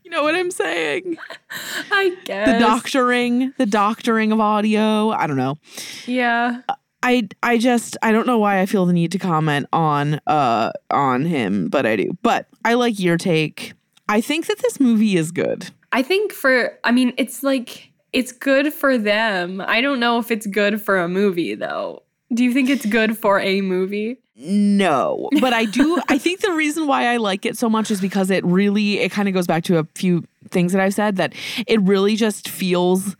you 0.05 0.11
know 0.11 0.23
what 0.23 0.35
I'm 0.35 0.51
saying? 0.51 1.17
I 1.91 2.15
guess. 2.23 2.53
The 2.53 2.59
doctoring, 2.59 3.53
the 3.57 3.65
doctoring 3.65 4.31
of 4.31 4.39
audio. 4.39 5.09
I 5.09 5.27
don't 5.27 5.35
know. 5.35 5.57
Yeah. 6.05 6.61
I 7.03 7.27
I 7.43 7.57
just 7.57 7.97
I 8.01 8.11
don't 8.11 8.25
know 8.25 8.37
why 8.37 8.61
I 8.61 8.65
feel 8.65 8.85
the 8.85 8.93
need 8.93 9.11
to 9.11 9.19
comment 9.19 9.67
on 9.73 10.21
uh 10.27 10.71
on 10.91 11.25
him, 11.25 11.69
but 11.69 11.85
I 11.85 11.97
do. 11.97 12.17
But 12.21 12.47
I 12.63 12.75
like 12.75 12.99
your 12.99 13.17
take. 13.17 13.73
I 14.07 14.21
think 14.21 14.47
that 14.47 14.59
this 14.59 14.79
movie 14.79 15.17
is 15.17 15.31
good. 15.31 15.71
I 15.91 16.03
think 16.03 16.31
for, 16.31 16.77
I 16.83 16.91
mean, 16.91 17.13
it's 17.17 17.41
like, 17.41 17.91
it's 18.13 18.31
good 18.31 18.73
for 18.73 18.97
them. 18.97 19.61
I 19.61 19.81
don't 19.81 19.99
know 19.99 20.19
if 20.19 20.29
it's 20.29 20.45
good 20.45 20.81
for 20.81 20.97
a 20.99 21.07
movie, 21.07 21.55
though. 21.55 22.03
Do 22.33 22.43
you 22.43 22.53
think 22.53 22.69
it's 22.69 22.85
good 22.85 23.17
for 23.17 23.39
a 23.39 23.61
movie? 23.61 24.17
No, 24.35 25.29
but 25.39 25.53
I 25.53 25.65
do. 25.65 26.01
I 26.09 26.17
think 26.17 26.41
the 26.41 26.51
reason 26.51 26.87
why 26.87 27.07
I 27.07 27.17
like 27.17 27.45
it 27.45 27.57
so 27.57 27.69
much 27.69 27.91
is 27.91 28.01
because 28.01 28.29
it 28.29 28.43
really, 28.45 28.99
it 28.99 29.11
kind 29.11 29.27
of 29.27 29.33
goes 29.33 29.47
back 29.47 29.63
to 29.65 29.77
a 29.77 29.85
few 29.95 30.25
things 30.49 30.73
that 30.73 30.81
I've 30.81 30.93
said 30.93 31.15
that 31.17 31.33
it 31.67 31.81
really 31.81 32.15
just 32.15 32.49
feels, 32.49 33.15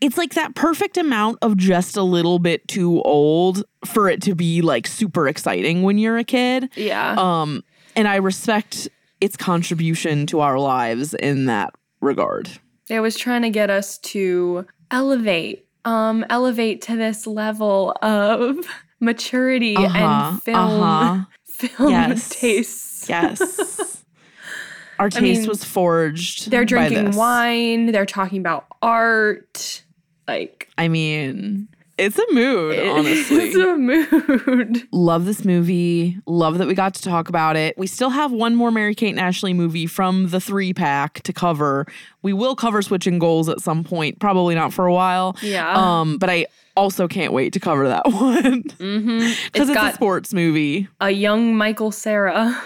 it's 0.00 0.16
like 0.16 0.34
that 0.34 0.54
perfect 0.54 0.96
amount 0.96 1.38
of 1.42 1.56
just 1.56 1.96
a 1.96 2.02
little 2.02 2.38
bit 2.38 2.66
too 2.68 3.02
old 3.02 3.64
for 3.84 4.08
it 4.08 4.22
to 4.22 4.34
be 4.34 4.62
like 4.62 4.86
super 4.86 5.26
exciting 5.26 5.82
when 5.82 5.98
you're 5.98 6.18
a 6.18 6.24
kid. 6.24 6.70
Yeah. 6.76 7.16
Um, 7.18 7.64
and 7.96 8.06
I 8.06 8.16
respect 8.16 8.88
its 9.20 9.36
contribution 9.36 10.26
to 10.26 10.40
our 10.40 10.58
lives 10.58 11.14
in 11.14 11.46
that 11.46 11.74
regard. 12.00 12.50
It 12.88 13.00
was 13.00 13.16
trying 13.16 13.42
to 13.42 13.50
get 13.50 13.70
us 13.70 13.98
to 13.98 14.66
elevate, 14.90 15.66
um, 15.84 16.24
elevate 16.30 16.82
to 16.82 16.96
this 16.96 17.26
level 17.26 17.96
of 18.02 18.56
maturity 19.00 19.76
Uh-huh, 19.76 20.30
and 20.32 20.42
film, 20.42 20.80
uh-huh. 20.80 21.24
film 21.44 21.90
Yes. 21.90 22.28
tastes. 22.30 23.08
Yes. 23.08 24.04
Our 24.98 25.06
I 25.06 25.10
taste 25.10 25.40
mean, 25.40 25.48
was 25.48 25.64
forged. 25.64 26.50
They're 26.50 26.64
drinking 26.64 27.16
wine. 27.16 27.86
They're 27.86 28.06
talking 28.06 28.38
about 28.38 28.66
art. 28.80 29.82
Like 30.28 30.68
I 30.78 30.86
mean, 30.88 31.66
it's 32.02 32.18
a 32.18 32.24
mood, 32.32 32.78
honestly. 32.88 33.50
it's 33.50 33.56
a 33.56 33.76
mood. 33.76 34.88
Love 34.92 35.24
this 35.24 35.44
movie. 35.44 36.18
Love 36.26 36.58
that 36.58 36.66
we 36.68 36.74
got 36.74 36.94
to 36.94 37.02
talk 37.02 37.28
about 37.28 37.56
it. 37.56 37.76
We 37.78 37.86
still 37.86 38.10
have 38.10 38.32
one 38.32 38.54
more 38.54 38.70
Mary 38.70 38.94
Kate 38.94 39.10
and 39.10 39.20
Ashley 39.20 39.52
movie 39.54 39.86
from 39.86 40.28
the 40.28 40.40
three 40.40 40.72
pack 40.74 41.22
to 41.22 41.32
cover. 41.32 41.86
We 42.22 42.32
will 42.32 42.54
cover 42.56 42.82
Switching 42.82 43.18
Goals 43.18 43.48
at 43.48 43.60
some 43.60 43.84
point, 43.84 44.18
probably 44.20 44.54
not 44.54 44.72
for 44.72 44.86
a 44.86 44.92
while. 44.92 45.36
Yeah. 45.42 45.72
Um, 45.74 46.18
but 46.18 46.28
I 46.30 46.46
also 46.76 47.06
can't 47.08 47.32
wait 47.32 47.52
to 47.52 47.60
cover 47.60 47.88
that 47.88 48.04
one 48.10 48.62
Mm-hmm. 48.64 49.18
because 49.52 49.68
it's, 49.68 49.76
got 49.76 49.92
a 49.92 49.94
sports 49.94 50.32
movie. 50.34 50.88
a 51.00 51.10
young 51.10 51.56
Michael 51.56 51.90
Cera. 51.92 52.60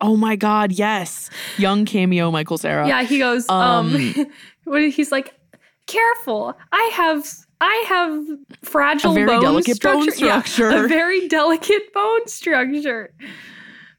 Oh 0.00 0.16
my 0.16 0.36
God, 0.36 0.72
yes. 0.72 1.30
Young 1.56 1.84
cameo 1.86 2.30
Michael 2.30 2.58
Cera. 2.58 2.86
yeah, 2.86 3.02
he 3.02 3.18
goes. 3.18 3.48
Um, 3.48 3.94
Um, 3.94 4.26
what 4.64 4.82
he's 4.90 5.10
like? 5.10 5.32
Careful, 5.86 6.56
I 6.72 6.90
have. 6.94 7.24
I 7.60 7.84
have 7.88 8.24
fragile 8.62 9.12
A 9.12 9.14
very 9.14 9.26
bone 9.26 9.40
delicate 9.42 9.80
bone 9.80 10.10
structure. 10.10 10.70
Yeah, 10.70 10.84
a 10.84 10.88
very 10.88 11.26
delicate 11.28 11.92
bone 11.94 12.26
structure. 12.28 13.12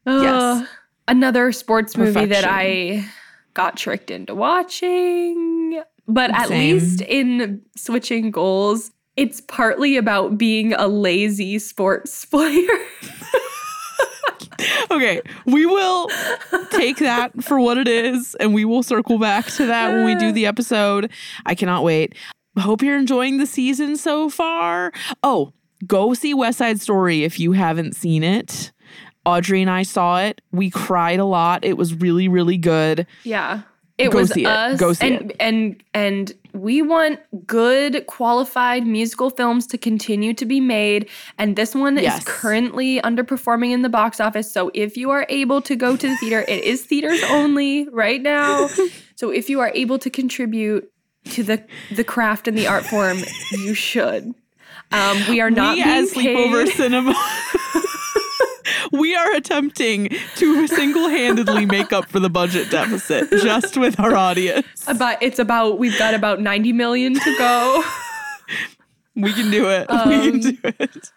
Yes. 0.05 0.68
Another 1.08 1.51
sports 1.51 1.97
movie 1.97 2.26
that 2.26 2.45
I 2.45 3.05
got 3.53 3.78
tricked 3.78 4.12
into 4.12 4.36
watching. 4.36 5.82
But 6.08 6.32
at 6.32 6.49
least 6.49 7.01
in 7.01 7.62
switching 7.76 8.32
goals, 8.32 8.91
it's 9.16 9.41
partly 9.41 9.97
about 9.97 10.38
being 10.38 10.74
a 10.74 10.88
lazy 10.88 11.60
sports 11.60 12.26
player. 12.32 12.68
Okay, 14.89 15.22
we 15.45 15.66
will 15.66 16.10
take 16.72 16.97
that 16.97 17.43
for 17.43 17.60
what 17.60 17.78
it 17.78 17.88
is 17.88 18.36
and 18.39 18.53
we 18.53 18.66
will 18.66 18.82
circle 18.82 19.20
back 19.20 19.45
to 19.47 19.66
that 19.68 19.91
when 19.91 20.05
we 20.05 20.16
do 20.16 20.32
the 20.32 20.45
episode. 20.45 21.12
I 21.45 21.55
cannot 21.55 21.84
wait. 21.84 22.16
Hope 22.58 22.82
you're 22.82 22.97
enjoying 22.97 23.38
the 23.38 23.45
season 23.45 23.97
so 23.97 24.30
far. 24.30 24.91
Oh, 25.24 25.53
go 25.86 26.14
see 26.14 26.34
West 26.34 26.58
Side 26.58 26.82
Story 26.82 27.24
if 27.24 27.39
you 27.39 27.51
haven't 27.53 27.95
seen 27.95 28.24
it. 28.24 28.72
Audrey 29.26 29.62
and 29.62 29.70
I 29.70 29.84
saw 29.84 30.20
it. 30.22 30.41
We 30.51 30.70
cried 30.70 31.20
a 31.20 31.26
lot. 31.26 31.66
It 31.66 31.78
was 31.78 31.93
really, 31.93 32.28
really 32.28 32.58
good. 32.58 33.05
Yeah. 33.24 33.62
It 33.97 34.12
Go 34.12 34.20
was 34.20 34.32
see 34.32 34.43
it. 34.43 34.47
us. 34.47 34.80
Go 34.80 34.93
see 34.93 35.08
and, 35.08 35.34
and 35.39 35.84
and 35.95 36.32
we 36.53 36.82
want 36.84 37.20
good 37.47 38.05
qualified 38.05 38.86
musical 38.86 39.32
films 39.32 39.66
to 39.68 39.78
continue 39.78 40.34
to 40.36 40.45
be 40.45 40.60
made. 40.62 41.10
And 41.39 41.55
this 41.55 41.74
one 41.74 41.97
Yes. 41.97 42.20
is 42.20 42.24
currently 42.26 43.01
underperforming 43.01 43.72
in 43.72 43.82
the 43.82 43.89
box 43.89 44.20
office. 44.20 44.51
So 44.51 44.70
if 44.76 44.97
you 44.97 45.10
are 45.10 45.26
able 45.30 45.62
to 45.64 45.76
go 45.76 45.97
to 45.97 46.08
the 46.08 46.16
theater, 46.18 46.45
it 46.47 46.64
is 46.64 46.84
theaters 46.86 47.22
only 47.30 47.88
right 47.89 48.22
now. 48.22 48.70
So 49.16 49.32
if 49.32 49.49
you 49.49 49.60
are 49.62 49.72
able 49.74 49.97
to 49.97 50.12
contribute 50.12 50.91
to 51.28 51.43
the 51.43 51.63
the 51.91 52.03
craft 52.03 52.47
and 52.47 52.57
the 52.57 52.67
art 52.67 52.86
form, 52.86 53.19
you 53.51 53.73
should. 53.73 54.34
Um, 54.91 55.17
we 55.30 55.41
are 55.41 55.49
not 55.51 55.75
we 55.75 55.84
as 55.84 56.11
sleepover 56.13 56.65
paid. 56.65 56.73
cinema. 56.75 57.13
we 58.91 59.15
are 59.15 59.34
attempting 59.36 60.09
to 60.36 60.67
single-handedly 60.67 61.65
make 61.65 61.91
up 61.91 62.07
for 62.09 62.19
the 62.19 62.30
budget 62.30 62.69
deficit 62.71 63.30
just 63.41 63.75
with 63.78 63.99
our 63.99 64.15
audience. 64.15 64.67
But 64.97 65.21
it's 65.21 65.39
about 65.39 65.78
we've 65.80 65.97
got 65.97 66.13
about 66.13 66.39
90 66.41 66.73
million 66.73 67.13
to 67.15 67.36
go. 67.38 67.84
We 69.19 69.34
can 69.34 69.49
do 69.49 69.67
it. 69.67 69.88
we 69.89 69.95
Um, 69.95 70.11
can 70.11 70.39
do 70.39 70.57
it. 70.63 71.11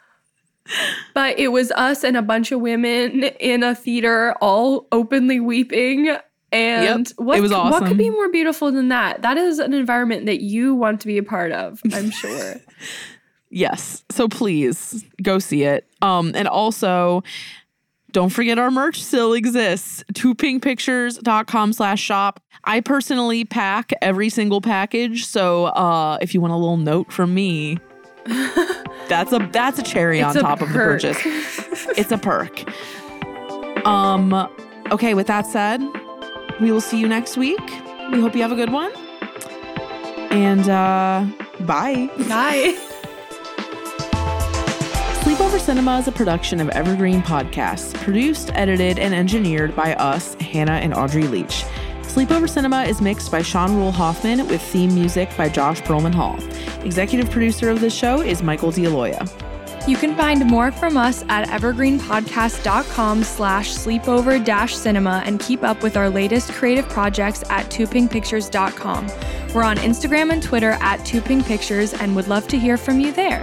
But 1.12 1.38
it 1.38 1.48
was 1.48 1.70
us 1.72 2.02
and 2.02 2.16
a 2.16 2.22
bunch 2.22 2.50
of 2.50 2.61
women 2.62 3.24
in 3.24 3.62
a 3.62 3.74
theater 3.74 4.34
all 4.40 4.86
openly 4.90 5.38
weeping. 5.38 6.16
And 6.53 7.07
Yep, 7.07 7.18
what, 7.18 7.38
it 7.38 7.40
was 7.42 7.53
what 7.53 7.86
could 7.86 7.96
be 7.96 8.11
more 8.11 8.28
beautiful 8.28 8.72
than 8.72 8.88
that? 8.88 9.22
That 9.22 9.36
is 9.36 9.59
an 9.59 9.72
environment 9.72 10.26
that 10.26 10.40
you 10.40 10.74
want 10.74 11.01
to 11.03 11.07
be 11.07 11.16
a 11.18 11.22
part 11.22 11.53
of, 11.53 11.80
I'm 11.92 12.11
sure. 12.11 12.57
Yes. 13.53 14.05
So 14.11 14.28
please 14.28 15.05
go 15.20 15.40
see 15.40 15.64
it. 15.64 15.84
Um, 16.03 16.30
and 16.36 16.46
also 16.46 17.24
don't 18.12 18.30
forget 18.30 18.59
our 18.59 18.70
merch 18.70 19.03
still 19.03 19.32
exists. 19.32 20.05
Twopinkpictures.com 20.12 21.72
slash 21.72 22.01
shop. 22.01 22.40
I 22.64 22.80
personally 22.80 23.44
pack 23.44 23.92
every 24.03 24.28
single 24.28 24.61
package. 24.61 25.26
So 25.26 25.66
uh 25.66 26.18
if 26.20 26.34
you 26.34 26.40
want 26.40 26.53
a 26.53 26.57
little 26.57 26.76
note 26.76 27.12
from 27.12 27.34
me, 27.34 27.78
that's 29.09 29.32
a 29.32 29.48
that's 29.53 29.78
a 29.78 29.82
cherry 29.82 30.20
It's 30.20 30.36
on 30.36 30.36
a 30.36 30.40
top 30.40 30.61
of 30.61 30.68
the 30.68 30.74
purchase. 30.74 31.18
It's 31.98 32.12
a 32.12 32.18
perk. 32.18 32.64
Um 33.86 34.32
okay, 34.92 35.14
with 35.14 35.26
that 35.28 35.46
said, 35.46 35.80
we 36.61 36.70
will 36.70 36.80
see 36.80 36.98
you 36.98 37.08
next 37.08 37.36
week. 37.36 37.61
We 38.12 38.20
hope 38.20 38.34
you 38.34 38.42
have 38.42 38.52
a 38.52 38.56
good 38.56 38.72
one. 38.72 38.92
And 40.30 40.68
uh 40.68 41.26
bye. 41.61 42.08
Bye. 42.28 42.76
Sleepover 45.20 45.61
Cinema 45.61 45.98
is 45.98 46.08
a 46.08 46.12
production 46.12 46.61
of 46.61 46.68
Evergreen 46.70 47.22
Podcasts, 47.22 47.94
produced, 48.02 48.50
edited, 48.54 48.98
and 48.98 49.14
engineered 49.14 49.76
by 49.76 49.94
us, 49.94 50.34
Hannah 50.34 50.72
and 50.72 50.92
Audrey 50.94 51.24
Leach. 51.24 51.64
Sleepover 52.02 52.48
Cinema 52.48 52.82
is 52.82 53.00
mixed 53.00 53.30
by 53.30 53.40
Sean 53.40 53.76
Rule 53.76 53.92
Hoffman 53.92 54.48
with 54.48 54.61
theme 54.61 54.92
music 54.92 55.30
by 55.36 55.48
Josh 55.48 55.80
Perlman 55.82 56.14
Hall. 56.14 56.36
Executive 56.84 57.30
producer 57.30 57.70
of 57.70 57.80
this 57.80 57.94
show 57.94 58.20
is 58.20 58.42
Michael 58.42 58.72
D'Aloia. 58.72 59.24
You 59.89 59.97
can 59.97 60.14
find 60.14 60.45
more 60.47 60.70
from 60.70 60.97
us 60.97 61.24
at 61.28 61.49
evergreenpodcast.com 61.49 63.24
slash 63.24 63.74
sleepover 63.74 64.45
dash 64.45 64.76
cinema 64.76 65.22
and 65.24 65.41
keep 65.41 65.64
up 65.64 65.83
with 65.83 65.97
our 65.97 66.11
latest 66.11 66.53
creative 66.53 66.89
projects 66.89 67.43
at 67.49 67.70
twopinkpictures.com. 67.70 69.07
We're 69.55 69.64
on 69.64 69.78
Instagram 69.78 70.33
and 70.33 70.43
Twitter 70.43 70.72
at 70.81 71.01
twopinkpictures 71.01 71.99
and 72.01 72.14
would 72.14 72.28
love 72.28 72.47
to 72.49 72.59
hear 72.59 72.76
from 72.76 73.01
you 73.01 73.11
there. 73.12 73.43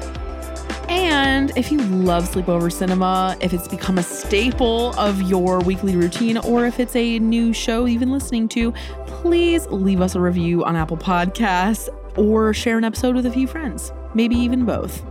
And 0.89 1.51
if 1.57 1.71
you 1.71 1.79
love 1.79 2.29
Sleepover 2.29 2.71
Cinema, 2.71 3.35
if 3.41 3.51
it's 3.51 3.67
become 3.67 3.97
a 3.97 4.03
staple 4.03 4.93
of 4.97 5.21
your 5.23 5.59
weekly 5.59 5.97
routine, 5.97 6.37
or 6.37 6.65
if 6.65 6.79
it's 6.79 6.95
a 6.95 7.19
new 7.19 7.51
show 7.51 7.85
you've 7.85 7.99
been 7.99 8.11
listening 8.11 8.47
to, 8.49 8.71
please 9.05 9.65
leave 9.67 9.99
us 9.99 10.15
a 10.15 10.21
review 10.21 10.63
on 10.63 10.75
Apple 10.75 10.97
Podcasts 10.97 11.89
or 12.17 12.53
share 12.53 12.77
an 12.77 12.83
episode 12.83 13.15
with 13.15 13.25
a 13.25 13.31
few 13.31 13.47
friends, 13.47 13.91
maybe 14.13 14.35
even 14.35 14.65
both. 14.65 15.03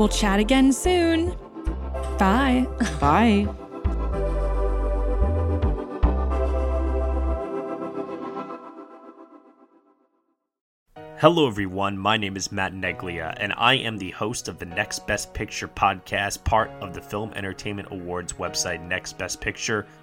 We'll 0.00 0.08
chat 0.08 0.40
again 0.40 0.72
soon. 0.72 1.36
Bye. 2.18 2.66
Bye. 3.00 3.46
Hello, 11.18 11.46
everyone. 11.46 11.98
My 11.98 12.16
name 12.16 12.34
is 12.38 12.50
Matt 12.50 12.72
Neglia, 12.72 13.36
and 13.38 13.52
I 13.58 13.74
am 13.74 13.98
the 13.98 14.12
host 14.12 14.48
of 14.48 14.58
the 14.58 14.64
Next 14.64 15.06
Best 15.06 15.34
Picture 15.34 15.68
podcast, 15.68 16.44
part 16.44 16.70
of 16.80 16.94
the 16.94 17.02
Film 17.02 17.34
Entertainment 17.34 17.88
Awards 17.90 18.32
website, 18.32 18.80
Next 18.80 19.18
Best 19.18 19.38
Picture. 19.38 19.86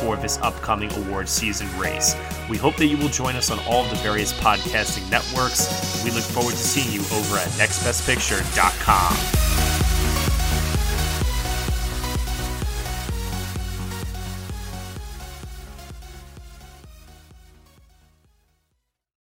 for 0.00 0.16
this 0.16 0.38
upcoming 0.38 0.92
award 0.94 1.28
season 1.28 1.68
race. 1.78 2.14
We 2.48 2.56
hope 2.56 2.76
that 2.76 2.86
you 2.86 2.96
will 2.96 3.08
join 3.08 3.36
us 3.36 3.50
on 3.50 3.58
all 3.60 3.84
of 3.84 3.90
the 3.90 3.96
various 3.96 4.32
podcasting 4.40 5.10
networks. 5.10 6.02
We 6.04 6.10
look 6.10 6.24
forward 6.24 6.52
to 6.52 6.56
seeing 6.56 6.92
you 6.92 7.00
over 7.00 7.36
at 7.36 7.48
nextbestpicture.com. 7.58 9.48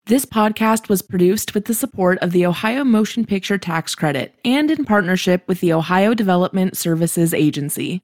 This 0.08 0.26
podcast 0.26 0.88
was 0.88 1.02
produced 1.02 1.54
with 1.54 1.66
the 1.66 1.74
support 1.74 2.18
of 2.20 2.32
the 2.32 2.46
Ohio 2.46 2.86
Motion 2.86 3.26
Picture 3.26 3.58
Tax 3.58 3.94
Credit 3.94 4.34
and 4.46 4.72
in 4.72 4.86
partnership 4.86 5.46
with 5.50 5.60
the 5.60 5.74
Ohio 5.74 6.14
Development 6.14 6.78
Services 6.78 7.34
Agency. 7.34 8.02